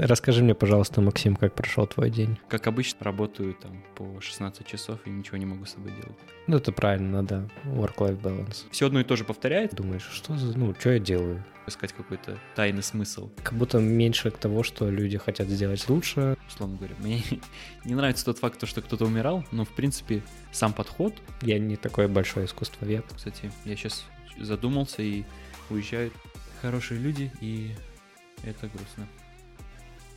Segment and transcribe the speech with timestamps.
[0.00, 2.38] Расскажи мне, пожалуйста, Максим, как прошел твой день?
[2.48, 6.16] Как обычно, работаю там по 16 часов и ничего не могу с собой делать.
[6.46, 7.50] Ну, это правильно, надо.
[7.64, 8.66] Work-life balance.
[8.70, 9.74] Все одно и то же повторяет.
[9.74, 10.56] Думаешь, что за...
[10.56, 11.44] Ну, что я делаю?
[11.66, 13.28] Искать какой-то тайный смысл.
[13.42, 16.36] Как будто меньше того, что люди хотят сделать лучше.
[16.46, 17.20] Условно говоря, мне
[17.84, 20.22] не нравится тот факт, что кто-то умирал, но, в принципе,
[20.52, 21.12] сам подход...
[21.42, 23.04] Я не такой большой искусствовед.
[23.16, 24.04] Кстати, я сейчас
[24.38, 25.24] задумался и
[25.70, 26.14] уезжают
[26.62, 27.74] хорошие люди, и
[28.44, 29.08] это грустно.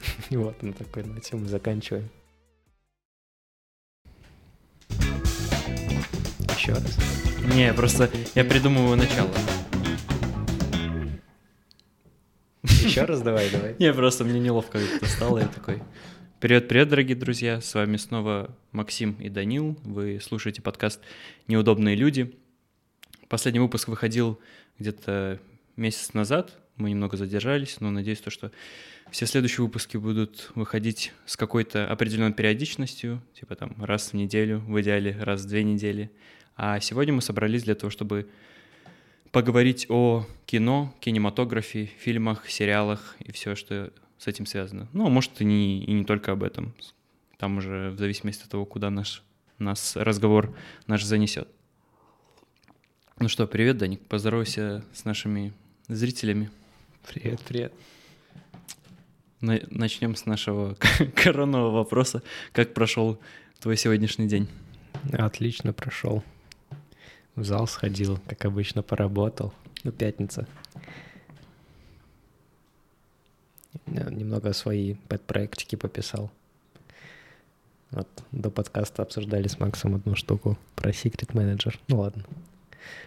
[0.29, 2.09] И вот на такой ноте мы заканчиваем.
[6.55, 6.98] Еще раз.
[7.55, 9.31] Не, просто я придумываю начало.
[12.63, 13.76] Еще раз давай, давай.
[13.79, 15.81] Не, просто мне неловко это стало, я такой...
[16.40, 20.99] Привет, привет, дорогие друзья, с вами снова Максим и Данил, вы слушаете подкаст
[21.48, 22.35] «Неудобные люди».
[23.29, 24.40] Последний выпуск выходил
[24.79, 25.40] где-то
[25.76, 28.52] месяц назад, мы немного задержались, но надеюсь, то, что
[29.12, 34.82] все следующие выпуски будут выходить с какой-то определенной периодичностью, типа там раз в неделю, в
[34.82, 36.12] идеале раз в две недели.
[36.55, 38.29] А сегодня мы собрались для того, чтобы
[39.32, 44.87] поговорить о кино, кинематографии, фильмах, сериалах и все, что с этим связано.
[44.93, 46.74] Ну, а может, и не, и не только об этом.
[47.37, 49.24] Там уже в зависимости от того, куда наш,
[49.57, 50.55] нас разговор
[50.87, 51.48] наш занесет.
[53.20, 55.54] Ну что, привет, Даник, поздоровайся с нашими
[55.87, 56.49] зрителями.
[57.07, 57.74] Привет, привет.
[59.41, 60.76] Начнем с нашего
[61.16, 62.21] коронного вопроса.
[62.54, 63.20] Как прошел
[63.60, 64.47] твой сегодняшний день?
[65.12, 66.24] Отлично прошел.
[67.35, 69.53] В зал сходил, как обычно, поработал.
[69.84, 70.47] Ну, пятница.
[73.88, 76.31] Немного свои подпроектики пописал.
[77.90, 81.78] Вот, до подкаста обсуждали с Максом одну штуку про Secret Manager.
[81.88, 82.24] Ну ладно.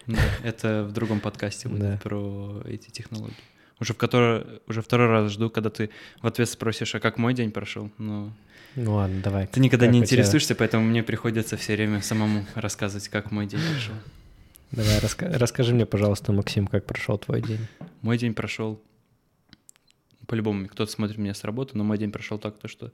[0.05, 1.99] Да, это в другом подкасте будет да.
[2.03, 3.35] про эти технологии.
[3.79, 5.89] Уже, в который, уже второй раз жду, когда ты
[6.21, 7.91] в ответ спросишь, а как мой день прошел.
[7.97, 8.31] Но
[8.75, 9.47] ну ладно, давай.
[9.47, 10.57] Ты никогда не интересуешься, тебя...
[10.59, 13.95] поэтому мне приходится все время самому рассказывать, как мой день прошел.
[14.71, 15.29] Давай, раска...
[15.37, 17.67] расскажи мне, пожалуйста, Максим, как прошел твой день.
[18.01, 18.81] Мой день прошел
[20.27, 22.91] по-любому, кто-то смотрит меня с работы, но мой день прошел так, то, что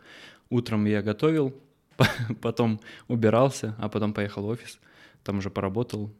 [0.50, 1.56] утром я готовил,
[2.42, 4.80] потом убирался, а потом поехал в офис,
[5.24, 6.14] там уже поработал,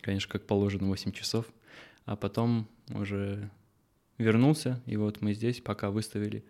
[0.00, 1.46] конечно, как положено, 8 часов,
[2.04, 3.50] а потом уже
[4.18, 6.44] вернулся, и вот мы здесь пока выставили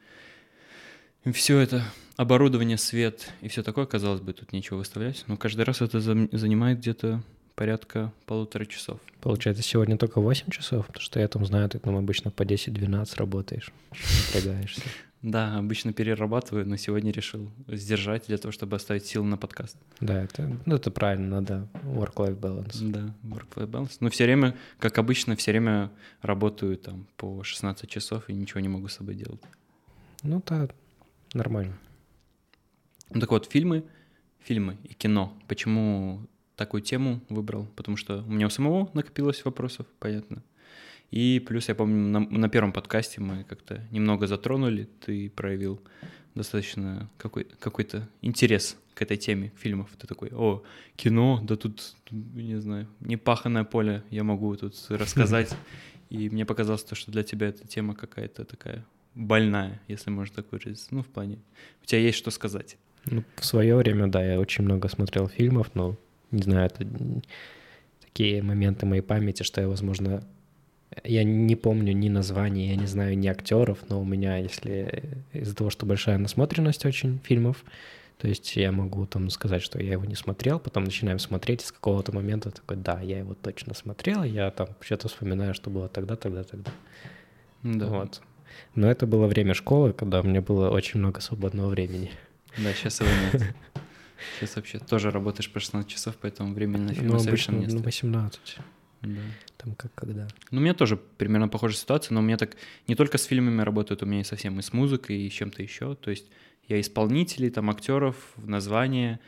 [1.32, 1.84] все это
[2.16, 6.78] оборудование, свет и все такое, казалось бы, тут нечего выставлять, но каждый раз это занимает
[6.78, 7.22] где-то
[7.54, 9.00] порядка полутора часов.
[9.20, 13.16] Получается, сегодня только 8 часов, потому что я там знаю, ты там обычно по 10-12
[13.16, 13.70] работаешь,
[14.34, 14.82] напрягаешься.
[15.22, 19.76] Да, обычно перерабатываю, но сегодня решил сдержать для того, чтобы оставить силы на подкаст.
[20.00, 22.90] Да, это, ну, это правильно, надо work-life balance.
[22.90, 23.96] Да, work-life balance.
[24.00, 25.90] Но все время, как обычно, все время
[26.22, 29.42] работаю там по 16 часов и ничего не могу с собой делать.
[30.22, 30.68] Ну да,
[31.34, 31.76] нормально.
[33.10, 33.84] Ну так вот, фильмы,
[34.38, 35.36] фильмы и кино.
[35.48, 36.26] Почему
[36.56, 37.66] такую тему выбрал?
[37.76, 40.42] Потому что у меня у самого накопилось вопросов, понятно.
[41.10, 45.80] И плюс, я помню, на, на первом подкасте мы как-то немного затронули, ты проявил
[46.34, 49.90] достаточно какой, какой-то интерес к этой теме фильмов.
[49.98, 50.62] Ты такой, о,
[50.96, 55.54] кино, да тут, не знаю, непаханное поле, я могу тут рассказать.
[56.10, 58.84] И мне показалось то, что для тебя эта тема какая-то такая
[59.14, 60.88] больная, если можно так выразиться.
[60.90, 61.38] Ну, в плане,
[61.82, 62.76] у тебя есть что сказать.
[63.06, 65.96] Ну, в свое время, да, я очень много смотрел фильмов, но,
[66.30, 66.86] не знаю, это
[68.00, 70.24] такие моменты моей памяти, что я, возможно,
[71.04, 75.02] я не помню ни названий, я не знаю ни актеров, но у меня, если
[75.32, 77.64] из-за того, что большая насмотренность очень фильмов,
[78.18, 81.66] то есть я могу там сказать, что я его не смотрел, потом начинаем смотреть, и
[81.66, 85.88] с какого-то момента такой, да, я его точно смотрел, я там что-то вспоминаю, что было
[85.88, 86.70] тогда, тогда, тогда.
[87.62, 87.86] Да.
[87.86, 88.20] Вот.
[88.74, 92.10] Но это было время школы, когда у меня было очень много свободного времени.
[92.58, 93.54] Да, сейчас его нет.
[94.38, 97.72] Сейчас вообще тоже работаешь по 16 часов, поэтому времени на фильмы ну, совершенно нет.
[97.72, 98.58] Ну, 18.
[99.02, 99.20] Да.
[99.56, 100.28] Там как когда.
[100.50, 102.56] Ну, у меня тоже примерно похожая ситуация, но у меня так
[102.86, 105.62] не только с фильмами работают, у меня и совсем и с музыкой, и с чем-то
[105.62, 105.94] еще.
[105.94, 106.26] То есть
[106.68, 109.20] я исполнителей, там, актеров, название,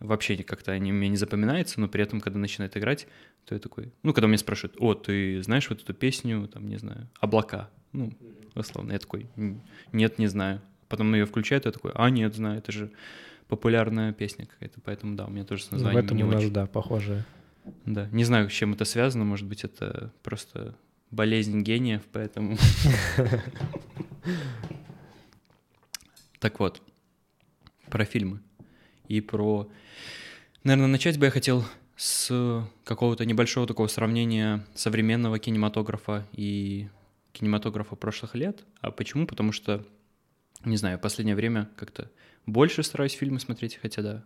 [0.00, 3.06] вообще как-то они мне не запоминаются, но при этом, когда начинает играть,
[3.44, 6.76] то я такой, ну, когда меня спрашивают, о, ты знаешь вот эту песню, там, не
[6.76, 8.12] знаю, «Облака», ну,
[8.54, 9.28] условно, я такой,
[9.92, 10.60] нет, не знаю.
[10.88, 12.90] Потом ее включают, я такой, а, нет, знаю, это же
[13.48, 16.26] популярная песня какая-то, поэтому да, у меня тоже с названием ну, В этом не у
[16.26, 16.52] нас, очень.
[16.52, 17.24] да, похожая.
[17.86, 20.76] Да, не знаю, с чем это связано, может быть, это просто
[21.10, 22.56] болезнь гениев, поэтому...
[26.40, 26.80] Так вот,
[27.90, 28.40] про фильмы
[29.08, 29.68] и про...
[30.62, 31.64] Наверное, начать бы я хотел
[31.96, 36.88] с какого-то небольшого такого сравнения современного кинематографа и
[37.32, 38.64] кинематографа прошлых лет.
[38.80, 39.26] А почему?
[39.26, 39.84] Потому что
[40.64, 42.10] Не знаю, в последнее время как-то
[42.46, 44.24] больше стараюсь фильмы смотреть, хотя да,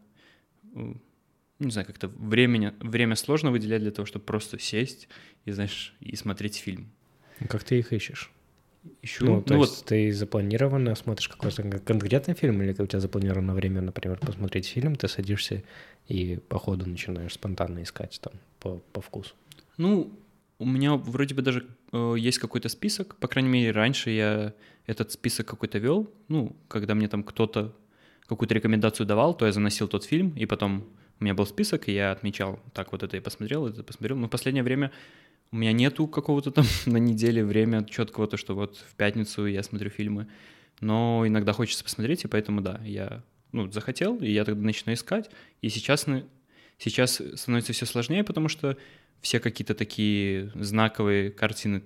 [1.64, 5.08] не знаю, как-то времени, время сложно выделять для того, чтобы просто сесть
[5.44, 6.90] и, знаешь, и смотреть фильм.
[7.40, 8.30] Ну, Как ты их ищешь?
[9.02, 12.86] Ищу, Ну, ну, то вот, есть ты запланированно смотришь какой-то кон- конкретный фильм, или у
[12.86, 15.62] тебя запланировано время, например, посмотреть фильм, ты садишься
[16.08, 19.34] и по ходу начинаешь спонтанно искать там по, по вкусу?
[19.78, 20.12] ну,
[20.58, 24.54] у меня вроде бы даже э, есть какой-то список, по крайней мере, раньше я
[24.86, 27.74] этот список какой-то вел, ну, когда мне там кто-то
[28.26, 30.86] какую-то рекомендацию давал, то я заносил тот фильм, и потом
[31.22, 34.18] у меня был список, и я отмечал, так, вот это я посмотрел, это посмотрел.
[34.18, 34.90] Но в последнее время
[35.52, 39.62] у меня нету какого-то там на неделе время четкого, то, что вот в пятницу я
[39.62, 40.26] смотрю фильмы.
[40.80, 43.22] Но иногда хочется посмотреть, и поэтому, да, я
[43.52, 45.30] ну, захотел, и я тогда начну искать.
[45.60, 46.06] И сейчас,
[46.78, 48.76] сейчас становится все сложнее, потому что
[49.20, 51.84] все какие-то такие знаковые картины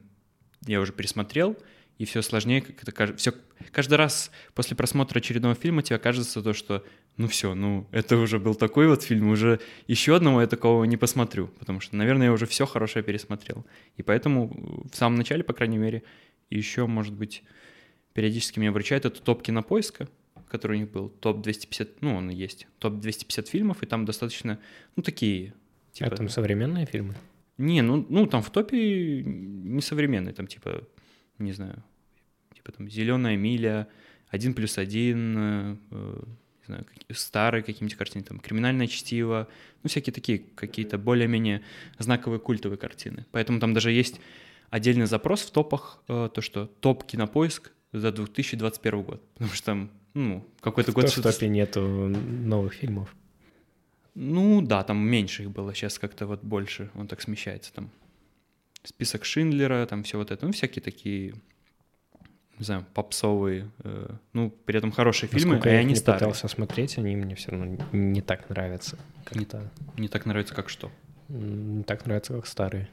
[0.67, 1.59] я уже пересмотрел,
[1.99, 3.17] и все сложнее, как это.
[3.19, 3.35] Все,
[3.71, 6.83] каждый раз после просмотра очередного фильма тебе кажется то, что
[7.17, 10.97] ну все, ну это уже был такой вот фильм, уже еще одного я такого не
[10.97, 13.65] посмотрю, потому что, наверное, я уже все хорошее пересмотрел.
[13.97, 16.03] И поэтому в самом начале, по крайней мере,
[16.51, 17.43] еще, может быть,
[18.13, 20.09] периодически меня вручает это топ кинопоиска,
[20.49, 24.05] который у них был, топ 250, ну он и есть, топ 250 фильмов, и там
[24.05, 24.59] достаточно,
[24.95, 25.55] ну такие,
[25.93, 26.11] типа...
[26.13, 27.15] А там современные фильмы?
[27.59, 30.87] Не, ну, ну там в топе не современный, там типа,
[31.39, 31.83] не знаю,
[32.55, 33.89] типа там «Зеленая миля»,
[34.29, 36.23] «Один плюс один», э, э,
[36.69, 39.49] не знаю, старые какие-нибудь картины, там «Криминальное чтиво»,
[39.83, 41.63] ну всякие такие какие-то более-менее
[41.99, 43.27] знаковые культовые картины.
[43.31, 44.21] Поэтому там даже есть
[44.71, 49.91] отдельный запрос в топах, э, то, что топ кинопоиск за 2021 год, потому что там,
[50.15, 51.09] ну, какой-то год...
[51.09, 53.15] В топе нету новых фильмов.
[54.15, 57.91] ну да, там меньше их было, сейчас как-то вот больше, он так смещается там.
[58.83, 61.35] Список Шиндлера, там все вот это, ну всякие такие,
[62.59, 66.19] не знаю, попсовые, э, ну при этом хорошие фильмы, и я их они не старые.
[66.21, 68.97] пытался смотреть, они мне все равно не так нравятся.
[69.25, 70.91] Как-то Не так нравится, как что.
[71.29, 72.89] не так нравятся, как старые.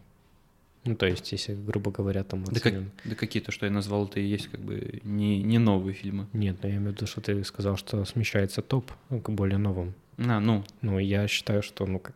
[0.85, 2.73] Ну, то есть, если, грубо говоря, там Да, как-
[3.05, 6.27] да какие-то, что я назвал, это и есть как бы не, не новые фильмы.
[6.33, 9.93] Нет, но я имею в виду, что ты сказал, что смещается топ к более новым.
[10.17, 12.13] А, ну, Ну, я считаю, что, ну, как...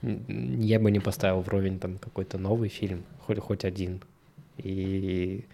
[0.00, 4.00] Я бы не поставил вровень там какой-то новый фильм, хоть, хоть один,
[4.56, 5.44] и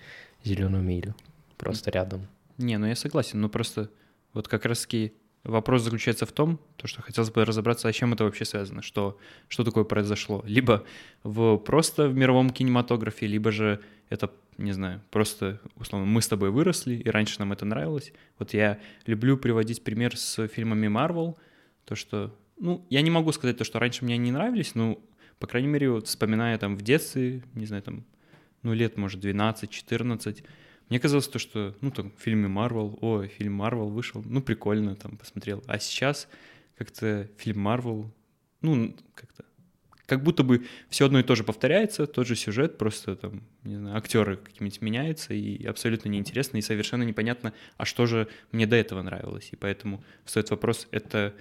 [0.44, 1.14] «Зеленую милю»
[1.56, 2.26] просто рядом.
[2.56, 3.90] не, ну я согласен, но просто
[4.32, 5.12] вот как раз таки
[5.44, 9.18] вопрос заключается в том, то, что хотелось бы разобраться, а чем это вообще связано, что,
[9.48, 10.42] что такое произошло.
[10.46, 10.84] Либо
[11.22, 16.50] в, просто в мировом кинематографе, либо же это, не знаю, просто, условно, мы с тобой
[16.50, 18.12] выросли, и раньше нам это нравилось.
[18.38, 21.36] Вот я люблю приводить пример с фильмами Marvel,
[21.84, 24.98] то, что, ну, я не могу сказать то, что раньше мне они не нравились, но,
[25.38, 28.04] по крайней мере, вот вспоминая там в детстве, не знаю, там,
[28.62, 30.44] ну, лет, может, 12-14,
[30.88, 34.96] мне казалось то, что, ну, там, в фильме Марвел, о, фильм Марвел вышел, ну, прикольно,
[34.96, 35.62] там, посмотрел.
[35.66, 36.28] А сейчас
[36.76, 38.10] как-то фильм Марвел,
[38.62, 39.44] ну, как-то,
[40.06, 43.76] как будто бы все одно и то же повторяется, тот же сюжет, просто там, не
[43.76, 48.76] знаю, актеры какие-нибудь меняются, и абсолютно неинтересно, и совершенно непонятно, а что же мне до
[48.76, 49.50] этого нравилось.
[49.52, 51.34] И поэтому встает вопрос, это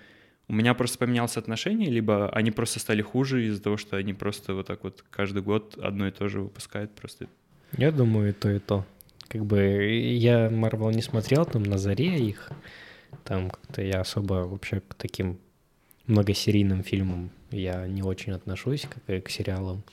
[0.48, 4.54] у меня просто поменялось отношение, либо они просто стали хуже из-за того, что они просто
[4.54, 7.28] вот так вот каждый год одно и то же выпускают просто.
[7.78, 8.86] Я думаю, и то, и то.
[9.28, 12.50] Как бы я Марвел не смотрел там на заре их.
[13.26, 15.40] Там как-то я особо вообще к таким
[16.06, 19.84] многосерийным фильмам я не очень отношусь, как и к сериалам.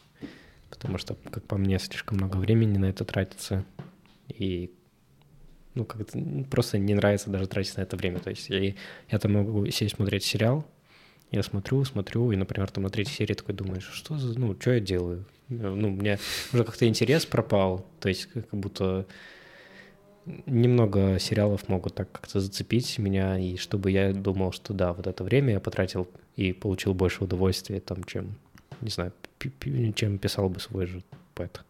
[0.70, 3.64] Потому что, как по мне, слишком много времени на это тратится.
[4.28, 4.72] И
[5.74, 6.18] ну, как-то
[6.50, 8.20] просто не нравится даже тратить на это время.
[8.20, 8.74] То есть я,
[9.10, 10.64] я там могу сесть смотреть сериал,
[11.30, 14.72] я смотрю, смотрю, и, например, там на третьей серии такой думаешь, что за, ну, что
[14.72, 15.24] я делаю?
[15.48, 16.18] Ну, у меня
[16.52, 19.06] уже как-то интерес пропал, то есть как будто
[20.46, 25.24] немного сериалов могут так как-то зацепить меня, и чтобы я думал, что да, вот это
[25.24, 28.36] время я потратил и получил больше удовольствия, там, чем,
[28.80, 29.12] не знаю,
[29.94, 31.02] чем писал бы свой же
[31.34, 31.62] поэт.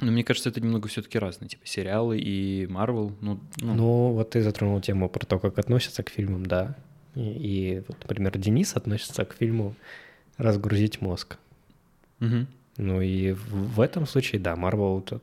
[0.00, 4.30] Но мне кажется, это немного все-таки разные, типа сериалы и Марвел, ну, ну, Ну, вот
[4.30, 6.76] ты затронул тему про то, как относятся к фильмам, да.
[7.14, 9.74] И, и вот, например, Денис относится к фильму
[10.36, 11.38] «Разгрузить мозг».
[12.18, 12.48] мгм.
[12.76, 15.22] Ну и в, в этом случае, да, Марвел тут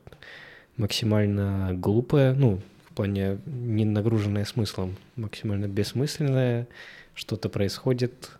[0.78, 2.60] максимально глупая, ну,
[2.90, 6.66] в плане не нагруженная смыслом, максимально бессмысленная,
[7.14, 8.30] что-то происходит,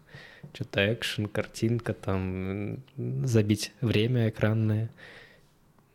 [0.54, 4.90] что-то экшен, картинка, там, забить время экранное.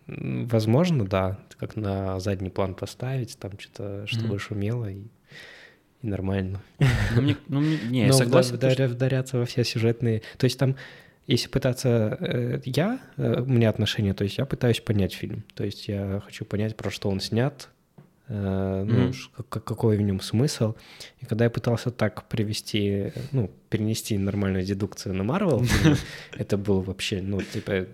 [0.07, 4.39] Возможно, да, как на задний план поставить, там что-то, чтобы Мгм.
[4.39, 5.01] шумело и,
[6.01, 6.61] и нормально.
[7.15, 9.63] Ну, мне, ну, мне- не, я Но согласен, вда- то, что- вдаря- вдаряться во все
[9.63, 10.21] сюжетные...
[10.37, 10.75] То есть там,
[11.25, 12.17] если пытаться...
[12.21, 15.43] э, я, э, у меня отношение, то есть я пытаюсь понять фильм.
[15.55, 17.67] То есть я хочу понять, про что он снят,
[18.29, 19.13] э, ну, Мгм.
[19.49, 20.73] какой в нем смысл.
[21.21, 25.63] И когда я пытался так привести, ну, перенести нормальную дедукцию на Марвел,
[26.37, 27.87] это было вообще, ну, типа,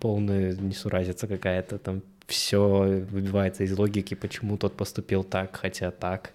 [0.00, 6.32] полная несуразица какая-то, там все выбивается из логики, почему тот поступил так, хотя так.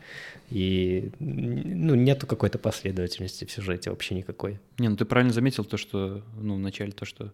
[0.51, 4.59] И, ну, нету какой-то последовательности в сюжете вообще никакой.
[4.77, 7.33] Не, ну ты правильно заметил то, что, ну, вначале то, что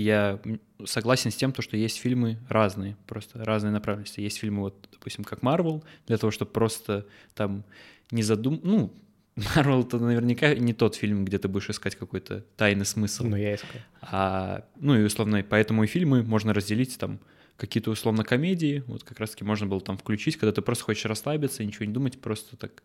[0.00, 4.20] я м, согласен с тем, то, что есть фильмы разные, просто разные направленности.
[4.20, 7.64] Есть фильмы, вот, допустим, как Марвел, для того, чтобы просто там
[8.10, 8.60] не задум...
[8.64, 8.92] Ну,
[9.56, 13.24] Марвел это наверняка не тот фильм, где ты будешь искать какой-то тайный смысл.
[13.24, 13.80] Ну, я искал.
[14.02, 17.20] А, ну и условно, поэтому и фильмы можно разделить там
[17.56, 21.64] какие-то условно комедии, вот как раз-таки можно было там включить, когда ты просто хочешь расслабиться,
[21.64, 22.82] ничего не думать, просто так,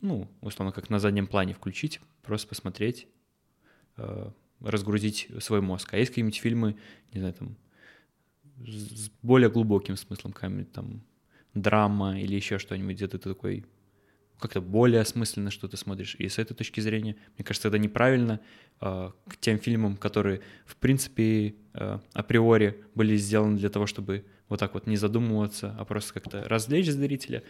[0.00, 3.08] ну, условно, как на заднем плане включить, просто посмотреть,
[3.98, 4.30] э,
[4.64, 5.94] разгрузить свой мозг.
[5.94, 6.76] А есть какие-нибудь фильмы,
[7.12, 7.56] не знаю, там,
[8.66, 11.02] с более глубоким смыслом, какая-нибудь там
[11.54, 13.64] драма или еще что-нибудь, где ты такой
[14.38, 16.16] как-то более осмысленно что ты смотришь.
[16.18, 18.40] И с этой точки зрения, мне кажется, это неправильно
[18.80, 24.60] э, к тем фильмам, которые, в принципе, э, априори были сделаны для того, чтобы вот
[24.60, 27.42] так вот не задумываться, а просто как-то развлечь зрителя,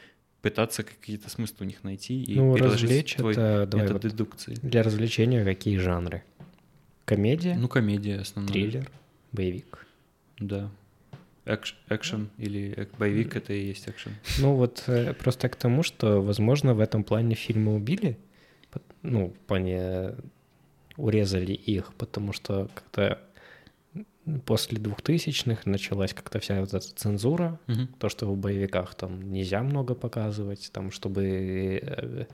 [0.42, 4.12] пытаться какие-то смыслы у них найти и Ну, переложить развлечь твой это, давай метод вот
[4.12, 4.54] дедукции.
[4.62, 6.22] Для развлечения какие жанры?
[7.04, 8.52] Комедия, Ну, комедия основная.
[8.52, 8.90] триллер,
[9.32, 9.86] боевик.
[10.38, 10.70] Да.
[11.44, 14.12] Экш- экшен или эк- боевик— это и есть экшен.
[14.38, 18.16] Ну вот э, просто к тому, что, возможно, в этом плане фильмы убили,
[19.02, 20.14] ну, в плане э,
[20.96, 23.20] урезали их, потому что как-то
[24.46, 27.88] после двухтысячных началась как-то вся вот эта цензура, Мгм.
[27.98, 32.24] то, что в боевиках там нельзя много показывать, там, чтобы э,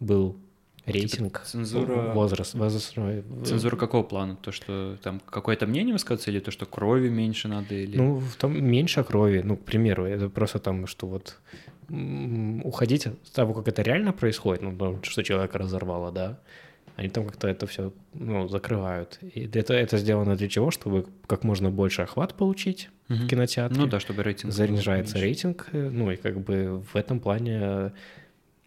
[0.00, 0.36] был
[0.86, 3.24] рейтинг, цензура- возраст, возрастной.
[3.44, 4.36] Цензура какого плана?
[4.36, 7.96] То, что там какое-то мнение высказывается, или то, что крови меньше надо, или...
[7.96, 11.38] Ну, в том меньше крови, ну, к примеру, это просто там, что вот
[12.62, 16.38] уходить от того, как это реально происходит, ну, что человека разорвало, да,
[16.96, 19.18] они там как-то это все, ну, закрывают.
[19.22, 20.70] И это, это сделано для чего?
[20.70, 23.24] Чтобы как можно больше охват получить Мгм.
[23.24, 23.80] в кинотеатре.
[23.80, 24.56] Ну да, чтобы рейтинг...
[24.58, 25.18] меньше.
[25.18, 27.92] рейтинг, э, ну, и как бы в этом плане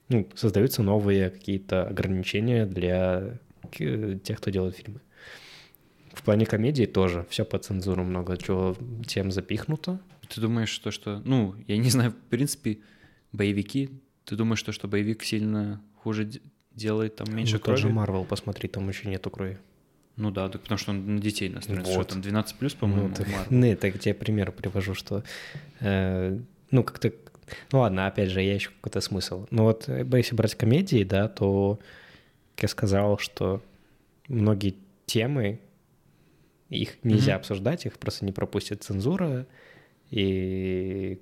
[0.10, 3.38] ну, создаются новые какие-то ограничения для
[3.72, 5.00] к- тех, кто делает фильмы.
[6.14, 8.76] В плане комедии тоже все по цензуру много чего
[9.08, 10.00] тем запихнуто.
[10.30, 11.22] Ты думаешь, что, что...
[11.26, 12.80] Ну, я не знаю, в принципе,
[13.32, 13.90] боевики...
[14.26, 16.30] Ты думаешь, что, что боевик сильно хуже
[16.72, 17.82] делает, там меньше ну, тот крови?
[17.82, 19.58] же Марвел, посмотри, там еще нету крови.
[20.16, 21.84] Ну да, так потому что он на детей настроен.
[21.84, 22.08] Что Вот.
[22.10, 23.46] там 12 плюс, по-моему, Ну, так, Marvel.
[23.54, 25.24] не, так тебе пример привожу, что
[25.80, 26.40] э,
[26.72, 27.12] ну как-то,
[27.72, 29.46] ну ладно, опять же, я ищу какой-то смысл.
[29.52, 31.80] Но вот э, если брать комедии, да, то
[32.56, 33.62] как я сказал, что
[34.28, 35.60] многие темы
[36.70, 37.40] их нельзя Мгм.
[37.42, 39.46] обсуждать, их просто не пропустит цензура,
[40.10, 41.20] и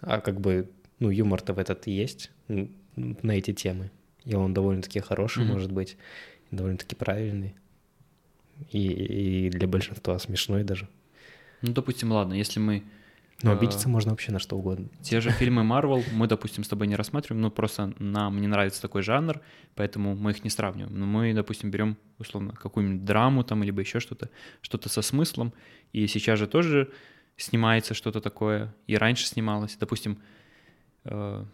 [0.00, 2.30] а как бы ну юмор-то в этот есть
[2.96, 3.90] на эти темы,
[4.24, 5.52] и он довольно-таки хороший, Мгм.
[5.52, 5.96] может быть,
[6.50, 7.54] довольно-таки правильный.
[8.70, 10.88] И, и для большинства смешной даже.
[11.62, 12.84] Ну, допустим, ладно, если мы
[13.42, 13.54] Но А.
[13.54, 14.88] обидеться можно вообще на что угодно.
[15.02, 18.80] те же фильмы Marvel мы, допустим, с тобой не рассматриваем, ну, просто нам не нравится
[18.80, 19.40] такой жанр,
[19.74, 20.98] поэтому мы их не сравниваем.
[20.98, 24.30] Но мы, допустим, берем, условно, какую-нибудь драму там, либо еще что-то,
[24.60, 25.52] что-то со смыслом,
[25.92, 26.90] и сейчас же тоже
[27.36, 29.76] снимается что-то такое, и раньше снималось.
[29.76, 30.18] Допустим,
[31.04, 31.44] э,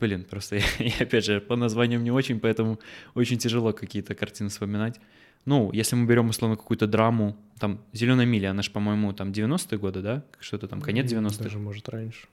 [0.00, 2.78] блин, просто я, я, опять же, по названиям не очень, поэтому
[3.14, 5.00] очень тяжело какие-то картины вспоминать.
[5.46, 9.78] Ну, если мы берем, условно, какую-то драму, там, «Зеленая миля», она же, по-моему, там 90-е
[9.78, 10.24] годы, да?
[10.40, 11.44] Что-то там, конец 90-х.
[11.44, 12.26] Даже, может, раньше.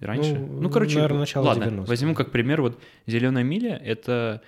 [0.00, 0.38] Раньше?
[0.38, 1.84] Ну, Ну, короче, наверное, начало ладно, 90-х.
[1.88, 4.42] возьму как пример вот «Зеленая миля»— это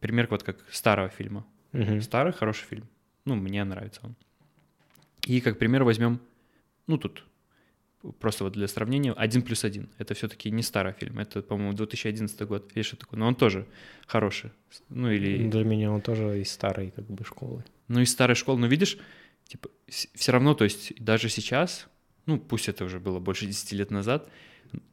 [0.00, 1.44] пример вот как старого фильма.
[1.72, 2.00] Мгм.
[2.00, 2.84] Старый, хороший фильм.
[3.24, 4.14] Ну, мне нравится он.
[5.26, 6.20] И как пример возьмем,
[6.86, 7.24] ну, тут
[8.20, 9.88] просто вот для сравнения, «Один плюс один».
[9.98, 13.66] Это все-таки не старый фильм, это, по-моему, 2011 год или что такое, но он тоже
[14.06, 14.50] хороший.
[14.90, 15.50] Ну, или...
[15.50, 17.64] Для меня он тоже из старой как бы школы.
[17.88, 18.98] Ну, из старой школы, но видишь,
[19.48, 21.88] типа, все равно, то есть даже сейчас,
[22.26, 24.28] ну, пусть это уже было больше 10 лет назад,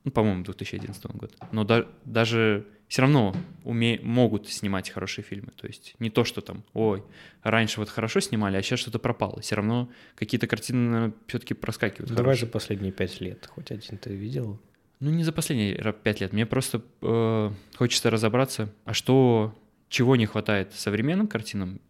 [0.03, 5.51] ну, по-моему, 2011 год, но да- даже все равно уме- могут снимать хорошие фильмы.
[5.60, 7.03] То есть не то, что там, ой,
[7.41, 9.41] раньше вот хорошо снимали, а сейчас что-то пропало.
[9.41, 12.10] Все равно какие-то картины все-таки проскакивают.
[12.10, 12.45] Давай хорошие.
[12.45, 13.48] за последние пять лет.
[13.48, 14.60] Хоть один ты видел?
[15.00, 16.33] Ну, не за последние пять лет.
[16.33, 19.57] Мне просто э, хочется разобраться, а что,
[19.89, 21.81] чего не хватает современным картинам,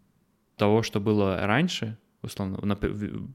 [0.55, 3.27] того, что было раньше, условно, в-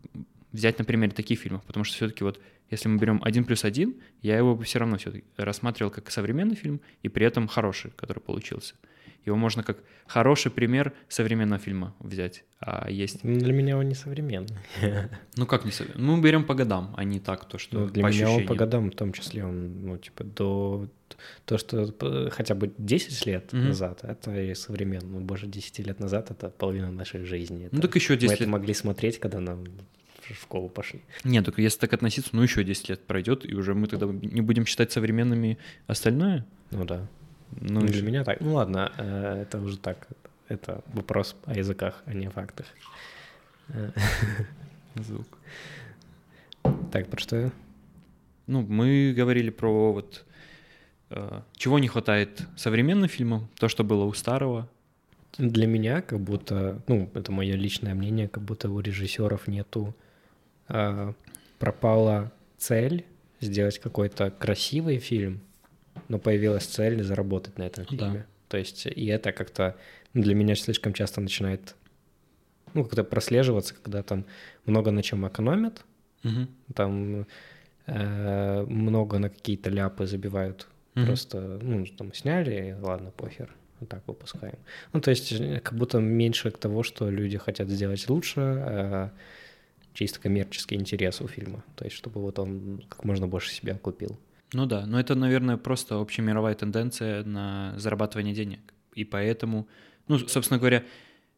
[0.52, 2.40] взять на примере таких фильмов, потому что все-таки вот,
[2.70, 6.80] если мы берем один плюс один, я его все равно все-таки рассматривал как современный фильм
[7.02, 8.74] и при этом хороший, который получился.
[9.26, 12.44] Его можно как хороший пример современного фильма взять.
[12.60, 13.24] А есть...
[13.24, 14.56] Ну, для меня он не современный.
[15.36, 16.06] Ну как не современный?
[16.16, 18.36] Мы берем по годам, а не так, то, что Ну, для по меня он по
[18.36, 18.56] ощущениям.
[18.56, 20.88] годам, в том числе, он, ну, типа, до...
[21.44, 23.68] То, что п- хотя бы 10 лет Мгм.
[23.68, 25.08] назад, это и современно.
[25.08, 27.66] Ну, больше 10 лет назад это половина нашей жизни.
[27.66, 28.52] Это- Ну так еще Мы 10 это лет.
[28.52, 29.64] могли смотреть, когда нам
[30.22, 31.00] в школу пошли.
[31.24, 34.40] Нет, только если так относиться, ну еще 10 лет пройдет, и уже мы тогда не
[34.42, 35.56] будем считать современными
[35.86, 36.44] остальное.
[36.70, 37.06] Ну да.
[37.60, 38.40] Ну, Ну, для меня так.
[38.40, 40.06] Ну ладно, э, это уже так.
[40.48, 42.66] Это вопрос о языках, а не о фактах.
[43.68, 43.90] Э,
[44.96, 45.26] звук.
[46.92, 47.50] Так, про что я?
[48.46, 50.27] Ну, мы говорили про вот э,
[51.56, 54.68] чего не хватает современным фильмам, то, что было у старого.
[55.38, 59.94] Для меня как будто, ну, это мое личное мнение, как будто у режиссеров нету,
[60.68, 61.14] а,
[61.58, 63.04] пропала цель
[63.40, 65.40] сделать какой-то красивый фильм,
[66.08, 67.90] но появилась цель заработать на этом Да.
[67.90, 68.26] фильме.
[68.48, 69.76] То есть и это как-то
[70.14, 71.76] для меня слишком часто начинает,
[72.74, 74.24] ну, как-то прослеживаться, когда там
[74.66, 75.84] много на чем экономят,
[76.22, 76.48] Мгм.
[76.74, 77.26] там
[77.86, 80.66] э, много на какие-то ляпы забивают.
[80.98, 81.06] Мгм.
[81.06, 84.58] Просто, ну, там сняли, и ладно, похер, вот так выпускаем.
[84.92, 89.12] Ну, то есть э, как будто меньше к того, что люди хотят сделать лучше, а
[89.92, 91.64] чисто коммерческий интерес у фильма.
[91.76, 94.18] То есть чтобы вот он как можно больше себя окупил.
[94.52, 98.60] Ну да, но это, наверное, просто общемировая тенденция на зарабатывание денег.
[98.94, 99.68] И поэтому,
[100.08, 100.84] ну, собственно говоря,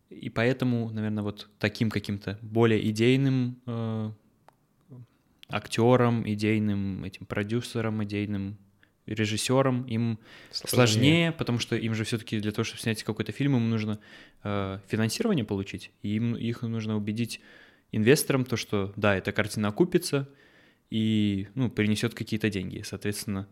[0.08, 4.10] и поэтому, наверное, вот таким каким-то более идейным э,
[5.48, 8.56] актерам, идейным этим продюсерам, идейным
[9.14, 10.18] режиссерам им
[10.50, 13.98] сложнее, потому что им же все-таки для того, чтобы снять какой-то фильм, им нужно
[14.42, 17.40] э, финансирование получить, и им их нужно убедить
[17.92, 20.28] инвесторам то, что да, эта картина окупится
[20.90, 23.48] и ну, принесет какие-то деньги, соответственно,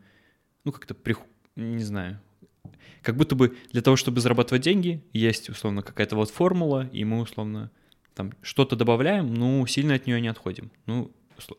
[0.64, 1.20] ну как-то прих...
[1.56, 2.20] не знаю,
[3.02, 7.20] как будто бы для того, чтобы зарабатывать деньги, есть условно какая-то вот формула, и мы
[7.20, 7.70] условно
[8.14, 10.70] там что-то добавляем, ну сильно от нее не отходим.
[10.86, 11.12] Ну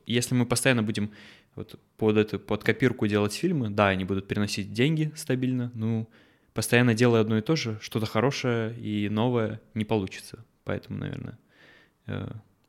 [0.05, 1.11] если мы постоянно будем
[1.55, 6.09] вот под эту под копирку делать фильмы, да, они будут приносить деньги стабильно, ну
[6.53, 10.45] постоянно делая одно и то же, что-то хорошее и новое не получится.
[10.63, 11.38] Поэтому, наверное,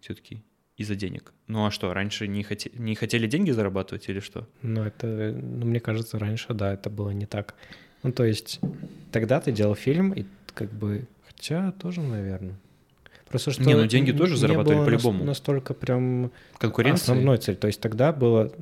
[0.00, 0.42] все-таки
[0.76, 1.32] из-за денег.
[1.46, 4.48] Ну а что, раньше не, хоте- не хотели деньги зарабатывать или что?
[4.62, 7.54] Ну, это, ну, мне кажется, раньше, да, это было не так.
[8.02, 8.60] Ну, то есть
[9.12, 11.06] тогда ты делал фильм, и как бы...
[11.26, 12.58] Хотя тоже, наверное.
[13.30, 13.62] Просто что...
[13.62, 15.24] Не, ну деньги тоже зарабатывали по-любому.
[15.24, 17.02] настолько прям Конкуренция?
[17.14, 17.56] основной цель.
[17.56, 18.52] То есть тогда было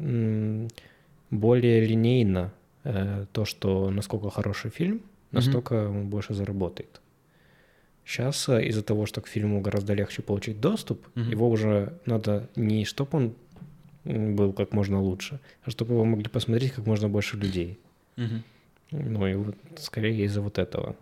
[1.31, 2.53] более линейно
[2.85, 5.01] э, то, что насколько хороший фильм,
[5.33, 7.01] настолько он больше заработает.
[8.05, 11.31] Сейчас из-за того, что к фильму гораздо легче получить доступ, Мгм.
[11.31, 13.35] его уже надо не чтобы он
[14.05, 17.79] был как можно лучше, а чтобы его могли посмотреть как можно больше людей.
[18.17, 18.43] Мгм.
[18.91, 20.97] Ну и вот скорее из-за вот этого.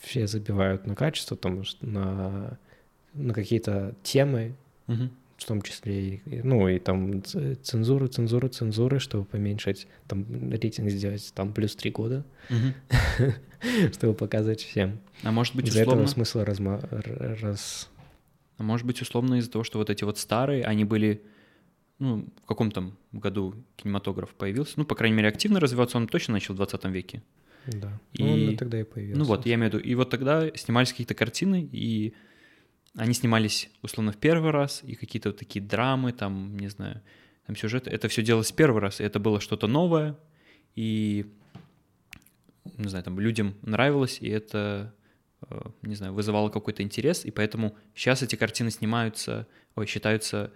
[0.00, 2.58] Все забивают на качество, там, на,
[3.14, 4.54] на какие-то темы,
[4.88, 5.10] Мгм.
[5.36, 11.52] в том числе, ну и там цензуры, цензуры, цензуры, чтобы поменьшить, там рейтинг сделать там
[11.52, 12.74] плюс три года, Мгм.
[13.92, 14.98] чтобы показать всем.
[15.22, 16.80] А может быть, Из-за этого смысла разма-
[17.40, 17.88] раз...
[18.58, 21.22] А может быть, условно из-за того, что вот эти вот старые, они были,
[21.98, 24.74] ну, в каком там году кинематограф появился?
[24.76, 27.22] Ну, по крайней мере, активно развиваться он точно начал в 20 веке.
[27.66, 28.00] Да.
[28.12, 29.18] И- Ну, он и тогда и появился.
[29.18, 29.84] Ну вот, я имею в виду.
[29.84, 32.14] И вот тогда снимались какие-то картины, и
[32.96, 37.00] они снимались, условно, в первый раз, и какие-то вот такие драмы, там, не знаю,
[37.46, 37.90] там сюжеты.
[37.90, 40.16] Это все делалось в первый раз, и это было что-то новое,
[40.74, 41.26] и,
[42.78, 44.94] не знаю, там людям нравилось, и это,
[45.50, 50.50] э, не знаю, вызывало какой-то интерес, и поэтому сейчас эти картины снимаются, ой, считаются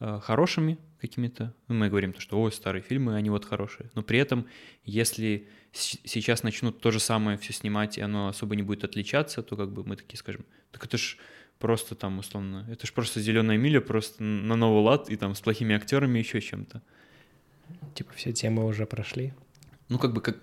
[0.00, 1.54] хорошими какими-то.
[1.68, 3.90] Ну, мы говорим, то, что, ой, старые фильмы, они вот хорошие.
[3.94, 4.46] Но при этом,
[4.84, 9.56] если сейчас начнут то же самое все снимать, и оно особо не будет отличаться, то
[9.56, 11.16] как бы мы такие скажем, так это ж
[11.58, 15.40] просто там условно, это ж просто зеленая миля, просто на новый лад и там с
[15.40, 16.82] плохими актерами еще чем-то.
[17.94, 19.32] Типа все темы уже прошли,
[19.88, 20.38] Ну как бы как,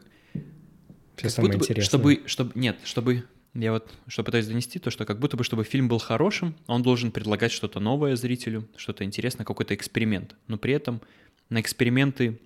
[1.16, 1.88] все как самое будто бы, интересное.
[1.88, 3.24] чтобы, чтобы, нет, чтобы,
[3.64, 6.84] я вот что пытаюсь донести, то, что как будто бы, чтобы фильм был хорошим, он
[6.84, 10.36] должен предлагать что-то новое зрителю, что-то интересное, какой-то эксперимент.
[10.48, 11.02] Но при этом
[11.50, 12.40] на эксперименты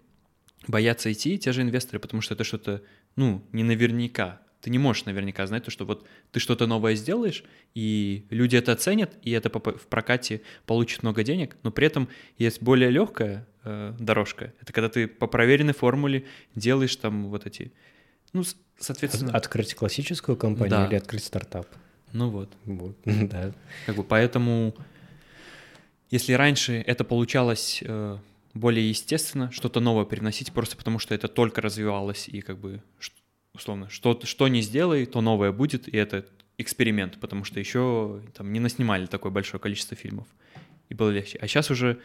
[0.67, 2.81] боятся идти те же инвесторы, потому что это что-то,
[3.15, 4.41] ну, не наверняка.
[4.61, 7.43] Ты не можешь наверняка знать то, что вот ты что-то новое сделаешь,
[7.73, 12.61] и люди это оценят, и это в прокате получит много денег, но при этом есть
[12.61, 14.53] более легкая э, дорожка.
[14.61, 17.73] Это когда ты по проверенной формуле делаешь там вот эти,
[18.33, 18.43] ну,
[18.79, 20.87] соответственно, Открыть классическую компанию Да.
[20.87, 21.67] или открыть стартап?
[22.13, 22.49] ну вот.
[22.65, 23.53] Вот, да.
[23.85, 24.75] Как бы поэтому,
[26.09, 28.17] если раньше это получалось э,
[28.53, 32.81] более естественно, что-то новое приносить, просто потому что это только развивалось и как бы
[33.53, 36.25] условно, что, что не сделай, то новое будет, и это
[36.57, 40.27] эксперимент, потому что еще там не наснимали такое большое количество фильмов,
[40.89, 41.37] и было легче.
[41.41, 41.99] А сейчас уже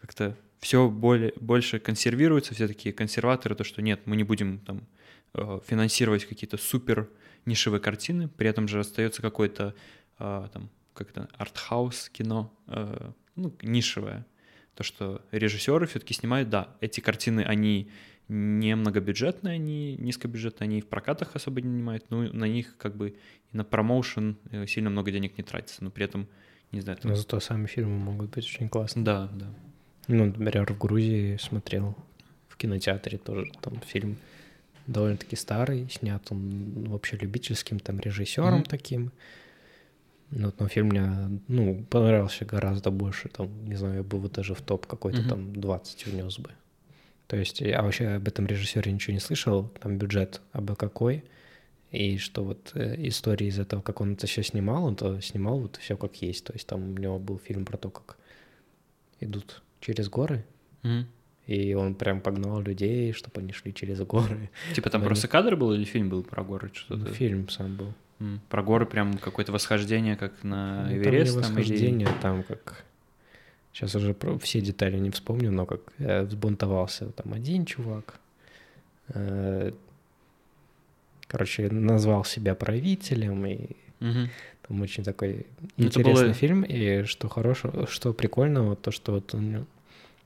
[0.00, 4.82] как-то все более, больше консервируется, все такие консерваторы, то, что нет, мы не будем там
[5.34, 7.08] финансировать какие-то супер
[7.46, 9.74] нишевые картины, при этом же остается какой-то
[10.18, 14.26] э, там как-то артхаус кино, э, ну, нишевое.
[14.74, 17.90] То, что режиссеры все-таки снимают, да, эти картины, они
[18.28, 23.16] не многобюджетные, они низкобюджетные, они в прокатах особо не снимают, но на них как бы
[23.52, 26.28] и на промоушен сильно много денег не тратится, но при этом,
[26.70, 26.98] не знаю...
[26.98, 27.10] Там...
[27.10, 29.04] Но зато сами фильмы могут быть очень классные.
[29.04, 29.52] Да, да.
[30.08, 31.96] Ну, например, в Грузии смотрел
[32.48, 34.16] в кинотеатре тоже там фильм
[34.86, 38.68] довольно-таки старый, снят он вообще любительским там режиссером mm-hmm.
[38.68, 39.12] таким.
[40.30, 44.54] Ну, но фильм мне, ну, понравился гораздо больше, там, не знаю, я бы его даже
[44.54, 45.28] в топ какой-то mm-hmm.
[45.28, 46.50] там 20 внес бы.
[47.26, 51.24] То есть я вообще об этом режиссере ничего не слышал, там бюджет абы какой,
[51.90, 55.60] и что вот э, история из этого, как он это все снимал, он то снимал
[55.60, 58.16] вот все как есть, то есть там у него был фильм про то, как
[59.20, 60.44] идут через горы,
[60.82, 61.04] mm-hmm.
[61.46, 64.50] И он прям погнал людей, чтобы они шли через горы.
[64.74, 65.32] Типа там просто они...
[65.32, 66.70] кадр был или фильм был про горы?
[66.72, 67.08] Что-то?
[67.08, 67.92] Ну, фильм сам был.
[68.48, 71.34] Про горы прям какое-то восхождение, как на ну, Эверест?
[71.34, 72.18] Там, не восхождение, или...
[72.20, 72.84] там как...
[73.72, 78.20] Сейчас уже про все детали не вспомню, но как э, взбунтовался там один чувак.
[79.08, 79.72] Э,
[81.26, 84.28] короче, назвал себя правителем и угу.
[84.68, 86.34] Там очень такой ну, интересный было...
[86.34, 89.66] фильм, и что хорошего, что прикольного, то, что вот он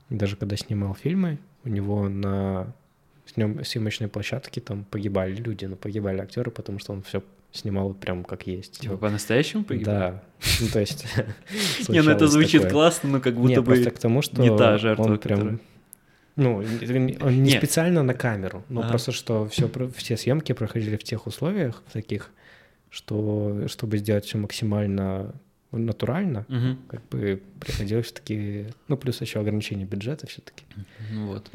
[0.09, 2.73] даже когда снимал фильмы, у него на
[3.25, 8.47] съемочной площадке там погибали люди, но погибали актеры, потому что он все снимал прям как
[8.47, 8.79] есть.
[8.79, 9.97] Типа по-настоящему погибали?
[9.97, 10.23] Да.
[10.61, 11.05] Ну, то есть...
[11.89, 15.03] Не, ну это звучит классно, но как будто бы к тому, что не та жертва,
[15.03, 15.59] он прям...
[16.35, 16.57] Ну,
[17.21, 21.83] он не специально на камеру, но просто что все, все съемки проходили в тех условиях,
[21.87, 22.29] в таких,
[22.91, 25.33] что чтобы сделать все максимально
[25.85, 26.77] натурально, угу.
[26.87, 30.63] как бы приходилось все-таки, ну плюс еще ограничение бюджета все-таки.
[31.11, 31.49] Ну вот.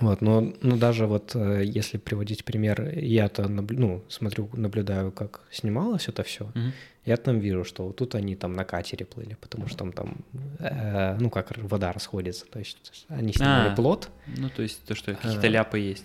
[0.00, 6.08] Вот, но ну, даже вот э, если приводить пример, я-то ну, смотрю, наблюдаю, как снималось
[6.08, 6.72] это все, угу.
[7.04, 10.16] я там вижу, что вот тут они там на катере плыли, потому что там, там
[10.60, 14.08] э, ну как вода расходится, то есть они снимали а, плот.
[14.36, 16.04] Ну то есть то, что какие-то а, ляпы есть.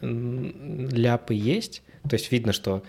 [0.00, 2.84] Ляпы есть, то есть видно, что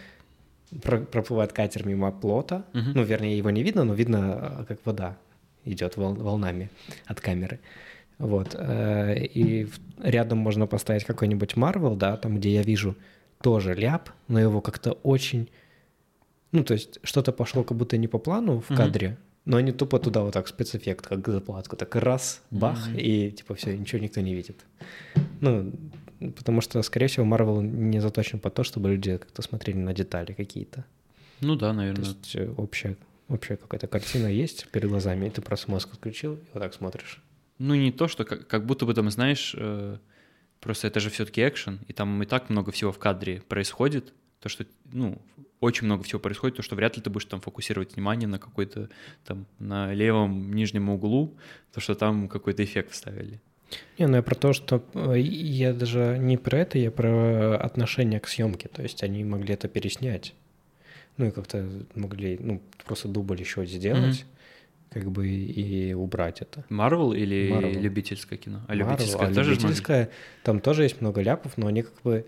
[0.81, 2.91] проплывает катер мимо плота, угу.
[2.93, 5.17] ну, вернее, его не видно, но видно, э, как вода
[5.65, 6.69] идет вол волнами
[7.05, 7.59] от камеры.
[8.17, 8.55] Вот.
[8.57, 9.67] Э, и
[10.01, 12.95] рядом можно поставить какой-нибудь Marvel, да, там, где я вижу
[13.41, 15.49] тоже ляп, но его как-то очень...
[16.51, 19.71] Ну, то есть что-то пошло как будто не по плану в кадре, mm но они
[19.71, 24.01] тупо туда вот так спецэффект, как заплатку, так раз, бах, mm и типа все, ничего
[24.01, 24.65] никто не видит.
[25.39, 25.71] Ну,
[26.19, 30.33] потому что, скорее всего, Marvel не заточен под то, чтобы люди как-то смотрели на детали
[30.33, 30.85] какие-то.
[31.41, 32.03] Ну да, наверное.
[32.03, 32.97] То есть э, общая,
[33.27, 37.21] общая какая-то картина есть перед глазами, и ты просто мозг отключил и вот так смотришь.
[37.57, 39.97] Ну не то, что как, как будто бы там, знаешь, э,
[40.59, 44.49] просто это же все-таки экшен, и там и так много всего в кадре происходит, то,
[44.49, 45.21] что, ну,
[45.59, 48.89] очень много всего происходит, то, что вряд ли ты будешь там фокусировать внимание на какой-то
[49.25, 51.37] там, на левом нижнем углу,
[51.73, 53.41] то, что там какой-то эффект вставили.
[53.97, 58.19] Не, ну я про то, что э, я даже не про это, я про отношение
[58.19, 58.67] к съемке.
[58.67, 60.33] То есть они могли это переснять.
[61.17, 64.93] Ну и как-то могли, ну, просто дубль еще сделать, mm-hmm.
[64.93, 66.65] как бы и убрать это.
[66.67, 67.79] Марвел или Marvel.
[67.79, 68.61] любительское кино?
[68.67, 70.09] А любительское Marvel, тоже а любительское,
[70.43, 72.25] там тоже есть много ляпов, но они как бы...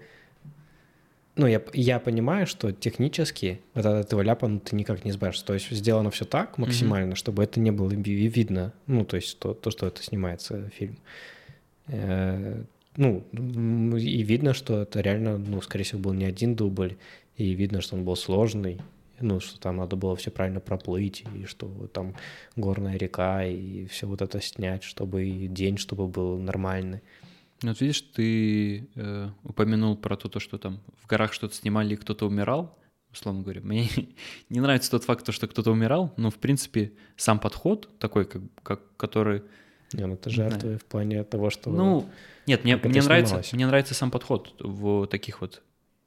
[1.35, 5.45] Ну, я, я понимаю, что технически от этого ляпа ну, ты никак не избавишься.
[5.45, 7.17] То есть сделано все так максимально, mm-hmm.
[7.17, 8.73] чтобы это не было видно.
[8.87, 10.95] Ну, то есть то, то что это снимается фильм.
[10.95, 11.36] Э,
[11.87, 13.25] ну,
[13.97, 16.97] и видно, что это реально, ну, скорее всего, был не один дубль,
[17.35, 18.81] и видно, что он был сложный,
[19.19, 22.15] ну, что там надо было все правильно проплыть, и что там
[22.55, 27.01] горная река, и все вот это снять, чтобы и день, чтобы был нормальный.
[27.63, 31.95] Ну, вот видишь, ты э, упомянул про то, то, что там в горах что-то снимали,
[31.95, 32.77] и кто-то умирал,
[33.11, 33.61] условно говоря.
[33.61, 33.89] Мне
[34.49, 38.95] не нравится тот факт, что кто-то умирал, но, в принципе, сам подход такой, как, как,
[38.97, 39.43] который
[39.93, 40.77] не, ну это жертвы да.
[40.77, 41.69] в плане того, что...
[41.69, 42.09] Ну,
[42.45, 45.61] нет, мне, мне, нравится, мне нравится сам подход в таких вот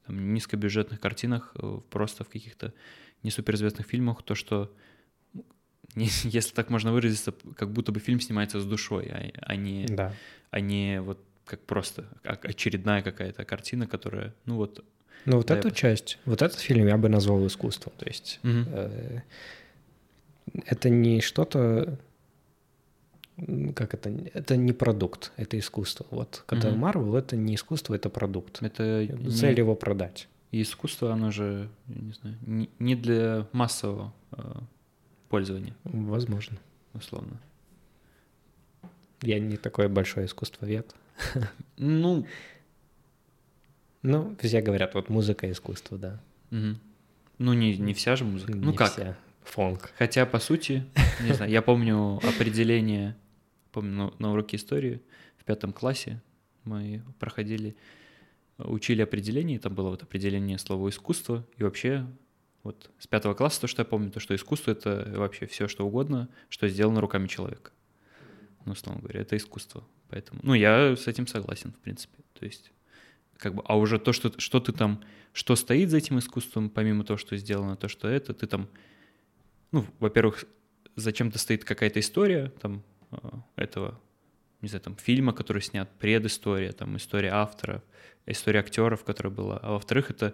[0.05, 2.73] там, низкобюджетных картинах, э, просто в каких-то
[3.23, 4.71] не суперизвестных фильмах, то, что,
[5.95, 10.13] если так можно выразиться, как будто бы фильм снимается с душой, а, а, не, да.
[10.51, 14.85] а не вот как просто очередная какая-то картина, которая, ну вот...
[15.25, 15.73] Ну вот да, эту я...
[15.73, 18.63] часть, вот этот фильм я бы назвал искусством, то есть угу.
[18.67, 19.21] э,
[20.65, 21.99] это не что-то
[23.75, 26.05] как это, это не продукт, это искусство.
[26.11, 26.85] Вот когда Мгм.
[26.85, 28.61] Marvel это не искусство, это продукт.
[28.61, 30.27] Это Цель не- его продать.
[30.51, 32.37] и искусство, оно же, не знаю,
[32.79, 34.37] не, для массового э,
[35.29, 36.57] пользования, Возможно.
[36.93, 37.39] условно.
[39.21, 40.93] Я не такой большой искусствовед.
[41.77, 42.25] Ну,
[44.03, 46.19] Ну, все говорят, вот музыка искусство, да.
[46.49, 46.79] мгм.
[47.37, 48.53] ну не, не вся же музыка.
[48.55, 48.91] ну Не как?
[48.91, 49.15] вся.
[49.43, 49.91] Фонк.
[49.97, 50.83] Хотя, по сути,
[51.23, 53.15] не знаю, я помню определение,
[53.71, 55.01] помню на, на уроке истории
[55.37, 56.21] в пятом классе
[56.63, 57.75] мы проходили,
[58.57, 62.05] учили определение, там было вот определение слова искусство, и вообще
[62.63, 65.85] вот с пятого класса то, что я помню, то, что искусство— это вообще все, что
[65.87, 67.71] угодно, что сделано руками человека.
[68.65, 69.87] Ну, условно говоря, это искусство.
[70.09, 72.19] Поэтому, ну, я с этим согласен, в принципе.
[72.37, 72.71] То есть,
[73.37, 75.03] как бы, а уже то, что, что ты там,
[75.33, 78.69] что стоит за этим искусством, помимо того, что сделано, то, что это, ты там
[79.71, 80.45] ну, во-первых,
[80.95, 82.90] зачем-то стоит какая-то история там э,
[83.55, 83.99] этого,
[84.61, 87.83] не знаю, там фильма, который снят, предыстория, там история автора,
[88.25, 89.57] история актеров, которая была.
[89.57, 90.33] А во-вторых, это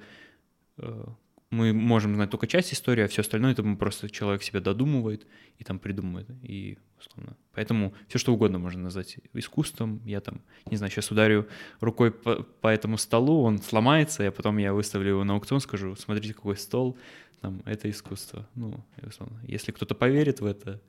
[0.78, 1.06] э,
[1.50, 5.26] мы можем знать только часть истории, а все остальное это просто человек себе додумывает
[5.58, 6.30] и там придумывает.
[6.44, 7.38] И условно.
[7.54, 10.02] Поэтому все что угодно можно назвать искусством.
[10.06, 11.48] Я там, не знаю, сейчас ударю
[11.80, 15.96] рукой по, по этому столу, он сломается, а потом я выставлю его на аукцион, скажу,
[15.96, 16.98] смотрите, какой стол,
[17.40, 18.48] там, это искусство.
[18.56, 19.40] Ну, условно.
[19.44, 20.82] Если кто-то поверит в это,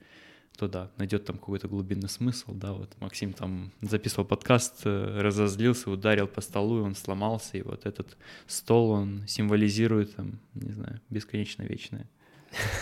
[0.59, 5.89] то да, найдет там какой-то глубинный смысл, да, вот Максим там записывал подкаст, э, разозлился,
[5.89, 8.17] ударил по столу, и он сломался, и вот этот
[8.49, 12.07] стол, он символизирует, там, не знаю, бесконечно вечное.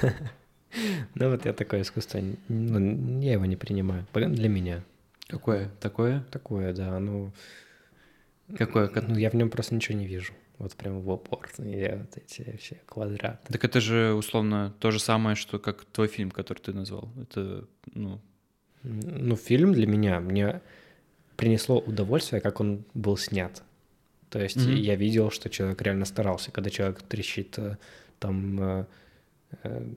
[1.14, 4.06] Ну вот я такое искусство, ну, я его не принимаю.
[4.12, 4.84] Для меня.
[5.26, 5.70] Какое?
[5.80, 6.26] Такое?
[6.30, 7.32] Такое, да, ну,
[8.58, 8.90] Какое?
[9.08, 10.34] ну я в нем просто ничего не вижу.
[10.58, 11.48] Вот прям в упор.
[11.58, 13.52] Я вот эти все квадраты.
[13.52, 17.10] Так это же условно то же самое, что как твой фильм, который ты назвал.
[17.20, 18.20] Это, ну,
[18.82, 20.60] Ну, фильм для меня мне
[21.36, 23.62] принесло удовольствие, как он был снят.
[24.30, 24.74] То есть Мгм.
[24.76, 26.50] я видел, что человек реально старался.
[26.52, 27.76] Когда человек трещит э,
[28.18, 28.86] там, э,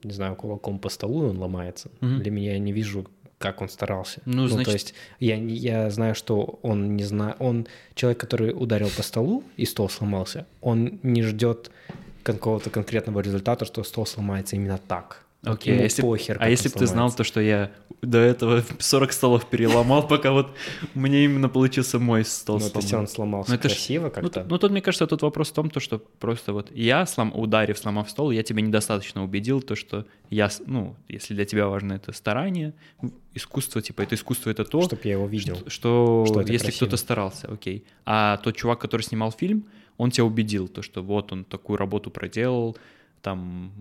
[0.03, 1.89] не знаю, кулаком по столу, и он ломается.
[2.01, 2.19] Мгм.
[2.21, 3.05] Для меня я не вижу,
[3.37, 4.21] как он старался.
[4.25, 7.35] Ну, значит- то есть я, не- я знаю, что он не знает...
[7.39, 11.71] Он человек, который ударил по столу, и стол сломался, он не ждет
[12.23, 15.25] какого-то конкретного результата, что стол сломается именно так.
[15.43, 17.71] Окей, ему а если, похер, а если бы ты знал то, что я
[18.01, 20.51] до этого 40 столов переломал, пока вот
[20.93, 24.45] мне именно получился мой стол Ну, то есть он сломался Ну, красиво Ну, как-то.
[24.49, 27.77] ну, тут, мне кажется, тут вопрос в том, то, что просто вот я, слом, ударив,
[27.77, 32.11] сломав стол, я тебя недостаточно убедил, то, что я, ну, если для тебя важно это
[32.11, 32.73] старание,
[33.33, 35.57] искусство, типа, это искусство, это то, Чтоб я его видел.
[35.67, 37.85] что, если кто-то старался, окей.
[38.05, 39.65] А тот чувак, который снимал фильм,
[39.97, 42.77] он тебя убедил, то, что вот он такую работу проделал,
[43.21, 43.71] там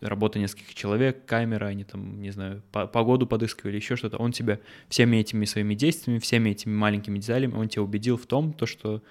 [0.00, 4.16] работа нескольких человек, камера, они там, не знаю, по- погоду подыскивали, еще что-то.
[4.18, 8.52] Он тебя всеми этими своими действиями, всеми этими маленькими деталями, он тебя убедил в том,
[8.52, 9.02] то, что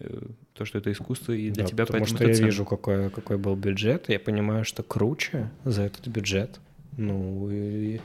[0.00, 0.22] э,
[0.54, 2.46] то, что это искусство, и для Да, тебя потому поэтому что я ценно.
[2.46, 6.60] вижу, какой, какой был бюджет, я понимаю, что круче за этот бюджет.
[6.96, 8.00] Ну, и,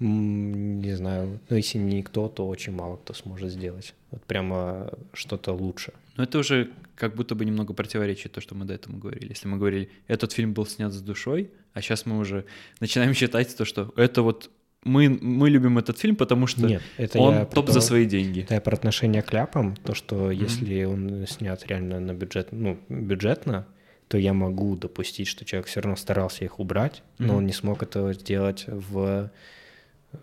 [0.00, 3.94] не знаю, ну, если не никто, то очень мало кто сможет сделать.
[4.10, 5.92] Вот прямо что-то лучше.
[6.16, 9.28] Но это уже как будто бы немного противоречит то, что мы до этого говорили.
[9.28, 12.44] Если мы говорили, этот фильм был снят с душой, а сейчас мы уже
[12.80, 14.50] начинаем считать то, что это вот
[14.82, 18.06] мы, мы любим этот фильм, потому что Нет, это он топ про за то- свои
[18.06, 18.40] деньги.
[18.40, 22.78] Это я про отношение к ляпам, то, что если он снят реально на бюджет, ну,
[22.88, 23.66] бюджетно,
[24.08, 27.36] то я могу допустить, что человек все равно старался их убрать, но Мгм.
[27.36, 29.30] он не смог этого сделать в,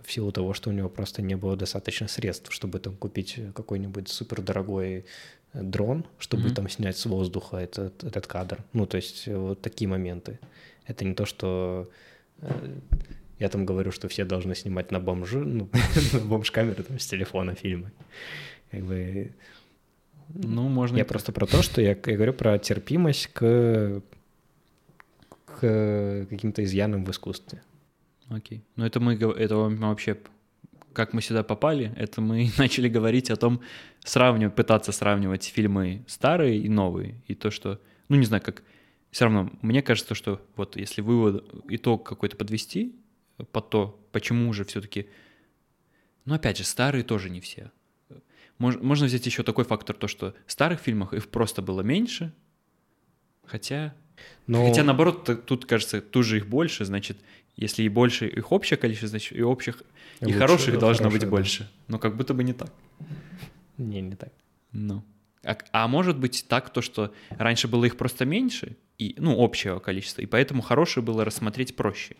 [0.04, 4.10] в силу того, что у него просто не было достаточно средств, чтобы там купить какой-нибудь
[4.10, 5.06] супердорогой
[5.54, 6.56] э, дрон, чтобы Мгм.
[6.56, 8.64] там снять с воздуха этот, этот кадр.
[8.74, 10.40] Ну, то есть э, вот такие моменты.
[10.86, 11.90] Это не то, что
[12.42, 12.80] э,
[13.40, 15.70] я там говорю, что все должны снимать на бомжи, ну,
[16.14, 17.92] на бомж-камеры там, с телефона фильмы.
[18.72, 19.32] Как бы
[20.34, 20.98] Ну, можно...
[20.98, 24.02] я просто про то, что я, я говорю про терпимость к,
[25.46, 27.62] к каким-то изъянам в искусстве.
[28.30, 28.64] Окей.
[28.76, 30.18] Ну, это мы, это вообще...
[30.94, 33.62] Как мы сюда попали, это мы начали говорить о том,
[34.04, 37.22] сравнивать, пытаться сравнивать фильмы старые и новые.
[37.28, 37.80] И то, что...
[38.10, 38.64] Ну, не знаю, как...
[39.12, 42.96] Все равно, мне кажется, что вот если вывод, итог какой-то подвести
[43.52, 45.08] под то, почему же все-таки...
[46.26, 47.72] Ну, опять же, старые тоже не все.
[48.60, 52.34] Мож- можно взять еще такой фактор, то, что в старых фильмах их просто было меньше,
[53.46, 53.96] хотя...
[54.48, 57.20] Но Хотя, наоборот, тут, кажется, тут же их больше, значит,
[57.58, 59.84] если и больше их общее количество, значит, и общих,
[60.22, 61.28] и Лучше, хороших должно хороших, быть да.
[61.28, 61.72] больше.
[61.88, 62.72] Но как будто бы не так.
[63.78, 64.32] не, не так.
[64.72, 65.04] Ну.
[65.44, 69.80] А, а может быть так, то, что раньше было их просто меньше, и, ну, общего
[69.80, 72.16] количества, и поэтому хорошее было рассмотреть проще.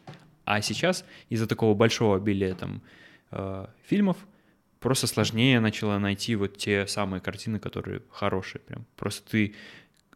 [0.46, 2.82] А сейчас из-за такого большого обилия там
[3.32, 4.18] э, фильмов
[4.80, 8.86] просто сложнее начала найти вот те самые картины, которые хорошие прям.
[8.96, 9.56] Просто ты,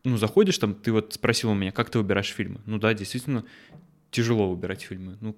[0.03, 2.61] ну, заходишь там, ты вот спросил у меня, как ты выбираешь фильмы?
[2.65, 3.43] Ну да, действительно,
[4.11, 5.17] тяжело выбирать фильмы.
[5.21, 5.35] Ну,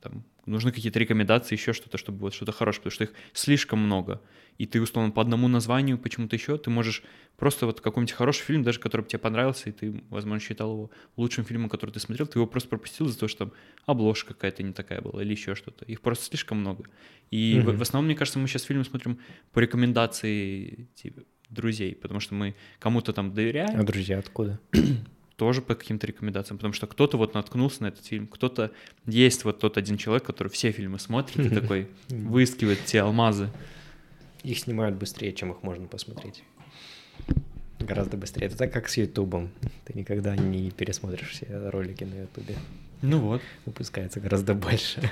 [0.00, 4.20] там, нужны какие-то рекомендации, еще что-то, чтобы вот что-то хорошее, потому что их слишком много.
[4.58, 7.02] И ты, условно, по одному названию почему-то еще, ты можешь
[7.36, 11.44] просто вот какой-нибудь хороший фильм, даже который тебе понравился, и ты, возможно, считал его лучшим
[11.44, 13.52] фильмом, который ты смотрел, ты его просто пропустил из-за того, что там
[13.86, 15.84] обложка какая-то не такая была или еще что-то.
[15.84, 16.84] Их просто слишком много.
[17.30, 17.70] И mm-hmm.
[17.72, 19.18] в, в основном, мне кажется, мы сейчас фильмы смотрим
[19.52, 23.80] по рекомендации типа, друзей, потому что мы кому-то там доверяем.
[23.80, 24.60] А друзья откуда?
[25.42, 28.70] тоже по каким-то рекомендациям, потому что кто-то вот наткнулся на этот фильм, кто-то
[29.06, 33.50] есть вот тот один человек, который все фильмы смотрит и такой выискивает те алмазы.
[34.44, 36.44] Их снимают быстрее, чем их можно посмотреть.
[37.80, 38.46] Гораздо быстрее.
[38.46, 39.50] Это так, как с Ютубом.
[39.84, 42.54] Ты никогда не пересмотришь все ролики на Ютубе.
[43.02, 43.42] Ну вот.
[43.66, 45.10] Выпускается гораздо больше.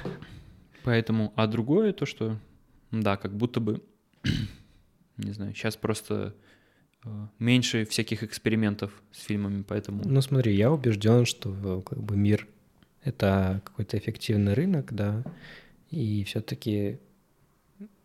[0.84, 2.38] Поэтому, а другое то, что,
[2.92, 3.82] да, как будто бы,
[5.16, 6.36] не знаю, сейчас просто
[7.38, 10.02] меньше всяких экспериментов с фильмами, поэтому...
[10.04, 12.46] Ну смотри, я убежден, что как бы мир—
[13.04, 15.24] это какой-то эффективный рынок, да,
[15.90, 16.98] и все-таки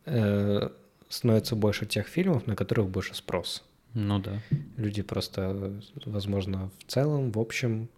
[0.06, 0.70] э,
[1.10, 3.64] становится больше тех фильмов, на которых больше спрос.
[3.94, 4.42] Ну да.
[4.78, 7.90] Люди просто, возможно, в целом, в общем,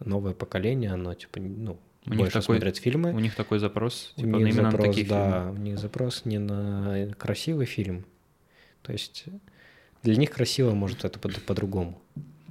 [0.00, 3.12] новое поколение, оно типа, ну, у больше них такой, смотрят фильмы.
[3.12, 5.58] У них такой запрос, типа, у них именно запрос, на такие да, фильмы.
[5.58, 8.04] у них запрос не на красивый фильм,
[8.82, 9.26] то есть
[10.02, 12.00] для них красиво, может, это по- по-другому.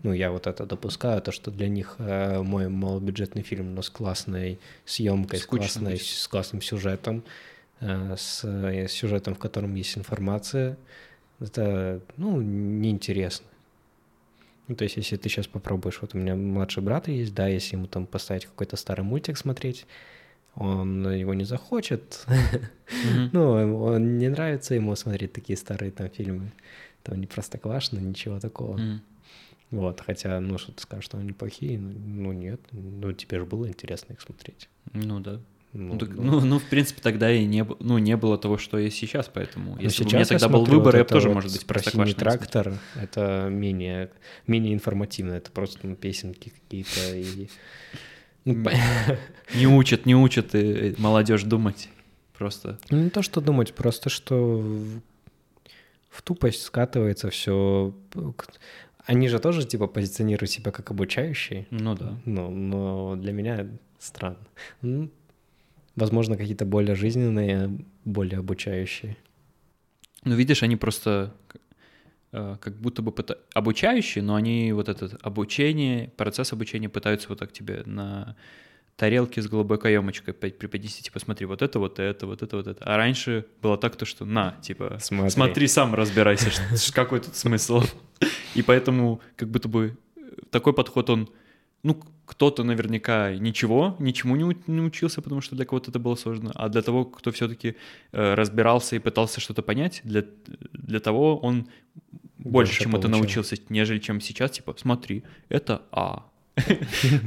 [0.03, 3.89] Ну, я вот это допускаю, то, что для них э, мой малобюджетный фильм, но с
[3.89, 7.23] классной съемкой, с, классной, с классным сюжетом,
[7.79, 10.77] э, с, э, с сюжетом, в котором есть информация,
[11.39, 13.47] это, ну, неинтересно.
[14.67, 17.75] Ну, то есть, если ты сейчас попробуешь, вот у меня младший брат есть, да, если
[17.75, 19.87] ему там поставить какой-то старый мультик смотреть,
[20.55, 22.25] он его не захочет.
[23.31, 26.51] ну, он не нравится ему смотреть такие старые там фильмы
[27.07, 28.77] там не простоквашино, ничего такого.
[28.77, 28.99] Mm.
[29.71, 33.45] Вот, хотя, ну, что ты скажешь, что они плохие, ну, ну нет, ну, тебе же
[33.45, 34.69] было интересно их смотреть.
[34.93, 35.41] Ну, да.
[35.73, 38.57] Ну, ну, так, ну, ну, ну, в принципе, тогда и не, ну, не было того,
[38.57, 41.09] что есть сейчас, поэтому Но если бы у меня тогда был выбор, вот я бы
[41.09, 44.09] тоже, вот может быть, про синий трактор, это менее,
[44.47, 47.49] менее информативно, это просто ну, песенки какие-то и...
[49.55, 50.55] Не учат, не учат
[50.97, 51.89] молодежь думать,
[52.37, 52.79] просто.
[52.89, 54.63] Ну, не то, что думать, просто что
[56.09, 57.93] в тупость скатывается все.
[59.05, 61.67] Они же тоже типа позиционируют себя как обучающие.
[61.69, 62.17] Ну да.
[62.25, 63.67] Ну, но для меня
[63.99, 64.39] странно.
[64.81, 65.09] Ну,
[65.95, 69.17] возможно, какие-то более жизненные, более обучающие.
[70.23, 71.33] Ну, видишь, они просто
[72.31, 73.37] э, как будто бы пыта...
[73.53, 78.35] обучающие, но они вот этот обучение, процесс обучения пытаются вот так тебе на
[78.97, 82.83] тарелки с голубой каемочкой преподнести, типа, смотри, вот это, вот это, вот это, вот это.
[82.83, 86.49] А раньше было так, то, что на, типа, смотри, смотри сам разбирайся,
[86.93, 87.83] какой тут смысл.
[88.55, 89.97] И поэтому как будто бы
[90.49, 91.29] такой подход, он,
[91.83, 96.67] ну, кто-то наверняка ничего, ничему не, учился, потому что для кого-то это было сложно, а
[96.67, 97.75] для того, кто все-таки
[98.11, 100.25] э, разбирался и пытался что-то понять, для,
[100.73, 101.67] для того он
[102.39, 106.25] больше, больше чему-то научился, нежели чем сейчас, типа, смотри, это А.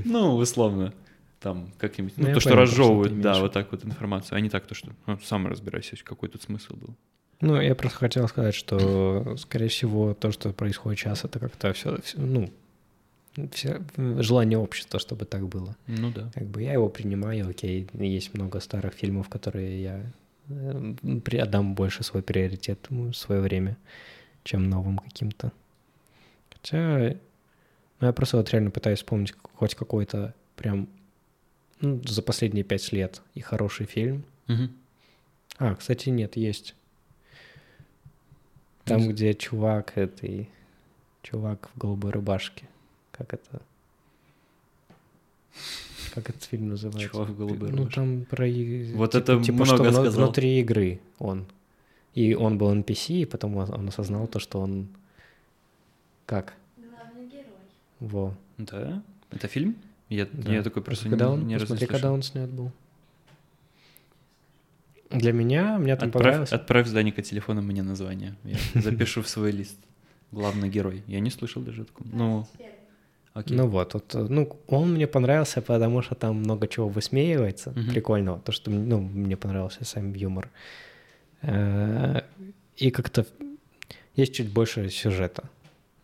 [0.04, 0.92] Ну, условно
[1.40, 4.50] там как-нибудь, ну, ну то, что понял, разжевывают, да, вот так вот информацию, а не
[4.50, 6.94] так то, что ну, сам разбирайся, какой тут смысл был.
[7.40, 12.00] Ну, я просто хотел сказать, что, скорее всего, то, что происходит сейчас, это как-то все,
[12.02, 12.50] все ну,
[13.52, 15.76] все, желание общества, чтобы так было.
[15.86, 16.30] Ну да.
[16.34, 20.12] Как бы я его принимаю, окей, есть много старых фильмов, которые я
[20.48, 23.78] э, отдам больше свой приоритет свое время,
[24.42, 25.52] чем новым каким-то.
[26.50, 27.16] Хотя,
[28.00, 30.88] ну, я просто вот реально пытаюсь вспомнить хоть какой-то прям
[31.80, 34.24] ну, за последние пять лет и хороший фильм.
[34.48, 34.68] Угу.
[35.58, 36.74] А, кстати, нет, есть.
[38.84, 39.10] Там, есть.
[39.12, 40.48] где чувак этой,
[41.22, 42.66] чувак в голубой рубашке.
[43.12, 43.62] Как это?
[46.14, 47.10] Как этот фильм называется?
[47.10, 48.44] Чувак в голубой Ну, там про...
[48.46, 50.24] Вот типа, это типа, много что сказал.
[50.24, 51.46] внутри игры он.
[52.14, 54.88] И он был NPC, и потом он осознал то, что он...
[56.26, 56.54] Как?
[56.76, 57.44] Главный герой.
[58.00, 58.34] Во.
[58.58, 59.02] Да?
[59.30, 59.76] Это фильм?
[60.10, 60.52] Я, да.
[60.52, 62.72] я такой просто когда он, не посмотри, когда он снят был.
[65.10, 66.52] Для меня, мне там отправь, понравилось.
[66.52, 68.36] Отправь с Даника телефона мне название.
[68.44, 69.78] Я запишу в свой лист.
[70.32, 71.02] Главный герой.
[71.06, 72.08] Я не слышал даже такого.
[72.12, 72.46] Ну,
[73.32, 73.56] окей.
[73.56, 77.90] Ну вот, вот, ну, он мне понравился, потому что там много чего высмеивается, угу.
[77.90, 78.40] прикольного.
[78.40, 80.48] То, что, ну, мне понравился сам юмор.
[81.42, 82.22] Э,
[82.76, 83.26] и как-то
[84.14, 85.44] есть чуть больше сюжета.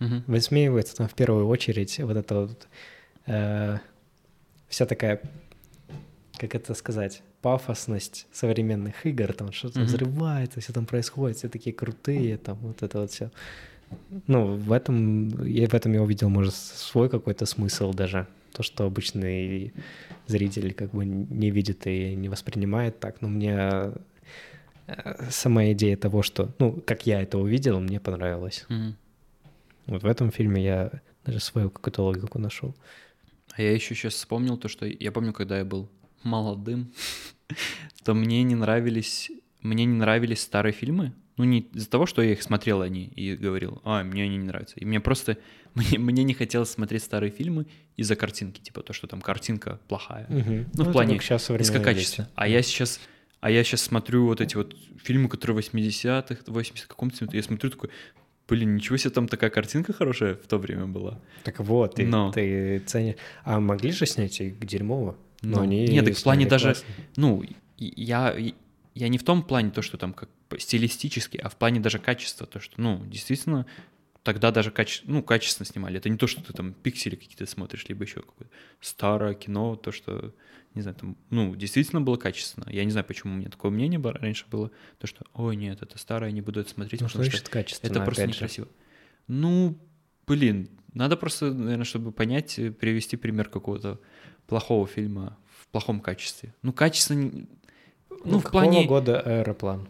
[0.00, 0.22] Угу.
[0.26, 2.68] Высмеивается там в первую очередь вот это вот
[3.26, 3.78] э,
[4.68, 5.20] вся такая,
[6.38, 9.86] как это сказать, пафосность современных игр, там что-то Мгм.
[9.88, 13.30] взрывается, все там происходит, все такие крутые, там вот это вот все.
[14.26, 18.26] Ну, в этом, я в этом я увидел, может, свой какой-то смысл даже.
[18.52, 19.72] То, что обычный
[20.26, 23.20] зритель как бы не видит и не воспринимает так.
[23.20, 23.92] Но мне
[24.86, 28.64] э, сама идея того, что, ну, как я это увидел, мне понравилось.
[28.68, 28.96] Мгм.
[29.86, 30.90] Вот в этом фильме я
[31.24, 32.74] даже свою какую-то логику нашел.
[33.56, 35.90] А я еще сейчас вспомнил то, что я помню, когда я был
[36.22, 36.92] молодым,
[38.04, 39.30] то мне не нравились,
[39.62, 41.14] мне не нравились старые фильмы.
[41.38, 44.44] Ну, не из-за того, что я их смотрел они и говорил, а, мне они не
[44.44, 44.76] нравятся.
[44.76, 45.38] И мне просто,
[45.74, 50.26] мне, мне не хотелось смотреть старые фильмы из-за картинки, типа то, что там картинка плохая.
[50.28, 52.28] Ну, в плане сейчас низкокачественно.
[52.34, 53.00] А я сейчас,
[53.40, 57.90] а я сейчас смотрю вот эти вот фильмы, которые 80-х, 80 каком-то, я смотрю такой,
[58.48, 61.20] блин, ничего себе, там такая картинка хорошая в то время была.
[61.44, 62.30] Так вот, ты, Но.
[62.32, 63.16] ты ценишь.
[63.44, 65.16] А могли же снять их дерьмово?
[65.42, 66.88] Ну, они нет, так в плане даже, классно.
[67.16, 67.54] ну, и-
[68.02, 68.54] я, и-
[68.94, 70.28] я не в том плане то, что там как
[70.58, 73.66] стилистически, а в плане даже качества, то, что, ну, действительно,
[74.26, 75.02] тогда даже каче...
[75.06, 75.98] ну, качественно снимали.
[75.98, 79.92] Это не то, что ты там пиксели какие-то смотришь, либо еще какое-то старое кино, то,
[79.92, 80.34] что,
[80.74, 82.68] не знаю, там, ну, действительно было качественно.
[82.68, 85.80] Я не знаю, почему у меня такое мнение было- раньше было, то, что, ой, нет,
[85.80, 88.38] это старое, не буду это смотреть, Ну, что потому что качественно, это просто опять же?
[88.40, 88.68] некрасиво.
[89.28, 89.78] Ну,
[90.26, 94.00] блин, надо просто, наверное, чтобы понять, э, привести пример какого-то
[94.48, 96.52] плохого фильма в плохом качестве.
[96.62, 97.14] Ну, качество...
[97.14, 97.46] не-
[98.24, 98.86] Ну, в плане...
[98.86, 99.88] года аэроплан?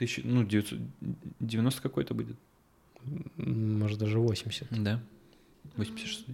[0.00, 2.36] Тысяча, ну, 990 какой-то будет.
[3.36, 4.66] Может, даже 80.
[4.82, 4.98] Да.
[5.76, 6.24] 86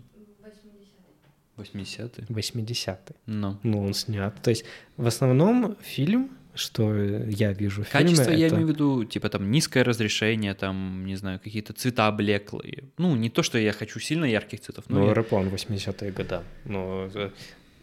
[1.57, 3.15] 80 80-й.
[3.27, 3.57] Ну.
[3.65, 4.41] Ну, он снят.
[4.43, 4.65] То есть,
[4.97, 8.55] в основном фильм, что я вижу в Качество, фильме, я это...
[8.57, 12.85] имею в виду, типа, там, низкое разрешение, там, не знаю, какие-то цвета блеклые.
[12.99, 16.45] Ну, не то, что я хочу сильно ярких цветов, но Ну, я- аэроплан 80-е года.
[16.65, 17.11] Ну,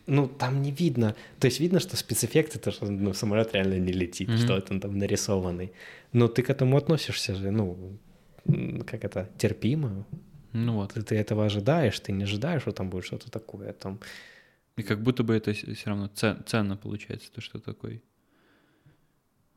[0.08, 1.16] ну, там не видно.
[1.39, 4.38] То есть видно, что спецэффекты, то, что ну, самолет реально не летит, Мгм.
[4.38, 5.72] что это он там нарисованный.
[6.14, 7.78] Но ты к этому относишься же, ну,
[8.86, 10.06] как это, терпимо.
[10.54, 10.93] ну вот.
[10.93, 13.74] Ты, ты этого ожидаешь, ты не ожидаешь, что там будет что-то такое.
[13.74, 13.99] Там...
[14.78, 18.01] И как будто бы это все равно це- ценно получается, то, что такой.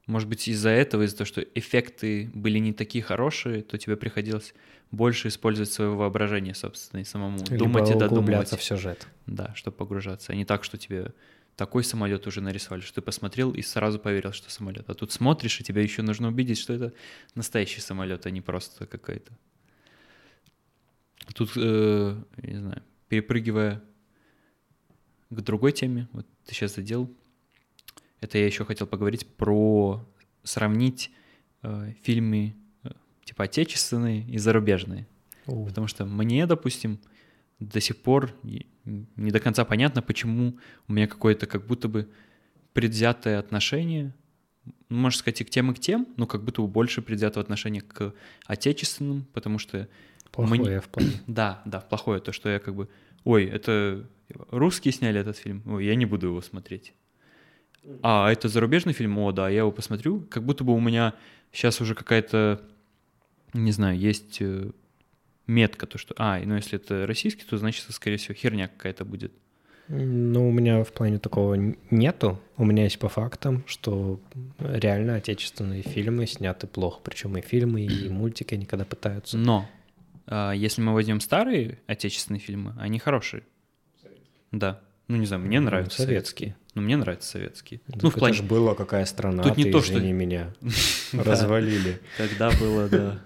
[0.06, 4.54] Может быть, из-за этого, из-за того, что эффекты были не такие хорошие, то тебе приходилось
[4.92, 8.50] больше использовать свое воображение, собственно, и самому Либо думать и додумывать.
[8.50, 9.08] в сюжет.
[9.26, 10.32] Да, чтобы погружаться.
[10.32, 11.12] А не так, что тебе
[11.56, 14.88] такой самолет уже нарисовали, что ты посмотрел и сразу поверил, что самолет.
[14.88, 16.92] А тут смотришь, и тебе еще нужно убедить, что это
[17.34, 19.32] настоящий самолет, а не просто какой-то.
[21.34, 23.82] Тут, э, не знаю, перепрыгивая
[25.30, 27.10] к другой теме, вот ты сейчас задел,
[28.20, 30.04] это я еще хотел поговорить про
[30.42, 31.10] сравнить
[31.62, 32.54] э, фильмы
[32.84, 32.90] э,
[33.24, 35.06] типа отечественные и зарубежные.
[35.46, 36.98] У, Потому что мне, допустим,
[37.58, 40.58] до сих пор не до конца понятно, почему
[40.88, 42.08] у меня какое-то как будто бы
[42.72, 44.14] предвзятое отношение,
[44.88, 47.42] ну, можно сказать, и к тем, и к тем, но как будто бы больше предвзятого
[47.42, 48.12] отношения к
[48.46, 49.88] отечественным, потому что,
[50.30, 51.12] Плохое мне- в плане.
[51.26, 52.88] да, да, плохое, то, что я как бы,
[53.24, 54.06] ой, это
[54.50, 56.92] русские сняли этот фильм, ой, я не буду его смотреть.
[58.02, 60.20] А, это зарубежный фильм, о, да, я его посмотрю.
[60.30, 61.14] Как будто бы у меня
[61.52, 62.60] сейчас уже какая-то,
[63.52, 64.70] не знаю, есть э,
[65.46, 69.04] метка, то, что, а, ну если это российский, то значит, это, скорее всего, херня какая-то
[69.04, 69.32] будет.
[69.88, 71.54] Ну, у меня в плане такого
[71.90, 72.40] нету.
[72.56, 74.20] У меня есть по фактам, что
[74.58, 77.00] реально отечественные фильмы сняты плохо.
[77.04, 79.38] Причем и фильмы, и мультики они когда пытаются.
[79.38, 79.68] Но
[80.26, 83.44] а, если мы возьмем старые отечественные фильмы, они хорошие.
[84.50, 84.80] Да.
[85.08, 86.56] Ну, не знаю, мне Ну, нравятся советские.
[86.74, 87.80] Ну, мне нравятся советские.
[87.86, 88.42] Так ну, в плане...
[88.42, 90.52] было какая страна, Тут не ты то, что- извини меня.
[91.12, 92.00] Развалили.
[92.18, 93.20] Тогда было, да.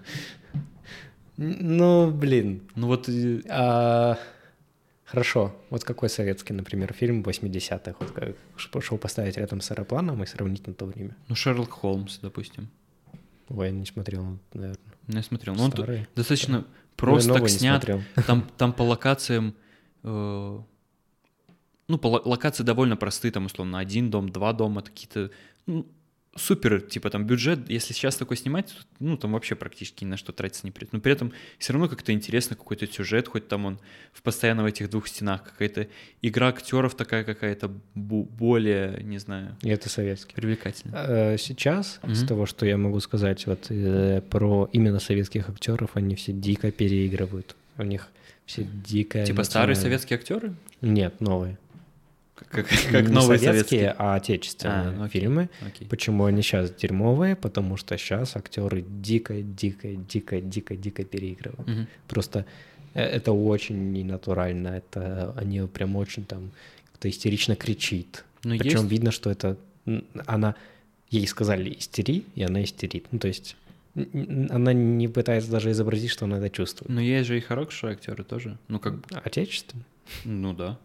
[1.37, 2.61] Ну, блин.
[2.75, 4.17] Ну, вот э, А,
[5.05, 5.53] Хорошо.
[5.69, 7.95] Вот какой советский, например, фильм 80-х?
[7.99, 8.35] Вот как
[8.71, 11.17] пошел поставить рядом с аэропланом и сравнить на то время.
[11.27, 12.69] Ну, Шерлок Холмс, допустим.
[13.49, 14.77] Ой, я не смотрел, наверное.
[15.07, 15.55] Ну, смотрел.
[15.55, 16.07] Ну, он тут Старый.
[16.15, 16.65] достаточно Ну, и
[16.95, 17.83] просто не снят.
[17.83, 18.03] смотрел.
[18.27, 19.55] Там, там по локациям...
[21.91, 25.29] ну, по ло- локации довольно простые, там, условно, один дом, два дома, какие-то...
[25.67, 25.85] ну,
[26.37, 30.15] супер, типа, там, бюджет, если сейчас такой снимать, то, ну, там вообще практически ни на
[30.17, 30.95] что тратиться не придется.
[30.95, 33.79] Но при этом все равно как-то интересно, какой-то сюжет, хоть там он
[34.13, 35.87] в постоянно в этих двух стенах, какая-то
[36.21, 40.33] игра актеров такая какая-то более, не знаю, И это советский.
[40.33, 41.33] привлекательная.
[41.33, 42.27] Э, Сейчас, из Мгм.
[42.27, 47.55] того, что я могу сказать вот э, про именно советских актеров, они все дико переигрывают.
[47.77, 48.07] У них
[48.45, 49.25] все дико...
[49.25, 50.53] Типа старые советские актеры?
[50.81, 51.57] Нет, новые.
[52.49, 53.95] Как, как Не новые советские, советские?
[53.97, 55.21] а отечественные А, окей.
[55.21, 55.49] фильмы.
[55.65, 55.87] Окей.
[55.87, 57.35] Почему они сейчас дерьмовые?
[57.35, 61.67] Потому что сейчас актеры дико, дико, дико, дико, дико переигрывают.
[61.67, 61.87] Мгм.
[62.07, 62.45] Просто
[62.93, 64.69] э, это очень ненатурально.
[64.69, 66.51] Это они прям очень там
[66.91, 68.25] как-то истерично кричит.
[68.43, 68.91] Ну, Причем есть...
[68.91, 69.57] видно, что это
[70.25, 70.55] она
[71.09, 73.05] ей сказали истери, и она истерит.
[73.11, 73.55] Ну, то есть
[74.49, 76.89] она не пытается даже изобразить, что она это чувствует.
[76.89, 78.57] Но есть же и хорошие актеры тоже.
[78.67, 79.83] Ну, как бы, Отечественно.
[80.25, 80.77] ну да.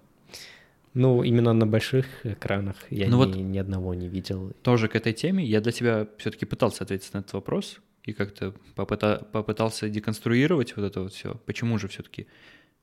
[0.97, 4.53] Ну, именно на больших экранах я Ну ни, вот- ни одного не видел.
[4.63, 8.55] Тоже к этой теме я для тебя все-таки пытался ответить на этот вопрос и как-то
[8.75, 11.35] попыта- попытался деконструировать вот это вот все.
[11.45, 12.27] Почему же все-таки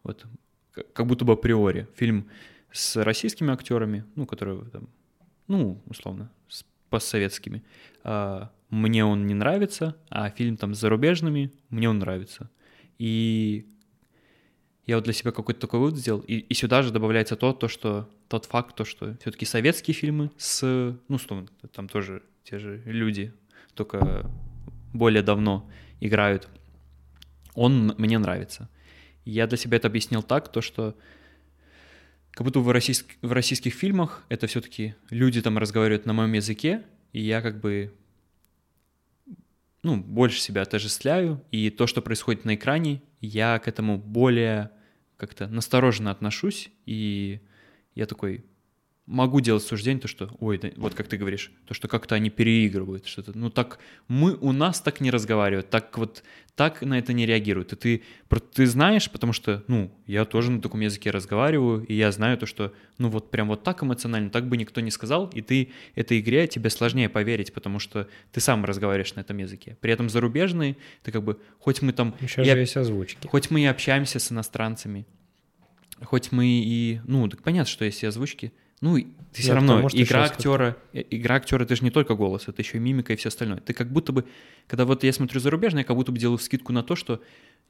[0.03, 0.25] вот
[0.93, 2.27] как будто бы априори фильм
[2.71, 4.89] с российскими актерами, ну, которые там,
[5.47, 7.63] ну, условно, с постсоветскими,
[8.03, 12.51] а, мне он не нравится, а фильм там с зарубежными мне он нравится.
[12.99, 13.65] И
[14.85, 17.67] я вот для себя какой-то такой вывод сделал, и, и сюда же добавляется то, то,
[17.67, 20.61] что тот факт, то, что все-таки советские фильмы с,
[21.07, 23.33] ну, условно, там тоже те же люди,
[23.75, 24.29] только
[24.93, 25.69] более давно
[26.01, 26.49] играют,
[27.55, 28.69] он мне нравится.
[29.25, 30.95] Я для себя это объяснил так, то, что
[32.31, 36.83] как будто в, российск- в российских фильмах это все-таки люди там разговаривают на моем языке,
[37.13, 37.93] и я как бы
[39.83, 44.71] ну, больше себя отождествляю, и то, что происходит на экране, я к этому более
[45.17, 47.41] как-то настороженно отношусь, и
[47.93, 48.45] я такой
[49.05, 52.29] могу делать суждение, то, что, ой, да, вот как ты говоришь, то, что как-то они
[52.29, 53.37] переигрывают что-то.
[53.37, 56.23] Ну, так мы, у нас так не разговаривают, так вот,
[56.55, 57.73] так на это не реагируют.
[57.73, 58.03] И ты,
[58.53, 62.45] ты знаешь, потому что, ну, я тоже на таком языке разговариваю, и я знаю то,
[62.45, 66.21] что, ну, вот прям вот так эмоционально, так бы никто не сказал, и ты этой
[66.21, 69.77] игре тебе сложнее поверить, потому что ты сам разговариваешь на этом языке.
[69.81, 72.15] При этом зарубежные, ты как бы, хоть мы там...
[72.21, 73.27] Сейчас я- же есть озвучки.
[73.27, 75.05] Хоть мы и общаемся с иностранцами,
[76.01, 77.01] хоть мы и...
[77.05, 78.53] Ну, так понятно, что есть и озвучки.
[78.83, 82.15] Ну, ты все равно, потому что игра актера, э, игра актера, это же не только
[82.15, 83.61] голос, это еще и мимика и все остальное.
[83.61, 84.25] Ты как будто бы,
[84.67, 87.21] когда вот я смотрю зарубежное, я как будто бы делаю скидку на то, что,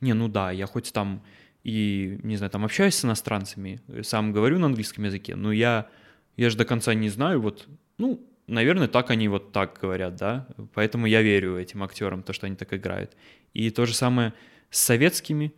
[0.01, 1.21] не, ну да, я хоть там
[1.63, 5.87] и, не знаю, там общаюсь с иностранцами, э, сам говорю на английском языке, но я,
[6.35, 7.67] я же до конца не знаю, вот,
[7.99, 12.47] ну, наверное, так они вот так говорят, да, поэтому я верю этим актерам, то, что
[12.47, 13.15] они так играют.
[13.53, 14.33] И то же самое
[14.71, 15.53] с советскими,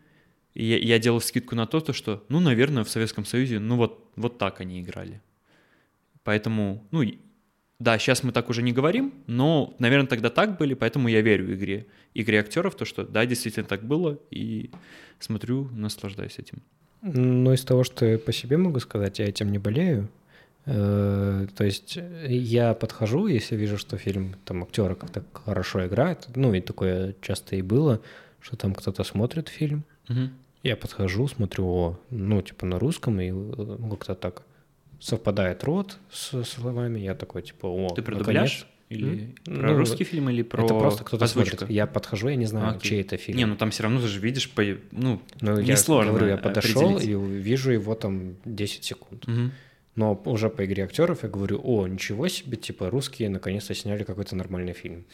[0.53, 4.11] я, я делал скидку на то, то, что, ну, наверное, в Советском Союзе, ну, вот,
[4.17, 5.21] вот так они играли.
[6.25, 7.03] Поэтому, ну,
[7.79, 11.53] да, сейчас мы так уже не говорим, но, наверное, тогда так были, поэтому я верю
[11.53, 14.71] игре, игре актеров, то, что, да, действительно так было, и
[15.19, 16.63] смотрю, наслаждаюсь этим.
[17.03, 20.09] Ну, из того, что я по себе могу сказать, я этим не болею.
[20.65, 26.55] Э, То есть я подхожу, если вижу, что фильм, там актеры как-то хорошо играют, ну
[26.55, 28.01] и такое часто и было,
[28.39, 29.83] что там кто-то смотрит фильм,
[30.63, 34.41] я подхожу, смотрю, о, ну, типа на русском, и э, ну, как-то так
[35.05, 38.65] совпадает рот с словами, я такой, типа, о, Ты про наконец.
[38.89, 39.09] Или
[39.47, 39.55] М?
[39.59, 41.57] про Ну, русский фильм, или про Это просто кто-то озвучку?
[41.57, 41.75] смотрит.
[41.75, 42.89] Я подхожу, я не знаю, Окей.
[42.89, 43.37] чей это фильм.
[43.37, 46.37] Не, ну там все равно ты же видишь, по, ну, Ну, я несложно говорю, я
[46.37, 47.07] подошел и
[47.41, 49.27] вижу его там 10 секунд.
[49.27, 49.51] Мгм.
[49.95, 54.35] Но уже по игре актеров я говорю, о, ничего себе, типа, русские наконец-то сняли какой-то
[54.35, 55.05] нормальный фильм.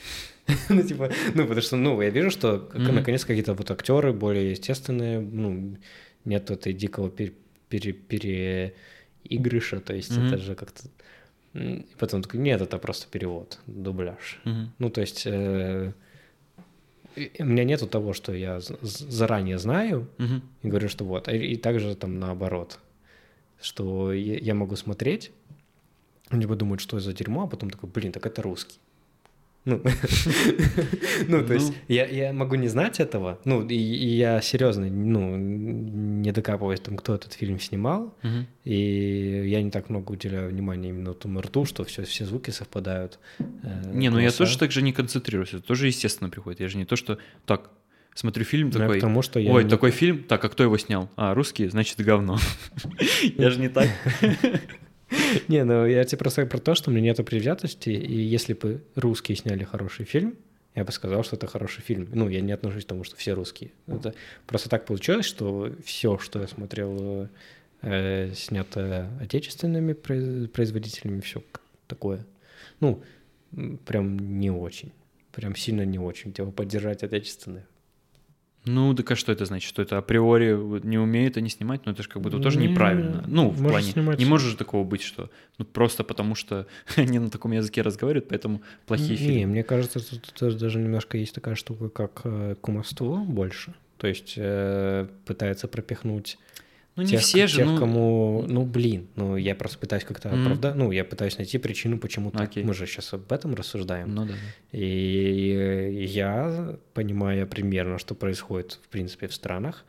[0.70, 5.20] Ну, типа, ну, потому что, ну, я вижу, что наконец какие-то вот актеры более естественные,
[5.20, 5.78] ну,
[6.26, 7.34] нет этой дикого пер-
[7.70, 8.74] пере-
[9.24, 10.28] переигрыша, то есть Мгм.
[10.28, 10.84] это же как-то...
[11.54, 14.40] И потом такой, нет, это просто перевод, дубляж.
[14.46, 14.72] Мгм.
[14.80, 15.92] Ну, то есть э,
[17.40, 20.42] у меня нету того, что я заранее знаю, Мгм.
[20.64, 21.28] и говорю, что вот.
[21.28, 22.80] И, и также там наоборот,
[23.62, 25.32] что я, я могу смотреть,
[26.32, 28.80] либо думать, что за дерьмо, а потом такой, блин, так это русский.
[29.64, 29.80] Ну,
[31.28, 31.76] ну, то есть Ну.
[31.88, 36.98] я, я могу не знать этого, ну, и, и я серьезно, ну, не докапываюсь там,
[36.98, 38.16] кто этот фильм снимал,
[38.64, 43.20] и я не так много уделяю внимания именно этому рту, что все, все звуки совпадают.
[43.40, 46.60] э, Не, ну я тоже так же не концентрируюсь, это тоже естественно приходит.
[46.60, 47.70] Я же не то, что так,
[48.16, 50.50] смотрю фильм Ну, я такой, к тому, что я ой, не- такой фильм, так, а
[50.50, 51.08] кто его снял?
[51.16, 52.38] А, русский, значит, говно.
[53.38, 53.88] Я же не так.
[55.48, 58.82] Не, ну я тебе просто про то, что у меня нету привязанности, и если бы
[58.96, 60.36] русские сняли хороший фильм,
[60.76, 62.08] я бы сказал, что это хороший фильм.
[62.14, 63.72] Ну, я не отношусь к тому, что все русские.
[63.88, 64.14] Это
[64.48, 67.28] просто так получилось, что все, что я смотрел,
[67.82, 71.44] э, снято отечественными произ- производителями, все
[71.88, 72.26] такое.
[72.80, 73.04] Ну,
[73.86, 74.94] прям не очень.
[75.34, 76.32] Прям сильно не очень.
[76.32, 77.66] Типа поддержать отечественные.
[78.66, 79.68] Ну, так а что это значит?
[79.68, 80.52] Что это априори
[80.86, 81.82] не умеют они снимать?
[81.86, 83.24] Ну, это же как будто тоже Не, неправильно.
[83.28, 84.20] Ну, в плане, снимать.
[84.20, 88.30] не может же такого быть, что ну, просто потому что они на таком языке разговаривают,
[88.30, 89.46] поэтому плохие Не, фильмы.
[89.48, 93.74] мне кажется, тут, тут даже немножко есть такая штука, как э, кумовство больше.
[93.98, 96.38] То есть э, пытается пропихнуть
[96.96, 97.78] Ну, не тех, все же, тех, ну...
[97.78, 100.42] кому, ну блин, ну я просто пытаюсь как-то Мгм.
[100.42, 102.56] оправдать, ну я пытаюсь найти причину, почему так.
[102.56, 104.14] Мы же сейчас об этом рассуждаем.
[104.14, 104.34] Ну да.
[104.72, 109.86] И я понимаю примерно, что происходит в принципе в странах,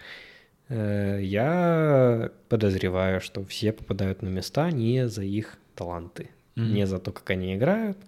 [0.73, 6.73] Э, я подозреваю, что все попадают на места не за их таланты, mm-hmm.
[6.73, 7.99] не за то, как они играют,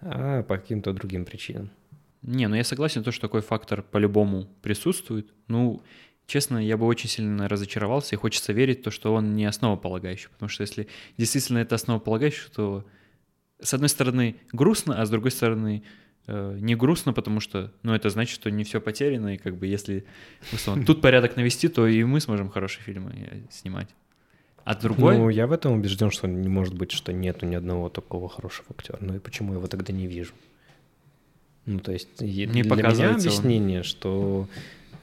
[0.00, 1.70] а по каким-то другим причинам.
[2.20, 5.28] Не, ну я согласен, то, что такой фактор по-любому присутствует.
[5.48, 5.82] Ну,
[6.26, 10.28] честно, я бы очень сильно разочаровался, и хочется верить в то, что он не основополагающий,
[10.28, 12.84] потому что если действительно это основополагающий, то
[13.60, 15.82] с одной стороны грустно, а с другой стороны
[16.26, 19.66] э, не грустно, потому что, ну, это значит, что не все потеряно, и как бы
[19.66, 20.04] если
[20.52, 23.88] условно, тут порядок навести, то и мы сможем хорошие фильмы э, снимать.
[24.64, 25.18] А другой...
[25.18, 28.68] Ну, я в этом убежден, что не может быть, что нету ни одного такого хорошего
[28.70, 28.98] актера.
[29.00, 30.32] Ну и почему я его тогда не вижу?
[31.66, 33.84] Ну, то есть не для меня объяснение, он.
[33.84, 34.48] что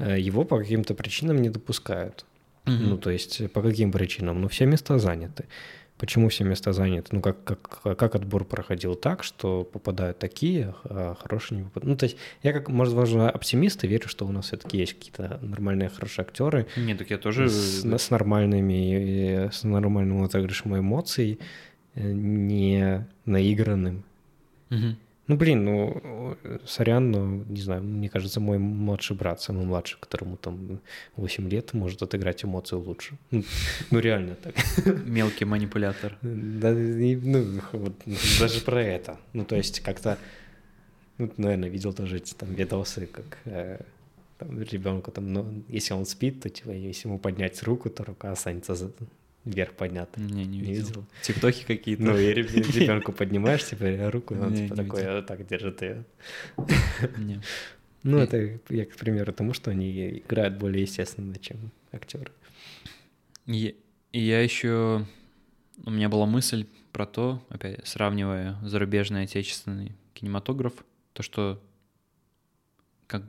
[0.01, 2.25] его по каким-то причинам не допускают.
[2.65, 2.75] Угу.
[2.75, 4.41] Ну, то есть по каким причинам?
[4.41, 5.45] Ну, все места заняты.
[5.97, 7.09] Почему все места заняты?
[7.11, 11.89] Ну, как, как, как отбор проходил так, что попадают такие, а хорошие не попадают?
[11.89, 14.93] Ну, то есть я, как, может, возможно, оптимист и верю, что у нас все-таки есть
[14.93, 16.65] какие-то нормальные, хорошие актеры.
[16.75, 17.49] Нет, так я тоже...
[17.49, 21.39] С, с нормальными, с нормальным отыгрышем эмоций,
[21.93, 24.03] э, не наигранным.
[24.71, 24.95] Угу.
[25.31, 30.35] Ну, блин, ну, сорян, но, не знаю, мне кажется, мой младший брат, самый младший, которому
[30.35, 30.81] там
[31.15, 33.17] 8 лет, может отыграть эмоции лучше.
[33.91, 34.55] Ну, реально так.
[35.05, 36.17] Мелкий манипулятор.
[36.21, 37.93] Да, ну, вот,
[38.39, 39.17] даже про это.
[39.31, 40.17] Ну, то есть как-то,
[41.17, 43.79] ну, наверное, видел тоже эти там видосы, как э,
[44.37, 48.33] там, ребенку там, ну, если он спит, то, типа, если ему поднять руку, то рука
[48.33, 48.91] останется за,
[49.45, 50.15] вверх поднят.
[50.17, 50.87] Не, не видел.
[50.87, 51.05] видел.
[51.21, 52.03] Тиктоки какие-то.
[52.03, 56.05] Ну, и ребенку поднимаешь, типа, руку, он типа такой, так держит ее.
[58.03, 62.31] Ну, это я к примеру тому, что они играют более естественно, чем актеры.
[63.45, 63.75] И
[64.11, 65.05] я еще...
[65.85, 70.73] У меня была мысль про то, опять сравнивая зарубежный и отечественный кинематограф,
[71.13, 71.61] то, что
[73.07, 73.23] как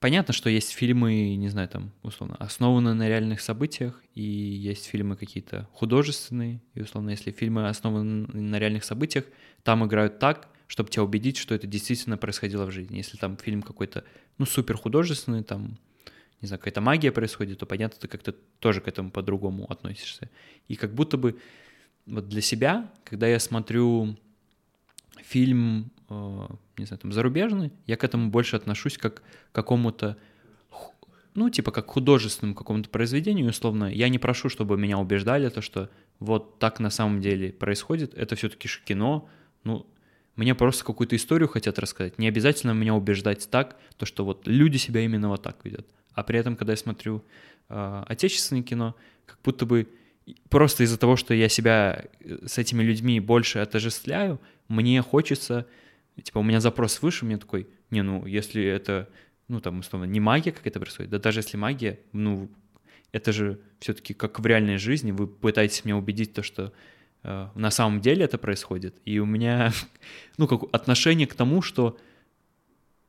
[0.00, 5.16] Понятно, что есть фильмы, не знаю, там, условно, основанные на реальных событиях, и есть фильмы
[5.16, 9.24] какие-то художественные, и, условно, если фильмы основаны на реальных событиях,
[9.64, 12.98] там играют так, чтобы тебя убедить, что это действительно происходило в жизни.
[12.98, 14.04] Если там фильм какой-то,
[14.36, 15.78] ну, супер художественный, там,
[16.40, 20.30] не знаю, какая-то магия происходит, то, понятно, ты как-то тоже к этому по-другому относишься.
[20.68, 21.40] И как будто бы
[22.06, 24.16] вот для себя, когда я смотрю
[25.22, 26.46] фильм Э,
[26.78, 29.22] не знаю, там, зарубежный, я к этому больше отношусь как к
[29.52, 30.16] какому-то,
[31.34, 33.92] ну, типа, как к художественному какому-то произведению, условно.
[33.92, 38.14] Я не прошу, чтобы меня убеждали, то, что вот так на самом деле происходит.
[38.14, 39.28] Это все-таки же кино.
[39.64, 39.86] Ну,
[40.36, 42.18] мне просто какую-то историю хотят рассказать.
[42.18, 45.86] Не обязательно меня убеждать так, то, что вот люди себя именно вот так ведут.
[46.12, 47.24] А при этом, когда я смотрю
[47.68, 48.94] э, отечественное кино,
[49.26, 49.88] как будто бы
[50.48, 55.66] просто из-за того, что я себя э, с этими людьми больше отождествляю, мне хочется
[56.22, 59.08] типа, у меня запрос выше, у меня такой, не, ну, если это,
[59.48, 62.50] ну, там, условно, не магия как это происходит, да даже если магия, ну,
[63.12, 66.72] это же все-таки как в реальной жизни, вы пытаетесь меня убедить то, что
[67.22, 69.72] э, на самом деле это происходит, и у меня,
[70.38, 71.98] ну, как отношение к тому, что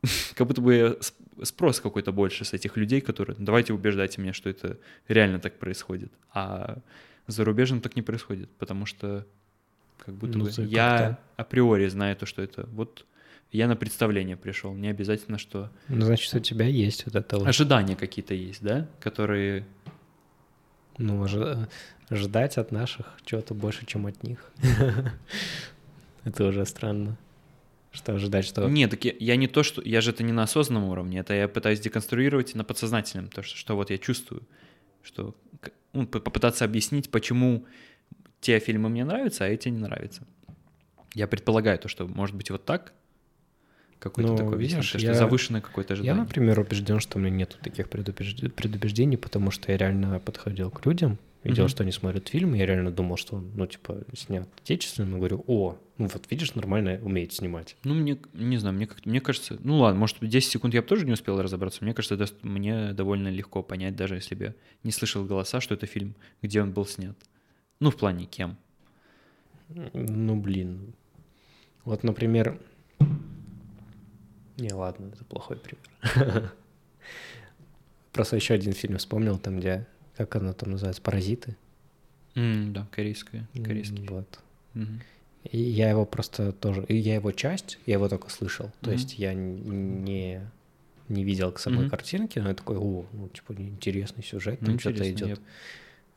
[0.36, 1.00] как будто бы
[1.44, 5.60] спрос какой-то больше с этих людей, которые, «Ну, давайте убеждайте меня, что это реально так
[5.60, 6.80] происходит, а
[7.28, 9.28] зарубежным так не происходит, потому что
[10.04, 13.06] как будто ну, бы я априори знаю то, что это вот
[13.52, 15.72] я на представление пришел, не обязательно, что...
[15.88, 17.48] Ну, значит, у тебя есть вот это вот...
[17.48, 19.66] Ожидания какие-то есть, да, которые...
[21.00, 21.68] Ну, ожи...
[22.12, 24.52] ждать от наших чего-то больше, чем от них.
[26.26, 27.18] Это уже странно.
[27.92, 28.70] Что ожидать, что...
[28.70, 29.82] Нет, так я, я не то, что...
[29.82, 33.58] Я же это не на осознанном уровне, это я пытаюсь деконструировать на подсознательном, то, что,
[33.58, 34.44] что вот я чувствую,
[35.02, 35.36] что...
[35.94, 37.66] Ну, попытаться объяснить, почему
[38.42, 40.24] те фильмы мне нравятся, а эти не нравятся.
[41.14, 42.94] Я предполагаю то, что может быть вот так,
[44.00, 46.16] какой-то ну, такой видишь, что я, завышенное какое-то ожидание.
[46.16, 50.86] Я, например, убежден, что у меня нет таких предубеждений, потому что я реально подходил к
[50.86, 51.68] людям, видел, mm-hmm.
[51.68, 55.44] что они смотрят фильм, и я реально думал, что он, ну, типа, снят отечественно, говорю,
[55.48, 57.76] о, ну вот видишь, нормально умеет снимать.
[57.84, 60.88] Ну, мне, не знаю, мне, как мне кажется, ну ладно, может, 10 секунд я бы
[60.88, 64.92] тоже не успел разобраться, мне кажется, мне довольно легко понять, даже если бы я не
[64.92, 67.18] слышал голоса, что это фильм, где он был снят.
[67.80, 68.58] Ну, в плане кем?
[69.70, 70.94] Ну, блин.
[71.86, 72.60] Вот, например...
[74.58, 76.54] Не, ладно, это плохой пример.
[78.12, 79.88] Просто еще один фильм вспомнил, там, где...
[80.18, 81.02] Как оно там называется?
[81.02, 81.56] «Паразиты».
[82.36, 83.48] Mm, да, корейская.
[83.54, 84.06] Корейский.
[84.10, 84.40] Вот.
[84.74, 85.02] Mm-hmm.
[85.52, 86.84] И я его просто тоже...
[86.90, 88.66] И я его часть, я его только слышал.
[88.66, 88.84] Mm-hmm.
[88.86, 90.42] То есть я не
[91.08, 91.90] не видел к самой mm-hmm.
[91.90, 95.28] картинки, но я такой, о, ну, типа, интересный сюжет, там ну, что-то идет.
[95.28, 95.38] Я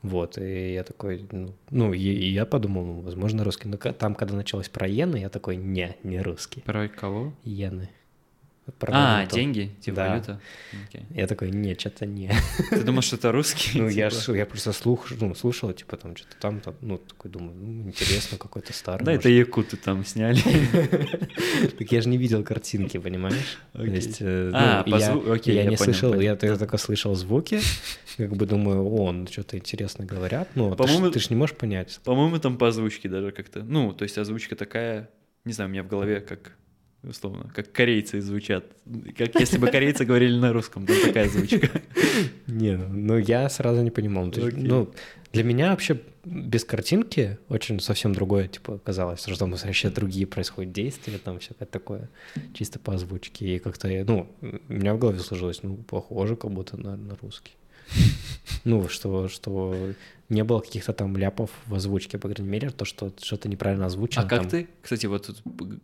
[0.03, 3.69] вот, и я такой, ну, ну и, и я подумал, ну, возможно, русский.
[3.69, 6.61] Но там, когда началось про иены, я такой, не, не русский.
[6.61, 7.33] Про кого?
[7.45, 7.89] Иены.
[8.79, 9.35] Про А, валюту.
[9.35, 10.09] деньги, типа Да.
[10.09, 10.41] валюта.
[10.87, 11.05] Окей.
[11.13, 12.31] Я такой, нет, что-то не.
[12.69, 13.81] Ты думал, что это русский?
[13.81, 14.35] Ну, я, типа?
[14.37, 18.37] я просто слух, ну, слушал, типа, там что-то там, там, ну, такой думаю, ну, интересно,
[18.37, 19.05] какой-то старый.
[19.05, 20.39] Да, это якуты там сняли.
[21.77, 23.57] Так я же не видел картинки, понимаешь?
[23.73, 27.15] То есть, э, А, ну, по я, зву- окей, я не слышал, я только слышал
[27.15, 27.59] звуки,
[28.17, 31.35] как бы думаю, о, ну, что-то интересно говорят, ну, ты ж- По-моему- ты ж не
[31.35, 31.99] можешь понять.
[32.03, 33.61] По-моему, там по озвучке даже как-то.
[33.63, 35.09] Ну, то есть озвучка такая,
[35.45, 36.55] не знаю, у меня в голове как
[37.03, 38.65] условно, как корейцы звучат.
[39.17, 41.69] Как если бы корейцы говорили на русском, там такая озвучка.
[42.47, 44.31] Не, ну я сразу не понимал.
[44.35, 44.91] Ну,
[45.31, 50.71] для меня вообще без картинки очень совсем другое, типа, казалось, что там вообще другие происходят
[50.71, 52.09] действия, там всякое такое,
[52.53, 53.55] чисто по озвучке.
[53.55, 57.53] И как-то, ну, у меня в голове сложилось, ну, похоже, как будто на, на русский.
[58.63, 59.93] Ну, что, что
[60.29, 64.23] не было каких-то там ляпов в озвучке, по крайней мере, то, что что-то неправильно озвучено.
[64.25, 64.49] А как там.
[64.49, 65.35] ты, кстати, вот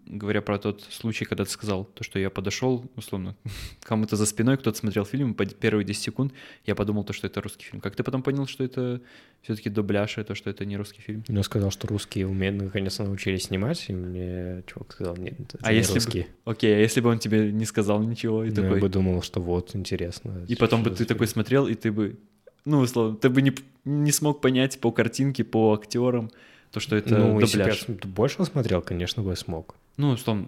[0.06, 3.36] говоря про тот случай, когда ты сказал, то, что я подошел, условно,
[3.84, 6.34] кому-то за спиной, кто-то смотрел фильм, по первые 10 секунд
[6.66, 7.82] я подумал, то, что это русский фильм.
[7.82, 9.02] Как ты потом понял, что это
[9.42, 11.24] все-таки дубляж, и то, что это не русский фильм?
[11.28, 15.72] Я сказал, что русские умеют, наконец, научились снимать, и мне чувак сказал, нет, это А
[15.72, 16.28] не если бы- русские.
[16.46, 18.76] Окей, а если бы он тебе не сказал ничего, и Ну, такой...
[18.76, 20.46] Я бы думал, что вот, интересно.
[20.48, 22.18] И потом бы ты такой смотрел, и ты бы,
[22.66, 23.54] ну, условно, ты бы не,
[23.86, 26.30] не смог понять по картинке, по актерам,
[26.72, 28.06] то, что это ну, если бы я дубляж.
[28.14, 29.76] больше смотрел, конечно бы я смог.
[29.98, 30.48] Ну, условно,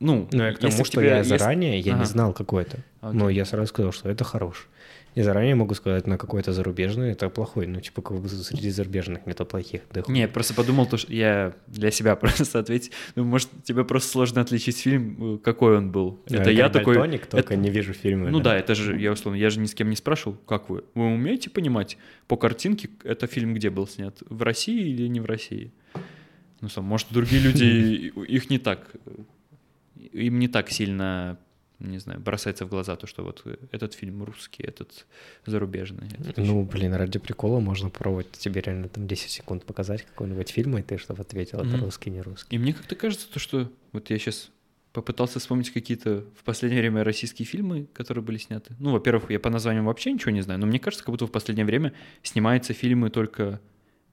[0.00, 2.00] ну, Но я к если тому, что тебе- я если- заранее, я Ага.
[2.00, 2.78] не знал, какой это.
[3.00, 4.68] Но я сразу сказал, что это хорош.
[5.14, 7.66] И заранее могу сказать, на какой-то зарубежный это плохой.
[7.66, 9.82] Ну, типа, как бы среди зарубежных нету плохих.
[9.92, 10.02] Да.
[10.08, 12.92] Не, я просто подумал, то, что я для себя просто ответить.
[13.14, 16.20] Ну, может, тебе просто сложно отличить фильм, э, какой он был.
[16.28, 16.94] Ну, это я такой...
[16.94, 18.30] «Дальтоник», только не вижу фильмы.
[18.30, 20.84] Ну да, это же, я условно, я же ни с кем не спрашивал, как вы?
[20.94, 24.16] Вы умеете понимать по картинке, это фильм где был снят?
[24.28, 25.72] В России или не в России?
[26.62, 29.10] Ну, сам, может, другие люди, их не так, э,
[30.12, 31.38] им не так сильно,
[31.88, 35.06] не знаю, бросается в глаза то, что вот э, этот фильм русский, этот
[35.46, 36.06] зарубежный.
[36.18, 36.50] этот еще.
[36.50, 40.82] Ну, блин, ради прикола можно попробовать тебе реально там 10 секунд показать какой-нибудь фильм, и
[40.82, 41.84] ты чтобы ответил, это Мгм.
[41.84, 42.54] русский, не русский.
[42.56, 44.50] И мне как-то кажется, то, что вот я сейчас
[44.92, 48.74] попытался вспомнить какие-то в последнее время российские фильмы, которые были сняты.
[48.78, 51.30] Ну, во-первых, я по названиям вообще ничего не знаю, но мне кажется, как будто в
[51.30, 53.60] последнее время снимаются фильмы только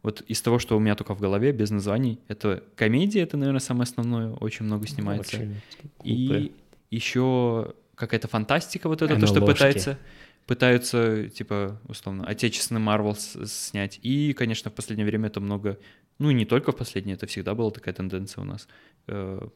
[0.02, 2.20] вот из того, что у меня только в голове, без названий.
[2.30, 5.36] Это комедия, это, наверное, самое основное, очень много снимается.
[5.38, 5.62] Очень
[6.04, 6.54] И.
[6.92, 9.98] еще какая-то фантастика вот это, то, что пытается,
[10.46, 14.00] пытаются, типа, условно, отечественный Марвел снять.
[14.02, 15.78] И, конечно, в последнее время это много,
[16.18, 18.68] ну и не только в последнее, это всегда была такая тенденция у нас.
[19.08, 19.48] э,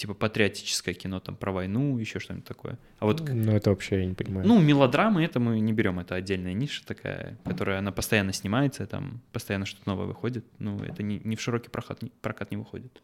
[0.00, 2.78] типа патриотическое кино там про войну, еще что-нибудь такое.
[3.00, 4.48] А вот Ну, это вообще я не понимаю.
[4.48, 9.20] ну, мелодрамы это мы не берем, это отдельная ниша такая, которая она постоянно снимается, там
[9.32, 10.46] постоянно что-то новое выходит.
[10.58, 13.02] Ну, это не, не в широкий прокат, прокат не выходит.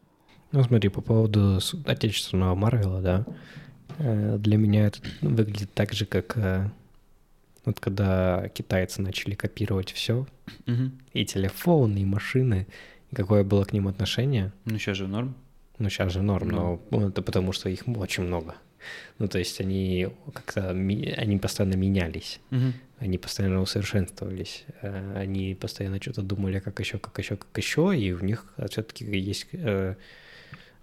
[0.51, 3.25] Ну, смотри, по поводу отечественного Марвела, да,
[3.99, 6.69] э, для меня это выглядит так же, как э,
[7.65, 10.25] вот когда китайцы начали копировать все,
[11.13, 12.67] и телефоны, и машины,
[13.11, 14.53] и какое было к ним отношение.
[14.65, 15.35] Ну, сейчас же норм.
[15.79, 16.81] Ну, сейчас же норм, Ну.
[16.91, 18.55] но это потому, что их очень много.
[19.19, 22.39] Ну, то есть они как-то, они постоянно менялись,
[22.99, 28.13] они постоянно усовершенствовались, э, они постоянно что-то думали, как еще, как еще, как еще, и
[28.13, 29.47] у них все-таки есть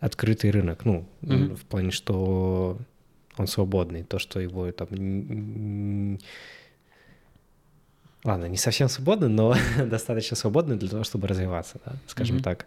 [0.00, 1.56] открытый рынок, ну, Мгм.
[1.56, 2.78] в плане, что
[3.36, 6.18] он свободный, то, что его там...
[8.24, 9.54] Ладно, не совсем свободный, но
[9.86, 12.42] достаточно свободный для того, чтобы развиваться, да, скажем Мгм.
[12.44, 12.66] так.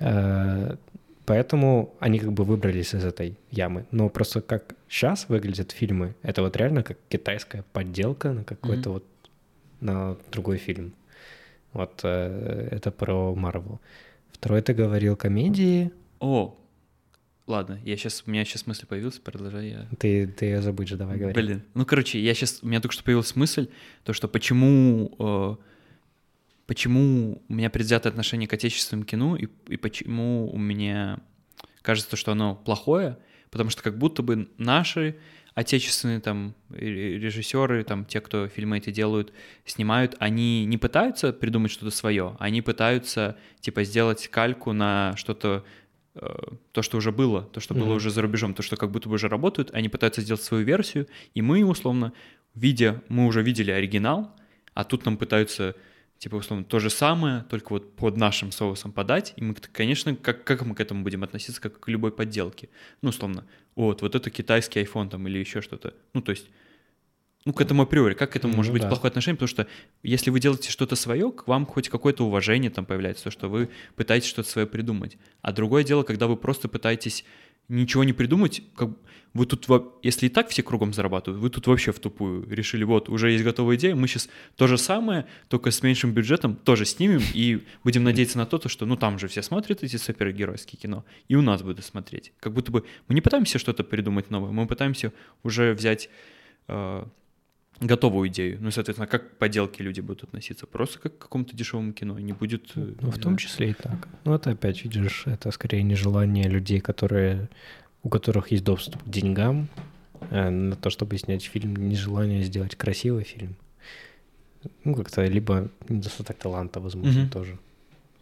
[0.00, 0.76] Э,
[1.26, 3.84] Поэтому они как бы выбрались из этой ямы.
[3.90, 8.92] Но просто как сейчас выглядят фильмы, это вот реально как китайская подделка на какой-то Мгм.
[8.94, 9.04] вот
[9.80, 10.94] на другой фильм.
[11.74, 13.78] Вот э, это про Марвел.
[14.32, 15.90] Второй ты говорил комедии,
[16.20, 16.58] О,
[17.46, 19.88] ладно, я сейчас, у меня сейчас мысль появилась, продолжай я.
[19.98, 21.34] ты, ты ее забудешь, давай говори.
[21.34, 23.68] Блин, ну короче, я сейчас, у меня только что появилась мысль,
[24.04, 25.56] то что почему, э,
[26.66, 31.20] почему у меня предвзятое отношение к отечественному кино и, и почему у меня
[31.82, 33.18] кажется, что оно плохое,
[33.50, 35.16] потому что как будто бы наши
[35.54, 39.32] отечественные там ре- режиссеры, там те, кто фильмы эти делают,
[39.64, 45.64] снимают, они не пытаются придумать что-то свое, они пытаются типа сделать кальку на что-то
[46.72, 47.96] то, что уже было, то, что было Мгм.
[47.96, 51.06] уже за рубежом, то, что как будто бы уже работают, они пытаются сделать свою версию,
[51.34, 52.12] и мы, условно,
[52.54, 54.34] видя, мы уже видели оригинал,
[54.74, 55.74] а тут нам пытаются,
[56.18, 60.44] типа, условно, то же самое, только вот под нашим соусом подать, и мы, конечно, как,
[60.44, 62.68] как мы к этому будем относиться, как к любой подделке?
[63.02, 63.44] Ну, условно,
[63.76, 65.94] вот, вот это китайский iPhone там или еще что-то.
[66.14, 66.48] Ну, то есть,
[67.48, 68.88] ну, к этому априори, как к этому Ну может быть да.
[68.88, 69.36] плохое отношение?
[69.36, 69.66] Потому что
[70.02, 73.70] если вы делаете что-то свое, к вам хоть какое-то уважение там появляется, то, что вы
[73.96, 75.16] пытаетесь что-то свое придумать.
[75.40, 77.24] А другое дело, когда вы просто пытаетесь,
[77.68, 78.90] ничего не придумать, как
[79.32, 79.66] вы тут,
[80.02, 83.44] если и так все кругом зарабатывают, вы тут вообще в тупую решили, вот, уже есть
[83.44, 88.04] готовая идея, мы сейчас то же самое, только с меньшим бюджетом тоже снимем и будем
[88.04, 91.40] надеяться на то, то, что, ну, там же все смотрят эти супергеройские кино, и у
[91.40, 92.32] нас будут смотреть.
[92.40, 96.10] Как будто бы мы не пытаемся что-то придумать новое, мы пытаемся уже взять
[96.68, 97.04] э,
[97.80, 98.58] готовую идею.
[98.60, 100.66] Ну, соответственно, как к поделке люди будут относиться?
[100.66, 102.18] Просто как к какому-то дешевому кино.
[102.18, 102.72] Не будет...
[102.76, 103.36] э, Ну, в не том знаю.
[103.38, 104.08] числе и так.
[104.24, 107.48] Ну, это опять, видишь, это скорее нежелание людей, которые,
[108.02, 109.68] у которых есть доступ к деньгам,
[110.30, 113.54] э, на то, чтобы снять фильм, нежелание сделать красивый фильм.
[114.84, 117.30] Ну, как-то либо недостаток таланта, возможно, Мгм.
[117.30, 117.58] тоже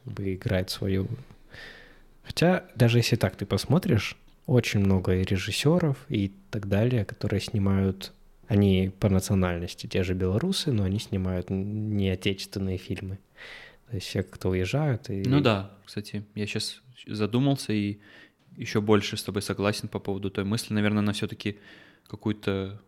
[0.05, 1.09] бы играет свою.
[2.25, 8.13] Хотя, даже если так ты посмотришь, очень много и режиссеров и так далее, которые снимают,
[8.49, 13.19] они по национальности те же белорусы, но они снимают не отечественные фильмы.
[13.89, 15.23] То есть все как-то уезжают и...
[15.27, 17.99] Ну да, кстати, я сейчас задумался и
[18.57, 20.75] еще больше с тобой согласен по поводу той мысли.
[20.75, 21.59] Наверное, она все-таки
[22.09, 22.81] какую-то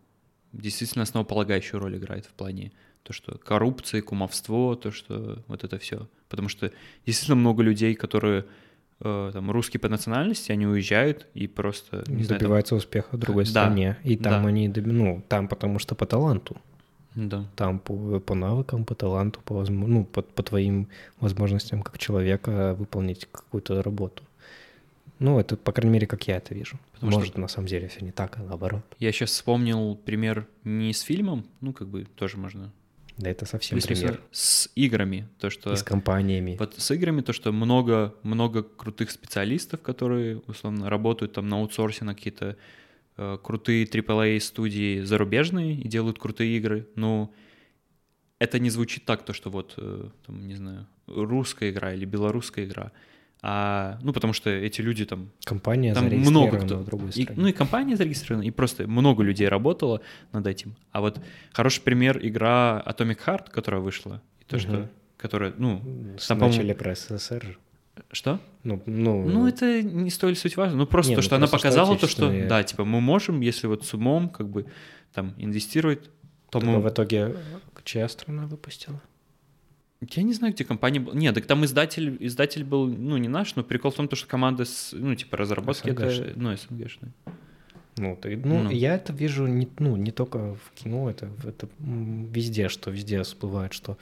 [0.51, 2.71] действительно основополагающую роль играет в плане
[3.03, 6.09] то, что коррупция, кумовство, то, что вот это все.
[6.27, 6.71] Потому что
[7.05, 8.45] действительно много людей, которые
[9.01, 13.17] э, там русские по национальности, они уезжают и просто, не знаю, там- добиваются успеха в
[13.19, 13.97] другой Да, стране.
[14.03, 14.49] И там да.
[14.49, 16.57] они, ну, там потому что по таланту.
[17.15, 17.45] да.
[17.55, 20.87] Там по, по навыкам, по таланту, по, ну, по, по твоим
[21.19, 24.23] возможностям как человека выполнить какую-то работу.
[25.19, 26.79] Ну, это, по крайней мере, как я это вижу.
[26.93, 28.83] Потому что- Может, на самом деле все не так, а наоборот.
[28.99, 32.71] Я сейчас вспомнил пример не с фильмом, ну, как бы тоже можно.
[33.19, 34.21] Да это совсем Если пример.
[34.31, 35.73] С играми, то, что...
[35.73, 36.55] И с компаниями.
[36.57, 42.05] Вот с играми то, что много, много крутых специалистов, которые, условно, работают там на аутсорсе
[42.05, 42.55] на какие-то
[43.17, 47.33] э, крутые AAA студии зарубежные и делают крутые игры, но
[48.39, 52.63] это не звучит так, то, что вот, э, там, не знаю, русская игра или белорусская
[52.63, 52.93] игра,
[53.41, 56.77] а, ну, потому что эти люди там Компания там много кто.
[56.77, 60.01] в другой И- ну и компания зарегистрирована, и просто много людей работало
[60.33, 60.75] над этим.
[60.91, 61.19] А вот
[61.53, 64.89] хороший пример игра Atomic Heart, которая вышла, и то, что, Мгм.
[65.17, 65.81] которая, ну,
[66.27, 67.57] там, Начали про СССР
[68.11, 68.39] что?
[68.63, 70.77] Ну, ну, Ну, это не столь суть важно.
[70.77, 72.85] Ну, просто Не, то, ну, что она просто что показала то, что, отечественные- да, типа,
[72.85, 74.65] мы можем, если вот с умом, как бы,
[75.13, 76.03] там, инвестировать,
[76.49, 77.35] только по-моему, в итоге
[77.83, 79.01] чья страна выпустила?
[80.01, 81.15] Я не знаю, где компания была.
[81.15, 84.27] Нет, так там издатель, издатель был, ну, не наш, но прикол в том, то, что
[84.27, 86.33] команда, с, ну, типа, разработки, это, СНГшная.
[86.35, 87.11] ну, СНГшная.
[87.97, 88.69] Ну, ты, ну, Ну.
[88.69, 93.73] я это вижу не, ну, не только в кино, это, это везде, что везде всплывает,
[93.73, 93.97] что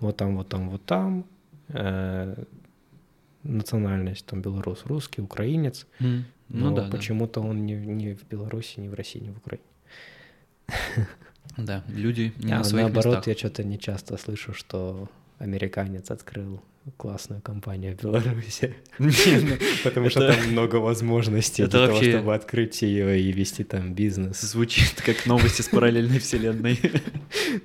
[0.00, 1.26] вот там, вот там, вот там
[1.68, 2.44] э,
[3.42, 6.90] национальность, там белорус, русский, украинец, Ну, но да, да.
[6.96, 9.66] почему-то он не, не в Беларуси, не в России, не в Украине.
[11.58, 13.26] Да, люди не а на своих наоборот, местах.
[13.26, 15.08] я что-то не часто слышу, что
[15.42, 16.62] американец открыл
[16.96, 18.74] классную компанию в Беларуси.
[19.84, 24.40] Потому что там много возможностей для того, чтобы открыть ее и вести там бизнес.
[24.40, 26.78] Звучит как новости с параллельной вселенной.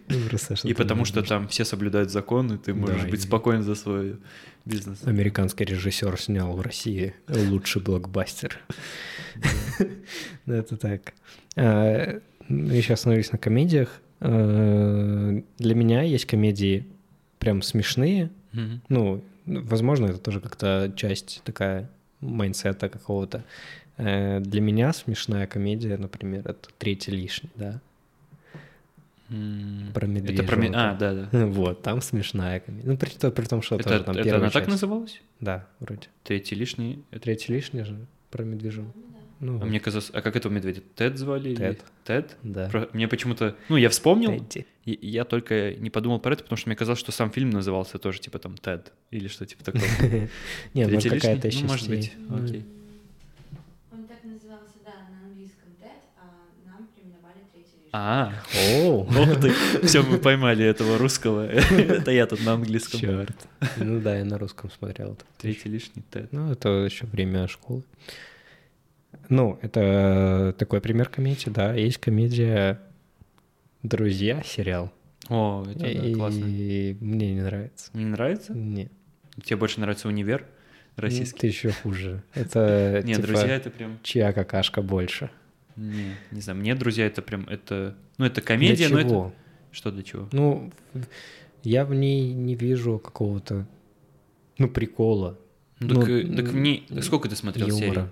[0.10, 0.18] Ну,
[0.64, 4.18] И потому что там все соблюдают закон, и ты можешь быть спокоен за свой
[4.66, 5.00] бизнес.
[5.06, 8.60] Американский режиссер снял в России лучший блокбастер.
[10.46, 11.14] Ну, Это так.
[11.56, 14.02] А, ну, Я сейчас остановлюсь на комедиях.
[14.20, 16.88] А, Для меня есть комедии
[17.40, 18.30] прям смешные.
[18.54, 18.82] Мгм.
[18.90, 21.90] Ну, возможно, это тоже как-то часть такая
[22.22, 23.44] майнсета какого-то.
[23.98, 27.80] Э, Для меня смешная комедия, например, это «Третий лишний», да?
[29.94, 30.52] Про Это медвежонка.
[30.54, 30.62] про...
[30.62, 31.46] ме- А, да, да.
[31.48, 32.88] Вот, там смешная комедия.
[32.90, 34.72] Ну, при, при том, что Это, тоже там это первая она так часть.
[34.72, 35.22] называлась?
[35.42, 36.08] Да, вроде.
[36.24, 37.04] Третий лишний.
[37.12, 37.98] Это- Третий лишний же
[38.32, 38.98] про медвежонка.
[39.40, 40.10] Ну, А вот, мне казалось...
[40.14, 40.82] А как этого медведя?
[40.96, 41.50] Тед звали?
[41.50, 41.84] или- Тед.
[42.06, 42.38] Тед?
[42.44, 42.70] да.
[42.70, 43.56] Про- Мне почему-то...
[43.70, 44.66] Ну, я вспомнил, Тедди.
[44.86, 48.00] и я только не подумал про это, потому что мне казалось, что сам фильм назывался
[48.00, 49.84] тоже типа там Тед или что типа такого.
[50.74, 51.20] Не, может, Третий лишний?
[51.20, 52.66] какая-то Ну, может быть, Ну, окей.
[53.92, 57.90] Он так назывался, да, на английском Ted, а нам переименовали третий лишний.
[57.92, 58.34] А,
[58.82, 59.54] О, Ох ты,
[59.88, 61.46] все, мы поймали этого русского.
[61.48, 63.00] Это я тут на английском.
[63.00, 63.36] черт.
[63.78, 65.16] Ну да, я на русском смотрел.
[65.38, 66.32] Третий лишний Тед.
[66.34, 67.84] Ну, это еще время школы.
[69.30, 71.74] Ну, это такой пример комедии, да.
[71.74, 72.80] Есть комедия
[73.84, 74.92] «Друзья» сериал.
[75.30, 76.46] О, это да, и классно.
[76.46, 76.94] мне
[77.34, 77.90] не нравится.
[77.94, 78.54] Не нравится?
[78.54, 78.92] Нет.
[79.44, 80.46] Тебе больше нравится универ
[80.96, 81.48] Ты российский?
[81.48, 82.24] еще хуже.
[82.34, 84.00] Это Нет, типа, друзья, это прям...
[84.04, 85.30] чья какашка больше.
[85.76, 87.96] Не, не знаю, мне друзья это прям, это...
[88.18, 89.34] Ну, это Для комедия, но это...
[89.72, 90.28] Что для чего?
[90.32, 90.72] Ну,
[91.64, 93.68] я в ней не вижу какого-то,
[94.58, 95.38] ну, прикола.
[95.80, 98.06] Ну, так, Ну, э, так в ней- м, Сколько ты смотрел серий?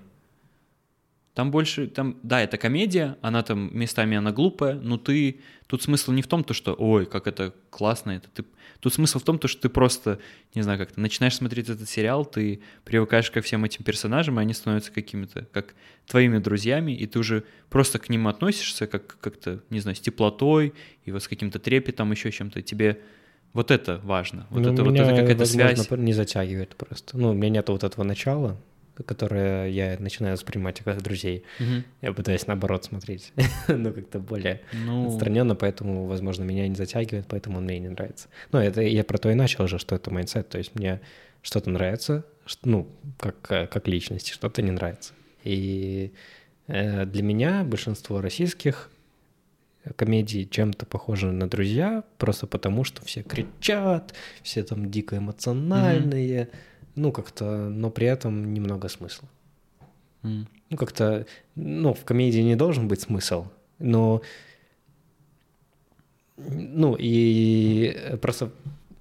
[1.36, 6.12] Там больше, там, да, это комедия, она там местами она глупая, но ты, тут смысл
[6.12, 8.44] не в том, то, что, ой, как это классно, это ты,
[8.80, 10.18] тут смысл в том, то, что ты просто,
[10.54, 14.42] не знаю, как ты начинаешь смотреть этот сериал, ты привыкаешь ко всем этим персонажам, и
[14.42, 15.74] они становятся какими-то, как
[16.06, 20.72] твоими друзьями, и ты уже просто к ним относишься как, как-то, не знаю, с теплотой,
[21.04, 23.02] и вот с каким-то трепетом, еще чем-то, тебе
[23.52, 25.90] вот это важно, вот Ну, это, вот это какая-то связь.
[25.90, 27.18] не затягивает просто.
[27.18, 28.58] Ну, у меня нет вот этого начала,
[29.04, 31.44] которое я начинаю воспринимать как друзей.
[31.58, 31.84] Мгм.
[32.02, 33.32] Я пытаюсь наоборот смотреть,
[33.68, 38.28] ну, как-то более Ну, отстраненно, поэтому, возможно, меня не затягивает, поэтому он мне не нравится.
[38.52, 41.00] Ну, это я про то и начал уже, что это mindset, то есть мне
[41.42, 42.24] что-то нравится,
[42.64, 42.88] ну,
[43.18, 45.14] как, как личности, что-то не нравится.
[45.44, 46.12] И
[46.66, 48.90] э, для меня большинство российских
[49.94, 56.48] комедий чем-то похожи на «Друзья», просто потому что все кричат, все там дико эмоциональные,
[56.96, 59.28] ну, как-то, но при этом немного смысла.
[60.22, 60.48] м.
[60.70, 63.46] Ну, как-то, ну, в комедии не должен быть смысл,
[63.78, 64.22] но,
[66.36, 68.50] ну, и просто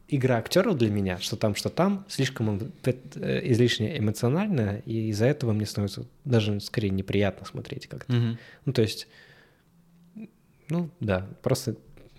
[0.07, 5.53] игра актеров для меня, что там, что там, слишком э, излишне эмоционально, и из-за этого
[5.53, 8.13] мне становится даже скорее неприятно смотреть как-то.
[8.13, 8.37] Мгм.
[8.65, 9.07] Ну, то есть,
[10.69, 11.75] ну, да, просто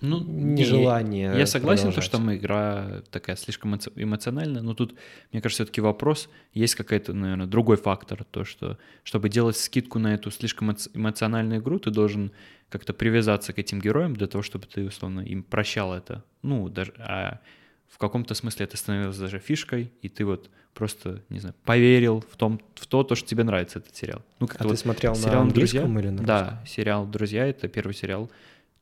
[0.07, 4.95] Ну, не, нежелание Я согласен, то, что там игра такая слишком эмо- эмоциональная, но тут,
[5.33, 10.15] мне кажется, все-таки вопрос, есть какой-то, наверное, другой фактор, то, что чтобы делать скидку на
[10.15, 12.33] эту слишком эмоциональную игру, ты должен
[12.69, 16.25] как-то привязаться к этим героям для того, чтобы ты, условно, им прощал это.
[16.43, 17.41] Ну, даже, а
[17.89, 22.37] в каком-то смысле это становилось даже фишкой, и ты вот просто, не знаю, поверил в,
[22.37, 24.23] том, в то, то, что тебе нравится этот сериал.
[24.41, 26.11] Ну, как А ты смотрел на сериал английском «Друзья».
[26.11, 28.31] или на Да, сериал «Друзья»— это первый сериал.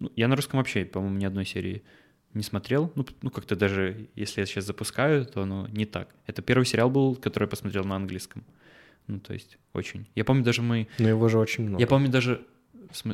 [0.05, 1.83] Ну, я на русском вообще, по-моему, ни одной серии
[2.35, 2.93] не смотрел.
[2.95, 6.15] Ну, ну, как-то даже, если я сейчас запускаю, то оно не так.
[6.27, 8.45] Это первый сериал был, который я посмотрел на английском.
[9.07, 10.07] Ну, то есть, очень.
[10.15, 10.89] Я помню даже мы...
[10.99, 11.81] Но его же очень много.
[11.81, 12.43] Я помню даже...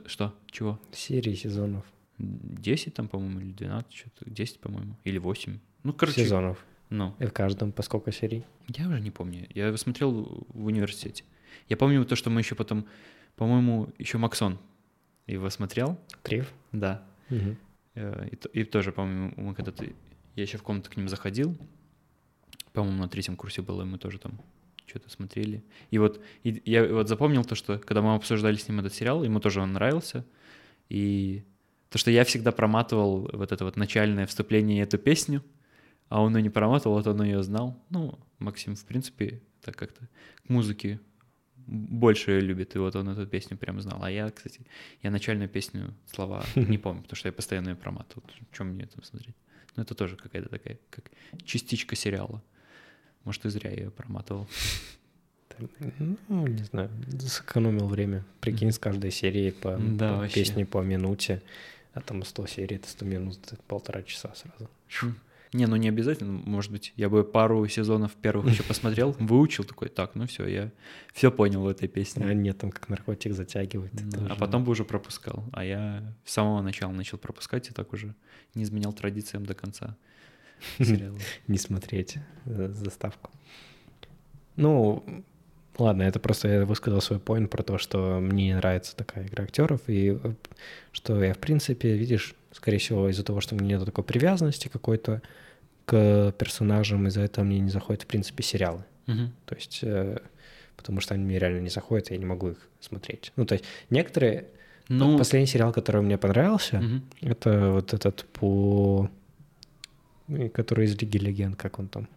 [0.06, 0.34] Что?
[0.50, 0.80] Чего?
[0.92, 1.84] Серии, сезонов.
[2.18, 4.28] 10 там, по-моему, или 12, что-то.
[4.28, 4.96] 10, по-моему.
[5.04, 5.60] Или 8.
[5.84, 6.24] Ну, короче...
[6.24, 6.58] Сезонов.
[6.88, 8.44] Ну, И в каждом по сколько серий?
[8.66, 9.46] я уже не помню.
[9.54, 11.22] Я его смотрел в университете.
[11.68, 12.84] Я помню то, что мы еще потом...
[13.36, 14.58] По-моему, еще Максон
[15.32, 15.98] его смотрел.
[16.22, 16.52] Трив?
[16.72, 17.04] Да.
[17.94, 19.84] Э, И, и тоже, по-моему, мы когда-то...
[20.36, 21.56] Я еще в комнату к ним заходил.
[22.72, 24.40] По-моему, на третьем курсе было, и мы тоже там
[24.86, 25.62] что-то смотрели.
[25.90, 29.24] И вот и я вот запомнил то, что когда мы обсуждали с ним этот сериал,
[29.24, 30.24] ему тоже он нравился.
[30.88, 31.44] И
[31.90, 35.44] то, что я всегда проматывал вот это вот начальное вступление и эту песню,
[36.08, 37.80] а он ее не проматывал, вот он ее знал.
[37.90, 40.08] Ну, Максим, в принципе, так как-то
[40.44, 41.00] к музыке
[41.66, 44.02] больше любит, и вот он эту песню прям знал.
[44.02, 44.60] А я, кстати,
[45.02, 48.22] я начальную песню слова не помню, потому что я постоянно ее проматывал.
[48.52, 49.34] Чем мне это смотреть?
[49.76, 51.10] Ну, это тоже какая-то такая, как
[51.44, 52.42] частичка сериала.
[53.24, 54.48] Может, и зря я ее проматывал.
[56.28, 56.90] Ну, не знаю,
[57.20, 58.24] сэкономил время.
[58.40, 60.34] Прикинь, с каждой серии по, Да, по вообще.
[60.40, 61.42] песне по минуте,
[61.92, 64.70] а там 100 серий, это 100 минут, это полтора часа сразу.
[65.52, 66.32] Не, ну не обязательно.
[66.32, 70.72] Может быть, я бы пару сезонов первых еще посмотрел, выучил такой, так, ну все, я
[71.12, 72.24] все понял в этой песне.
[72.24, 73.92] А нет, там как наркотик затягивает.
[73.92, 75.44] Да, а потом бы уже пропускал.
[75.52, 78.14] А я с самого начала начал пропускать и так уже
[78.54, 79.96] не изменял традициям до конца
[80.78, 81.18] сериала.
[81.48, 83.30] не смотреть э, заставку.
[84.54, 85.24] Ну,
[85.78, 89.44] ладно, это просто я высказал свой поинт про то, что мне не нравится такая игра
[89.44, 90.34] актеров, и э,
[90.92, 94.68] что я, в принципе, видишь, скорее всего, из-за того, что у меня нет такой привязанности
[94.68, 95.22] какой-то
[95.84, 98.84] к персонажам, из-за этого мне не заходят, в принципе, сериалы.
[99.06, 99.32] Мгм.
[99.46, 100.18] То есть, э,
[100.76, 103.32] потому что они мне реально не заходят, я не могу их смотреть.
[103.36, 104.46] Ну, то есть, некоторые...
[104.88, 107.02] Ну, Последний сериал, который мне понравился, мгм.
[107.20, 109.08] это вот этот по...
[110.28, 112.08] э, Который из Лиги Легенд, как он там?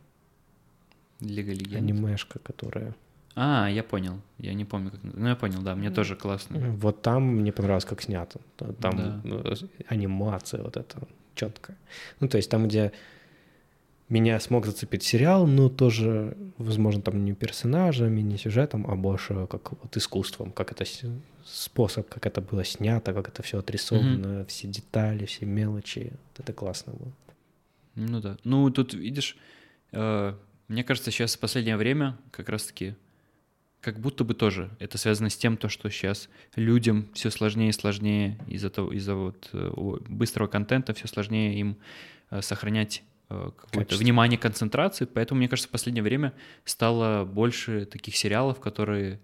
[1.20, 1.78] Лига Легенд.
[1.78, 2.96] Анимешка, которая...
[3.36, 4.22] А, я понял.
[4.38, 5.00] Я не помню, как...
[5.04, 6.60] Ну, я понял, да, мне тоже классно.
[6.82, 8.40] Вот там мне понравилось, как снято.
[8.58, 9.22] Там Да.
[9.24, 9.56] э,
[9.88, 10.98] анимация вот эта
[11.36, 11.76] четкая.
[12.20, 12.92] Ну, то есть там, где
[14.10, 19.72] меня смог зацепить сериал, но тоже, возможно, там не персонажами, не сюжетом, а больше как
[19.72, 20.86] вот искусством, как это
[21.46, 26.12] способ, как это было снято, как это все отрисовано, все детали, все мелочи.
[26.12, 27.12] Вот это классно было.
[27.96, 28.38] Ну да.
[28.44, 29.38] Ну, тут, видишь,
[29.92, 30.34] э,
[30.68, 32.96] мне кажется, сейчас в последнее время как раз-таки
[33.84, 37.74] как будто бы тоже это связано с тем, то, что сейчас людям все сложнее и
[37.74, 39.72] сложнее из-за того, из-за вот э,
[40.08, 41.78] быстрого контента все сложнее им
[42.30, 45.10] э, сохранять э, какое-то внимание, концентрацию.
[45.14, 49.20] Поэтому, мне кажется, в последнее время стало больше таких сериалов, которые,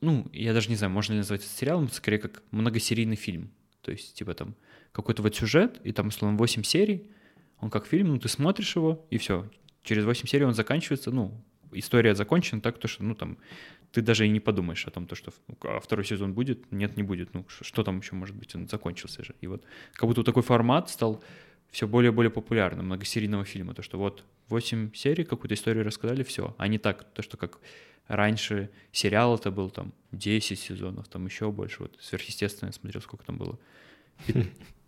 [0.00, 3.52] ну, я даже не знаю, можно ли назвать это сериалом, скорее как многосерийный фильм.
[3.82, 4.56] То есть, типа там
[4.90, 7.12] какой-то вот сюжет, и там, условно, 8 серий,
[7.60, 9.48] он как фильм, ну, ты смотришь его, и все.
[9.84, 13.38] Через 8 серий он заканчивается, ну, история закончена так, то, что, ну, там,
[13.92, 17.02] ты даже и не подумаешь о том, то, что а второй сезон будет, нет, не
[17.02, 19.34] будет, ну что там еще может быть, он закончился же.
[19.40, 19.64] И вот
[19.94, 21.22] как будто такой формат стал
[21.70, 26.22] все более и более популярным многосерийного фильма, то, что вот 8 серий какую-то историю рассказали,
[26.22, 27.58] все, а не так, то, что как
[28.08, 33.38] раньше сериал это был там 10 сезонов, там еще больше, вот сверхъестественное, смотрел, сколько там
[33.38, 33.58] было,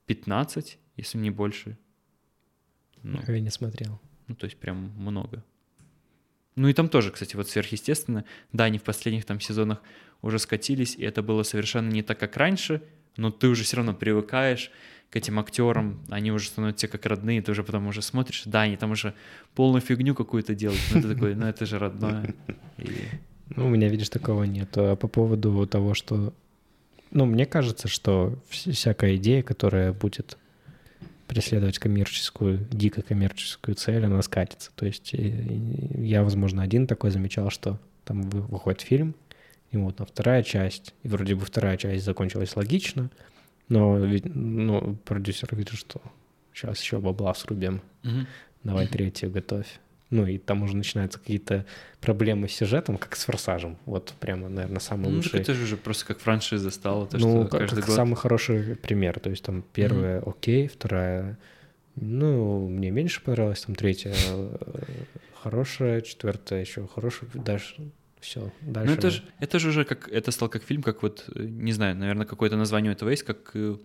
[0.07, 1.79] 15, если не больше.
[3.03, 4.01] Ну, я не смотрел.
[4.27, 5.45] Ну, то есть прям много.
[6.59, 8.25] Ну и там тоже, кстати, вот сверхъестественно.
[8.53, 9.81] Да, они в последних там сезонах
[10.23, 12.83] уже скатились, и это было совершенно не так, как раньше,
[13.17, 14.73] но ты уже все равно привыкаешь
[15.11, 18.77] к этим актерам, они уже становятся как родные, ты уже потом уже смотришь, да, они
[18.77, 19.15] там уже
[19.55, 22.35] полную фигню какую-то делают, но это такой, ну это же родное.
[23.57, 24.77] Ну, у меня, видишь, такого нет.
[24.77, 26.35] А по поводу того, что...
[27.13, 30.37] Ну, мне кажется, что всякая идея, которая будет
[31.29, 34.73] преследовать коммерческую, дико коммерческую цель, она скатится.
[34.75, 39.15] То есть я, возможно, один такой замечал, что там выходит фильм,
[39.71, 43.11] и вот на вторая часть, и вроде бы вторая часть закончилась логично,
[43.69, 46.01] но ну, продюсер видит, что
[46.55, 48.27] сейчас еще бабла срубим, угу.
[48.65, 49.79] давай третью готовь.
[50.11, 51.67] Ну, и там уже начинаются какие-то
[52.01, 53.77] проблемы с сюжетом, как с «Форсажем».
[53.85, 55.41] Вот прямо, наверное, самый ну, лучший.
[55.41, 57.07] это же уже просто как франшиза стала.
[57.07, 57.97] То, ну, что каждый как год...
[57.97, 59.21] самый хороший пример.
[59.21, 60.31] То есть там первая mm-hmm.
[60.31, 61.39] окей, вторая
[62.01, 64.15] ну, мне меньше понравилась, там третья
[65.43, 67.91] хорошая, четвертая еще хорошая, дальше
[68.21, 68.91] все, дальше.
[68.91, 71.73] Ну это же, это же уже как, это стал как фильм, как вот, э, не
[71.73, 73.51] знаю, наверное, какое-то название этого есть, как...
[73.55, 73.77] Э,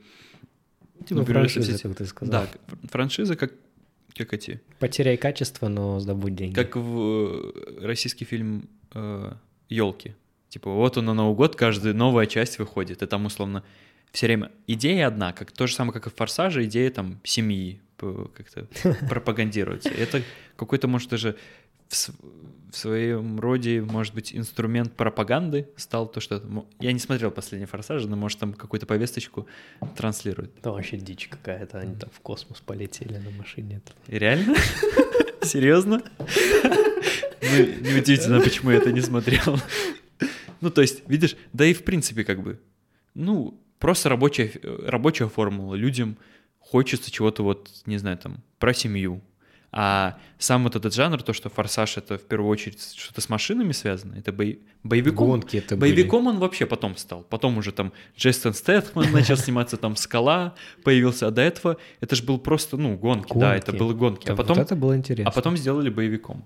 [1.10, 2.32] ну, франшиза, как ты сказал.
[2.32, 2.48] Да,
[2.90, 3.52] франшиза, как
[4.16, 4.62] как эти...
[4.80, 6.54] Потеряй качество, но сдобудь деньги.
[6.54, 9.34] Как в э, российский фильм э,
[9.70, 10.16] «Елки».
[10.50, 13.64] Типа вот он на Новый год, каждая новая часть выходит, и там условно
[14.12, 17.82] все время идея одна, как то же самое, как и в «Форсаже», идея там семьи
[17.98, 18.68] как-то
[19.10, 19.90] пропагандируется.
[19.90, 20.22] Это
[20.56, 21.38] какой-то, может, даже
[21.94, 22.10] в,
[22.72, 26.44] в своем роде, может быть, инструмент пропаганды стал то, что...
[26.80, 29.48] Я не смотрел последний «Форсаж», но, может, там какую-то повесточку
[29.96, 30.52] транслирует.
[30.64, 33.82] Да вообще дичь какая-то, они там в космос полетели на машине.
[34.08, 34.56] Реально?
[35.42, 36.02] Серьезно?
[37.42, 39.60] Ну, неудивительно, почему я это не смотрел.
[40.62, 42.60] Ну, то есть, видишь, да и в принципе, как бы,
[43.14, 45.76] ну, просто рабочая, рабочая формула.
[45.76, 46.18] Людям
[46.60, 49.22] хочется чего-то вот, не знаю, там, про семью,
[49.76, 53.72] а сам вот этот жанр, то, что «Форсаж»— это в первую очередь что-то с машинами
[53.72, 54.60] связано, это бой...
[54.84, 55.28] боевиком.
[55.28, 56.36] Гонки это Боевиком были.
[56.36, 57.24] он вообще потом стал.
[57.24, 60.54] Потом уже там Джейсон Стэтхман начал сниматься, там «Скала»
[60.84, 63.40] появился, а до этого это же был просто, ну, гонки, гонки.
[63.40, 64.30] да, это были гонки.
[64.30, 65.32] А потом, вот это было интересно.
[65.32, 66.46] А потом сделали боевиком.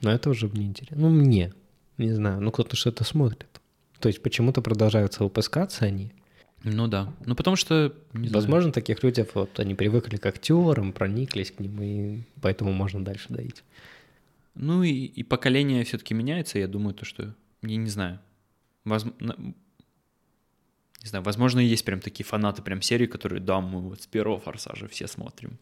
[0.00, 0.96] Но это уже мне интересно.
[0.96, 1.52] Ну, мне.
[1.96, 3.60] Не знаю, ну кто-то что-то смотрит.
[3.98, 6.12] То есть почему-то продолжаются выпускаться они,
[6.64, 7.12] ну да.
[7.24, 7.94] Ну потому что...
[8.12, 8.72] Возможно, знаю.
[8.72, 13.62] таких людей, вот они привыкли к актерам, прониклись к ним, и поэтому можно дальше доить.
[14.54, 17.34] Ну и, и поколение все-таки меняется, я думаю, то, что...
[17.62, 18.20] Я не знаю.
[18.84, 19.54] Возможно...
[21.04, 24.40] Не знаю, возможно, есть прям такие фанаты прям серии, которые, да, мы вот с первого
[24.40, 25.58] «Форсажа» все смотрим,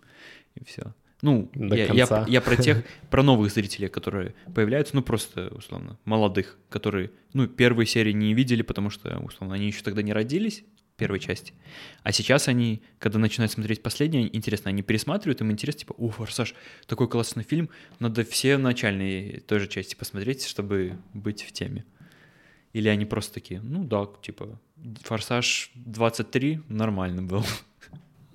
[0.54, 0.94] и все.
[1.20, 5.98] Ну, До я, я, я про тех, про новых зрителей, которые появляются, ну, просто, условно,
[6.06, 10.64] молодых, которые, ну, первые серии не видели, потому что, условно, они еще тогда не родились,
[10.96, 11.52] первой части.
[12.02, 16.54] А сейчас они, когда начинают смотреть последние, интересно, они пересматривают, им интересно, типа, о, «Форсаж»,
[16.86, 17.68] такой классный фильм,
[17.98, 21.84] надо все начальные той же части посмотреть, чтобы быть в теме.
[22.72, 24.58] Или они просто такие, ну да, типа,
[25.02, 27.44] «Форсаж 23» нормально был.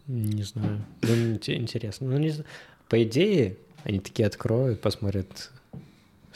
[0.07, 0.83] Не знаю.
[1.01, 2.07] Ну, интересно.
[2.07, 2.45] Ну, не знаю.
[2.89, 5.51] По идее, они такие откроют, посмотрят,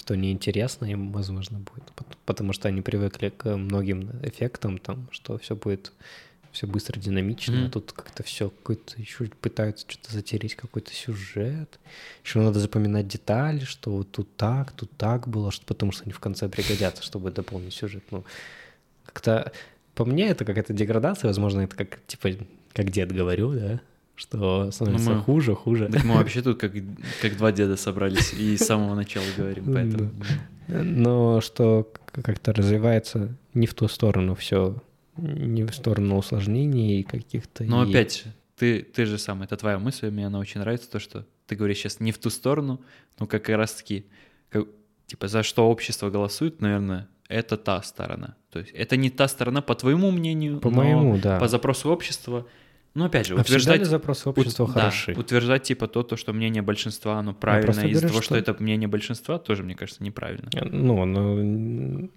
[0.05, 1.83] что неинтересно им, возможно, будет.
[2.27, 5.93] Потому что они привыкли к многим эффектам, там, что все будет
[6.51, 7.67] все быстро, динамично, mm-hmm.
[7.67, 11.79] а тут как-то все какой-то еще пытаются что-то затереть, какой-то сюжет.
[12.23, 16.13] Еще надо запоминать детали, что вот тут так, тут так было, что, потому что они
[16.13, 18.03] в конце пригодятся, чтобы дополнить сюжет.
[18.11, 18.23] Ну,
[19.05, 19.51] как-то
[19.95, 22.29] по мне это какая-то деградация, возможно, это как, типа,
[22.73, 23.81] как дед говорю, да,
[24.15, 25.21] что становится ну, мы...
[25.21, 25.89] хуже, хуже.
[25.91, 26.73] Так мы вообще тут как,
[27.21, 30.11] как два деда собрались и с самого начала говорим, поэтому...
[30.67, 34.81] Но что как-то развивается не в ту сторону все,
[35.17, 37.63] не в сторону усложнений каких-то.
[37.65, 38.25] Но опять
[38.57, 41.77] ты, ты же сам, это твоя мысль, мне она очень нравится, то, что ты говоришь
[41.77, 42.81] сейчас не в ту сторону,
[43.19, 44.05] но как раз-таки,
[44.49, 44.65] как,
[45.07, 48.35] типа, за что общество голосует, наверное, это та сторона.
[48.49, 51.39] То есть это не та сторона, по твоему мнению, по моему, да.
[51.39, 52.47] по запросу общества
[52.95, 53.85] ну, опять же, а утверждать...
[53.85, 54.71] запросы общества ут...
[54.71, 55.13] хороши?
[55.13, 58.23] Да, утверждать типа то, то, что мнение большинства, оно правильно, из-за того, что...
[58.23, 60.49] что это мнение большинства, тоже, мне кажется, неправильно.
[60.53, 62.09] Э, ну, ну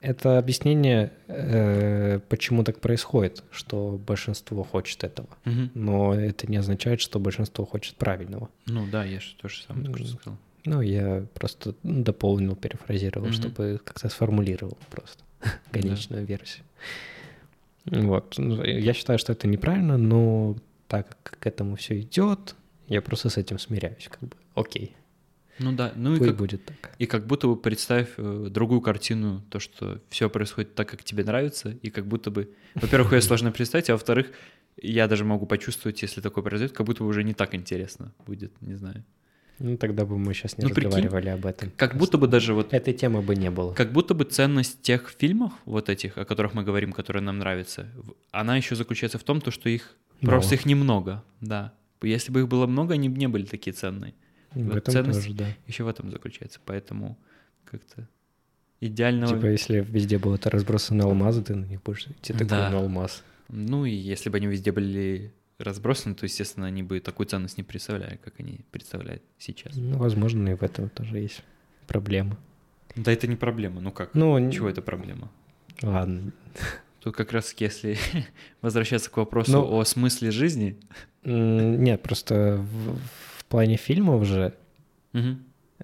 [0.00, 5.28] это объяснение, э, почему так происходит, что большинство хочет этого.
[5.44, 5.70] Угу.
[5.74, 8.50] Но это не означает, что большинство хочет правильного.
[8.66, 10.38] Ну да, я же то же самое сказал.
[10.64, 13.34] Ну, я просто дополнил, перефразировал, Мгм.
[13.34, 15.24] чтобы как-то сформулировал просто
[15.72, 16.64] конечную версию.
[17.86, 18.34] Вот.
[18.38, 20.56] Ну, Я считаю, что это неправильно, но
[20.88, 22.54] так как к этому все идет,
[22.86, 24.36] я просто с этим смиряюсь, как бы.
[24.54, 24.94] Окей,
[25.58, 26.94] Ну да, ну и пусть как, будет так.
[26.98, 31.24] и как будто бы представь э, другую картину, то, что все происходит так, как тебе
[31.24, 34.30] нравится, и как будто бы, во-первых, ее сложно представить, а во-вторых,
[34.76, 38.52] я даже могу почувствовать, если такое произойдет, как будто бы уже не так интересно будет,
[38.60, 39.04] не знаю.
[39.64, 41.70] Ну, тогда бы мы сейчас не Ну, прикинь, разговаривали об этом.
[41.76, 43.72] Как будто бы даже вот Этой темы бы не было.
[43.74, 47.86] Как будто бы ценность тех фильмов, вот этих, о которых мы говорим, которые нам нравятся,
[48.32, 50.32] она еще заключается в том, то, что их Мало.
[50.38, 51.72] просто их немного, да.
[52.02, 54.14] Если бы их было много, они бы не были такие ценные.
[54.50, 55.46] В вот этом ценность- тоже, да.
[55.68, 56.58] Еще в этом заключается.
[56.64, 57.16] Поэтому
[57.64, 58.08] как-то
[58.80, 59.32] идеального...
[59.36, 62.68] Типа, если везде было это разбросаны алмазы, ты на них будешь идти такой Да.
[62.70, 63.22] на алмаз.
[63.48, 65.32] Ну и если бы они везде были
[65.62, 69.76] разбросаны, то, естественно, они бы такую ценность не представляли, как они представляют сейчас.
[69.76, 71.42] Ну, возможно, и в этом тоже есть
[71.86, 72.36] проблема.
[72.96, 74.14] Да это не проблема, ну как?
[74.14, 75.30] Ну, Чего это проблема?
[75.82, 76.32] ладно.
[77.00, 77.96] Тут как раз если
[78.62, 80.76] возвращаться к вопросу Ну, о смысле жизни,
[81.24, 82.96] Нет, просто в,
[83.38, 84.54] в плане фильмов же,
[85.14, 85.34] э,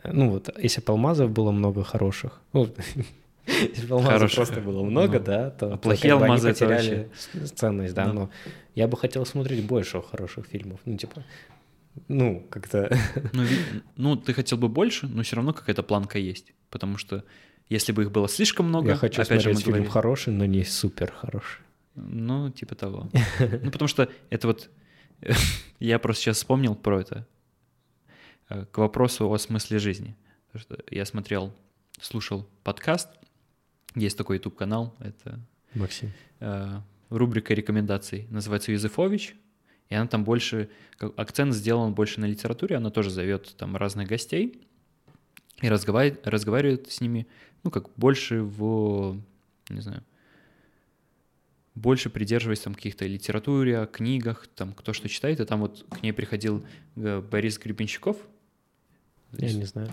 [0.05, 2.69] ну вот, если бы алмазов было много хороших, ну,
[3.49, 6.67] если бы алмазов просто было много, ну, да, то, а то плохие они алмазы это
[6.67, 8.13] потеряли с- ценность, да, Да.
[8.13, 8.31] но
[8.75, 11.25] я бы хотел смотреть больше хороших фильмов, ну, типа,
[12.09, 12.91] ну, как-то...
[13.33, 13.45] Ну,
[13.97, 16.53] ну, ты хотел бы больше, но все равно какая-то планка есть.
[16.71, 17.25] Потому что
[17.69, 20.45] если бы их было слишком много, Я хочу опять же, смотреть фильм говорили, хороший, но
[20.47, 21.63] не супер хороший.
[21.97, 23.09] ну, типа того.
[23.63, 24.71] Ну, потому что это вот...
[25.81, 27.27] Я просто сейчас вспомнил про это.
[28.49, 30.15] Э, К вопросу о смысле жизни.
[30.91, 31.53] Я смотрел,
[32.01, 33.09] слушал подкаст.
[33.95, 34.95] Есть такой YouTube-канал.
[35.01, 35.41] Это
[35.75, 36.13] Максим.
[36.41, 38.27] э, рубрика рекомендаций.
[38.31, 39.35] Называется «Юзефович».
[39.89, 40.69] И она там больше...
[41.17, 42.77] Акцент сделан больше на литературе.
[42.77, 44.61] Она тоже зовет там разных гостей
[45.63, 47.27] и разговаривает, разговаривает с ними,
[47.65, 49.21] ну, как больше в...
[49.71, 50.03] Не знаю
[51.79, 56.03] больше придерживаясь там каких-то литературе, о книгах, там кто что читает, и там вот к
[56.03, 56.65] ней приходил
[56.97, 58.17] э, Борис Гребенщиков.
[59.33, 59.89] Я не знаю.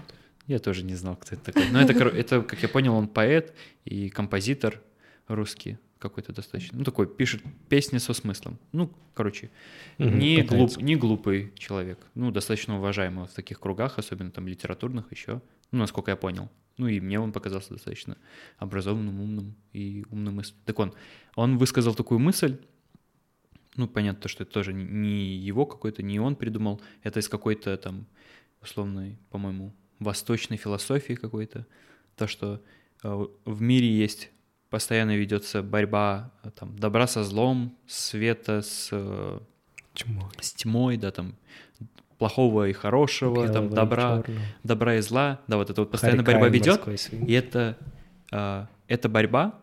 [0.47, 1.69] Я тоже не знал, кто это такой.
[1.71, 3.53] Но это, это, как я понял, он поэт
[3.83, 4.81] и композитор
[5.27, 6.77] русский какой-то достаточно.
[6.77, 8.59] Ну, такой, пишет песни со смыслом.
[8.71, 9.49] Ну, короче,
[9.97, 11.99] Мгм, не, глуп, не глупый человек.
[12.13, 15.41] Ну, достаточно уважаемый в таких кругах, особенно там литературных еще.
[15.71, 16.49] Ну, насколько я понял.
[16.77, 18.17] Ну, и мне он показался достаточно
[18.57, 20.41] образованным, умным и умным.
[20.65, 20.93] Так он,
[21.35, 22.57] он высказал такую мысль,
[23.75, 27.75] ну, понятно, то, что это тоже не его какой-то, не он придумал, это из какой-то
[27.77, 28.05] там
[28.61, 31.65] условной, по-моему, восточной философии какой-то,
[32.15, 32.61] то, что
[33.03, 34.29] э, в мире есть
[34.69, 39.39] постоянно ведется борьба э, там добра со злом, света с, э,
[39.93, 40.31] Чмо.
[40.39, 41.35] с тьмой, да, там
[42.17, 44.45] плохого и хорошего, там Белого и добра, чёрного.
[44.63, 47.77] добра и зла, да, вот эта вот постоянно Харикай, борьба ведет, и это,
[48.31, 49.59] а, эта борьба,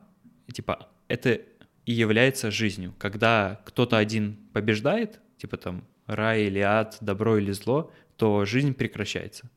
[0.53, 1.41] типа, это
[1.85, 2.95] и является жизнью.
[2.99, 9.51] Когда кто-то один побеждает, типа там рай или ад, добро или зло, то жизнь прекращается.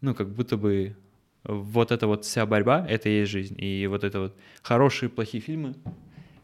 [0.00, 0.96] Ну, как будто бы
[1.44, 3.56] вот эта вот вся борьба— это и есть жизнь.
[3.58, 5.74] И вот это вот хорошие, плохие фильмы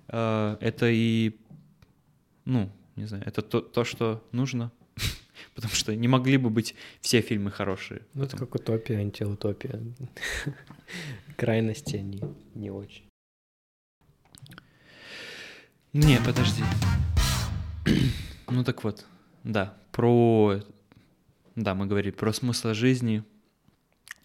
[0.09, 1.37] а,— это и,
[2.45, 4.71] ну, не знаю, это то, то, что нужно.
[5.55, 8.03] Потому что не могли бы быть все фильмы хорошие.
[8.15, 9.81] Ну, это как утопия, антиутопия.
[11.37, 12.23] Крайности они
[12.55, 13.05] не очень.
[15.93, 16.63] Не, подожди.
[18.49, 19.07] Ну так вот,
[19.45, 20.61] да, про...
[21.57, 23.25] Да, мы говорили про смысл жизни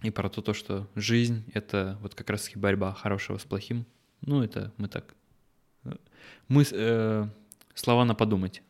[0.02, 3.86] и про то, то, что жизнь— это вот как раз-таки борьба хорошего с плохим.
[4.22, 5.16] Ну, это мы так...
[5.86, 5.92] э,
[6.48, 6.66] Мы...
[6.72, 7.28] э,
[7.74, 8.62] слова на подумать.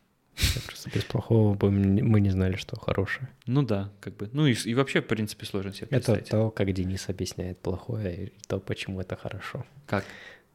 [0.54, 3.28] Я просто без плохого бы мы не знали, что хорошее.
[3.46, 4.30] Ну да, как бы.
[4.32, 6.28] Ну и, и вообще, в принципе, сложно себе Это представить.
[6.28, 9.66] то, как Денис объясняет плохое, и то, почему это хорошо.
[9.86, 10.04] Как?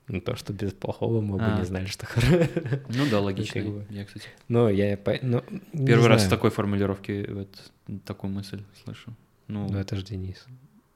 [0.07, 1.59] Ну, то, что без плохого мы бы А.
[1.59, 2.49] не знали, что хорошо.
[2.89, 3.61] Ну да, логично.
[3.61, 3.85] как бы.
[3.89, 4.91] Я, кстати, Но я...
[4.91, 7.71] не первый раз в такой формулировке вот
[8.05, 9.13] такую мысль слышу.
[9.47, 10.45] Ну, Ну, это же Денис.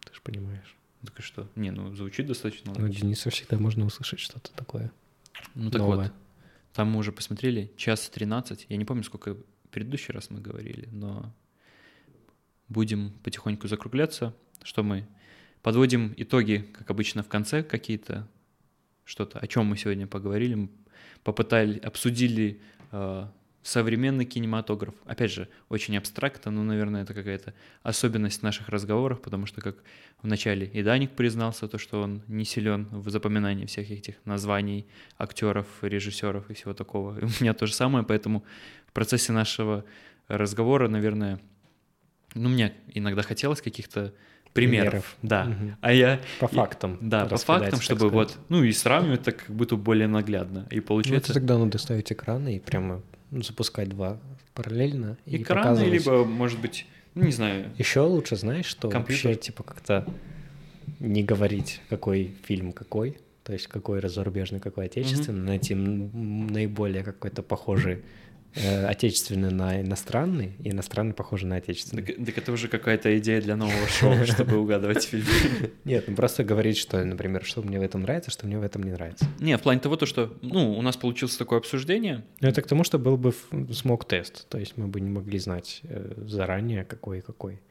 [0.05, 0.75] Ты же понимаешь.
[1.03, 1.49] так и что?
[1.55, 3.01] Не, ну звучит достаточно Ну, логично.
[3.05, 4.91] Денису всегда можно услышать что-то такое.
[5.55, 5.97] Ну так новое.
[5.97, 6.13] вот,
[6.73, 8.65] там мы уже посмотрели, час 13.
[8.69, 11.31] Я не помню, сколько в предыдущий раз мы говорили, но
[12.69, 14.33] будем потихоньку закругляться.
[14.63, 15.07] Что мы
[15.61, 18.27] подводим итоги, как обычно, в конце какие-то,
[19.05, 20.69] что-то, о чем мы сегодня поговорили, Мы
[21.23, 22.61] попытали, обсудили
[22.91, 23.27] э,
[23.67, 24.95] современный кинематограф.
[25.05, 27.53] Опять же, очень абстрактно, но, наверное, это какая-то
[27.83, 29.75] особенность наших разговоров, потому что, как
[30.21, 34.87] вначале и Даник признался, то, что он не силен в запоминании всех этих названий
[35.17, 37.19] актеров, режиссеров и всего такого.
[37.19, 38.45] И у меня то же самое, поэтому
[38.87, 39.83] в процессе нашего
[40.29, 41.41] разговора, наверное,
[42.35, 44.13] Ну, мне иногда хотелось каких-то
[44.53, 44.89] примеров.
[44.91, 45.15] Примеров.
[45.21, 45.45] Да.
[45.45, 45.75] Мгм.
[45.81, 46.19] А я...
[46.39, 46.97] По фактам.
[47.01, 48.37] Да, по фактам, чтобы вот...
[48.49, 50.67] Ну, и сравнивать так как будто более наглядно.
[50.69, 51.33] И Ну, это получается...
[51.33, 53.01] тогда надо ставить экраны и прямо
[53.31, 54.17] ну, запускать два
[54.53, 55.17] параллельно.
[55.25, 55.91] и Экраны, показывать.
[55.93, 59.27] либо, может быть, ну, не знаю, Еще лучше, знаешь, что Компьютер.
[59.29, 60.05] вообще, типа, как-то
[60.99, 67.43] не говорить, какой фильм какой, то есть какой зарубежный, какой отечественный, найти м, наиболее какой-то
[67.43, 68.03] похожий
[68.55, 72.03] отечественный на иностранный, и иностранный похожий на отечественный.
[72.03, 75.25] Так, так это уже какая-то идея для нового шоу, чтобы угадывать фильм.
[75.85, 78.83] Нет, ну просто говорить, что, например, что мне в этом нравится, что мне в этом
[78.83, 79.25] не нравится.
[79.39, 82.23] Не, в плане того, то, что, ну, у нас получилось такое обсуждение.
[82.39, 83.33] Ну, это к тому, что был бы
[83.71, 87.61] смог-тест, то есть мы бы не могли знать э, заранее, какой и какой.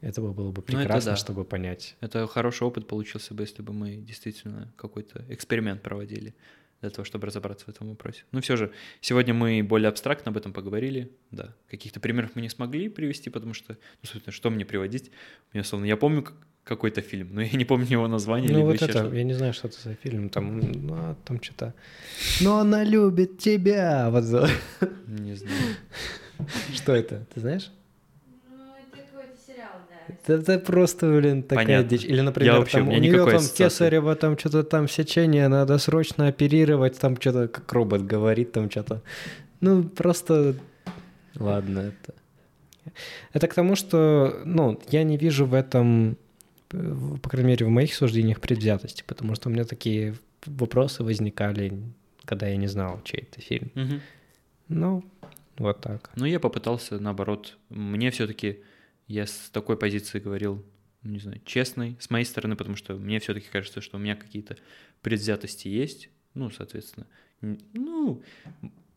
[0.00, 1.16] Это бы было бы Ну, прекрасно, да.
[1.16, 1.96] чтобы понять.
[2.00, 6.34] Это хороший опыт получился бы, если бы мы действительно какой-то эксперимент проводили
[6.84, 8.24] для того, чтобы разобраться в этом вопросе.
[8.32, 8.70] Ну, все же,
[9.00, 11.54] сегодня мы более абстрактно об этом поговорили, да.
[11.70, 15.10] Каких-то примеров мы не смогли привести, потому что, ну, собственно, что мне приводить?
[15.52, 18.50] Мне, словно, я помню как- какой-то фильм, но я не помню его название.
[18.52, 21.72] Ну вот это, я не знаю, что это за фильм, там, ну, а там что-то...
[22.40, 24.10] Но она любит тебя!
[24.10, 24.24] Вот
[25.08, 25.76] Не знаю.
[26.74, 27.70] Что это, ты знаешь?
[28.50, 29.92] Ну, это какой-то сериал, да.
[30.26, 31.88] Это, просто, блин, такая Понятно.
[31.88, 32.04] дичь.
[32.04, 35.78] Или, например, Я вообще- там, у у нее там кесарево, там что-то там сечение, надо
[35.78, 39.02] срочно оперировать, там что-то, как робот говорит, там что-то.
[39.60, 40.54] Ну, просто...
[41.36, 42.14] Ладно, это...
[43.32, 46.16] Это к тому, что, ну, я не вижу в этом,
[46.68, 50.14] по крайней мере, в моих суждениях предвзятости, потому что у меня такие
[50.46, 51.72] вопросы возникали,
[52.24, 53.70] когда я не знал, чей это фильм.
[53.74, 54.00] Мгм.
[54.68, 55.04] Ну,
[55.58, 56.10] вот так.
[56.16, 58.58] Ну, я попытался, наоборот, мне все-таки,
[59.06, 60.64] я с такой позиции говорил,
[61.02, 64.16] ну, не знаю, честной, с моей стороны, потому что мне все-таки кажется, что у меня
[64.16, 64.56] какие-то
[65.02, 67.06] предвзятости есть, ну, соответственно,
[67.40, 68.22] ну,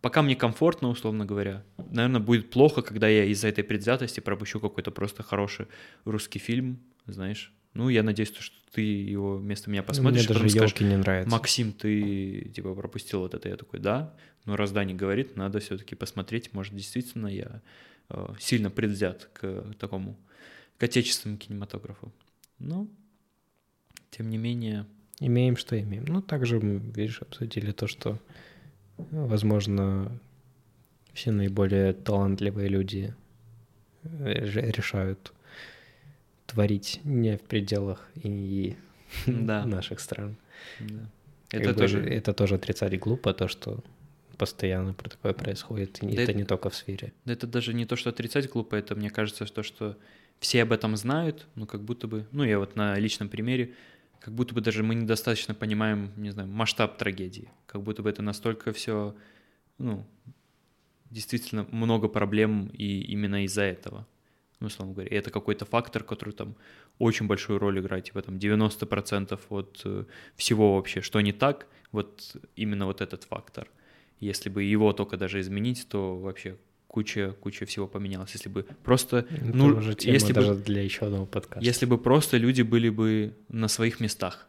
[0.02, 4.92] пока мне комфортно, условно говоря, наверное, будет плохо, когда я из-за этой предвзятости пропущу какой-то
[4.92, 5.68] просто хороший
[6.06, 7.54] русский фильм, знаешь.
[7.74, 11.30] Ну, я надеюсь, то, что ты его вместо меня посмотришь, Мне даже скажешь, не нравятся.
[11.30, 14.16] Максим, ты типа пропустил вот это, я такой, да.
[14.46, 17.62] Но раз Дани говорит, надо все-таки посмотреть, может действительно я
[18.40, 20.16] сильно предвзят к такому,
[20.78, 22.12] к отечественному кинематографу.
[22.60, 22.88] Но
[24.12, 24.86] тем не менее,
[25.20, 26.06] Имеем, что имеем.
[26.06, 28.20] Ну, также, мы, видишь, обсудили то, что,
[28.98, 30.12] ну, возможно,
[31.14, 33.16] все наиболее талантливые люди
[34.04, 35.34] э, решают
[36.46, 38.76] творить не в пределах и
[39.26, 39.66] Да.
[39.66, 40.38] наших стран.
[40.80, 41.10] да.
[41.50, 43.84] Как это бы тоже это тоже отрицать глупо, то, что
[44.38, 47.14] постоянно про такое происходит, и Да это это- не только в сфере.
[47.26, 49.98] Да это даже не то, что отрицать глупо, это мне кажется, что, что
[50.40, 53.74] все об этом знают, но как будто бы, ну я вот на личном примере,
[54.20, 58.22] как будто бы даже мы недостаточно понимаем, не знаю, масштаб трагедии, как будто бы это
[58.22, 59.16] настолько все,
[59.78, 60.06] ну,
[61.10, 64.06] действительно много проблем и именно из-за этого.
[64.60, 66.56] Ну, условно говоря, и это какой-то фактор, который там
[66.98, 70.06] очень большую роль играет, типа там 90% от э,
[70.36, 73.68] всего вообще, что не так, вот именно вот этот фактор.
[74.20, 76.58] Если бы его только даже изменить, то вообще
[76.88, 78.32] куча, куча всего поменялось.
[78.34, 81.64] Если бы просто, Это ну, если бы, даже для еще одного подкаста.
[81.64, 84.48] если бы просто люди были бы на своих местах,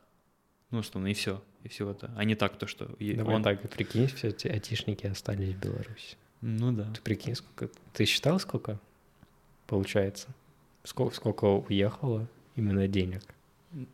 [0.71, 3.43] ну, условно, и все, и все это, а не так то, что Давай он...
[3.43, 6.17] так, прикинь, все эти айтишники остались в Беларуси.
[6.41, 6.91] Ну да.
[6.95, 7.71] Ты прикинь, сколько...
[7.93, 8.81] Ты считал, сколько
[9.67, 10.29] получается?
[10.85, 13.23] Сколько, сколько уехало именно денег?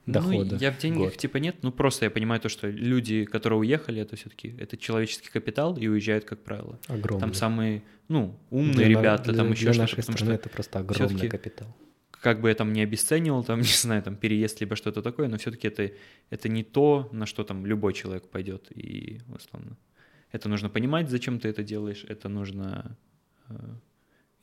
[0.07, 1.17] Дохода Ну, я в деньгах год.
[1.17, 5.29] типа нет, ну просто я понимаю то, что люди, которые уехали, это все-таки это человеческий
[5.31, 6.79] капитал и уезжают, как правило.
[6.87, 7.21] Огромный.
[7.21, 10.49] Там самые, ну, умные Для ребята, для- там еще для что-то, нашей страны что это
[10.49, 11.69] просто огромный капитал.
[12.11, 15.37] как бы я там не обесценивал, там, не знаю, там переезд либо что-то такое, но
[15.39, 15.91] все-таки это,
[16.31, 18.69] это не то, на что там любой человек пойдет.
[18.75, 19.77] И условно.
[20.33, 22.97] Это нужно понимать, зачем ты это делаешь, это нужно
[23.49, 23.55] э,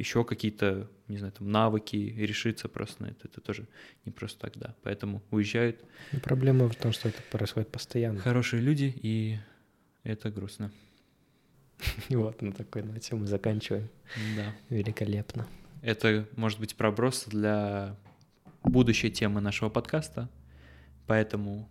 [0.01, 3.27] еще какие-то, не знаю, там навыки, решиться просто на это.
[3.27, 3.67] Это тоже
[4.05, 4.75] не просто так, да.
[4.83, 8.19] Поэтому уезжают Но проблема в том, что это происходит постоянно.
[8.19, 9.37] хорошие люди, и
[10.03, 10.71] это грустно.
[12.09, 13.89] И вот на такой ноте мы заканчиваем.
[14.35, 14.53] Да.
[14.69, 15.47] Великолепно.
[15.81, 17.95] Это может быть проброс для
[18.63, 20.29] будущей темы нашего подкаста.
[21.07, 21.69] Поэтому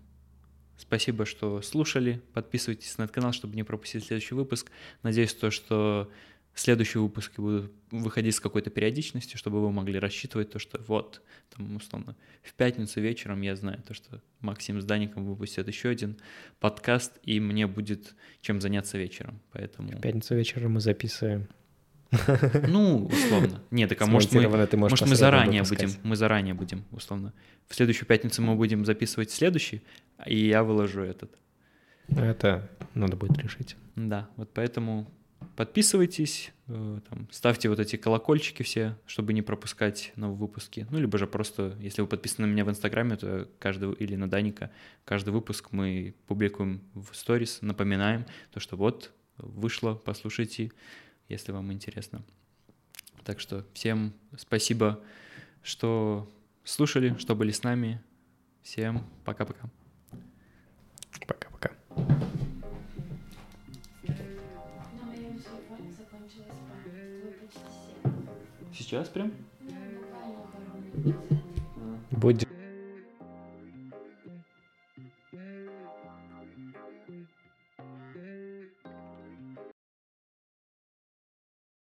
[0.76, 2.22] спасибо, что слушали.
[2.32, 4.70] Подписывайтесь на этот канал, чтобы не пропустить следующий выпуск.
[5.02, 6.10] Надеюсь, то, что
[6.54, 11.22] следующие выпуски будут выходить с какой-то периодичностью, чтобы вы могли рассчитывать то, что вот,
[11.54, 16.16] там, условно, в пятницу вечером я знаю то, что Максим с Даником выпустят еще один
[16.58, 19.40] подкаст, и мне будет чем заняться вечером.
[19.52, 21.48] Поэтому, В пятницу вечером мы записываем.
[22.68, 23.62] ну, условно.
[23.70, 27.32] Нет, так а может мы Может, мы заранее будем, мы заранее будем, условно.
[27.68, 29.82] В следующую пятницу мы будем записывать следующий,
[30.26, 31.32] и я выложу этот.
[32.08, 33.76] Это надо будет решить.
[33.94, 35.08] Да, вот поэтому
[35.60, 40.86] подписывайтесь, э, там, ставьте вот эти колокольчики все, чтобы не пропускать новые выпуски.
[40.90, 44.26] Ну, либо же просто, если вы подписаны на меня в Инстаграме, то каждый, или на
[44.26, 44.70] Даника,
[45.04, 50.72] каждый выпуск мы публикуем в сторис, напоминаем, то, что вот, вышло, послушайте,
[51.28, 52.22] если вам интересно.
[53.22, 54.98] Так что всем спасибо,
[55.62, 56.26] что
[56.64, 58.00] слушали, что были с нами.
[58.62, 59.58] Всем пока-пока.
[59.58, 59.79] Пока-пока.
[68.90, 69.30] Сейчас прям?
[72.10, 72.48] Будет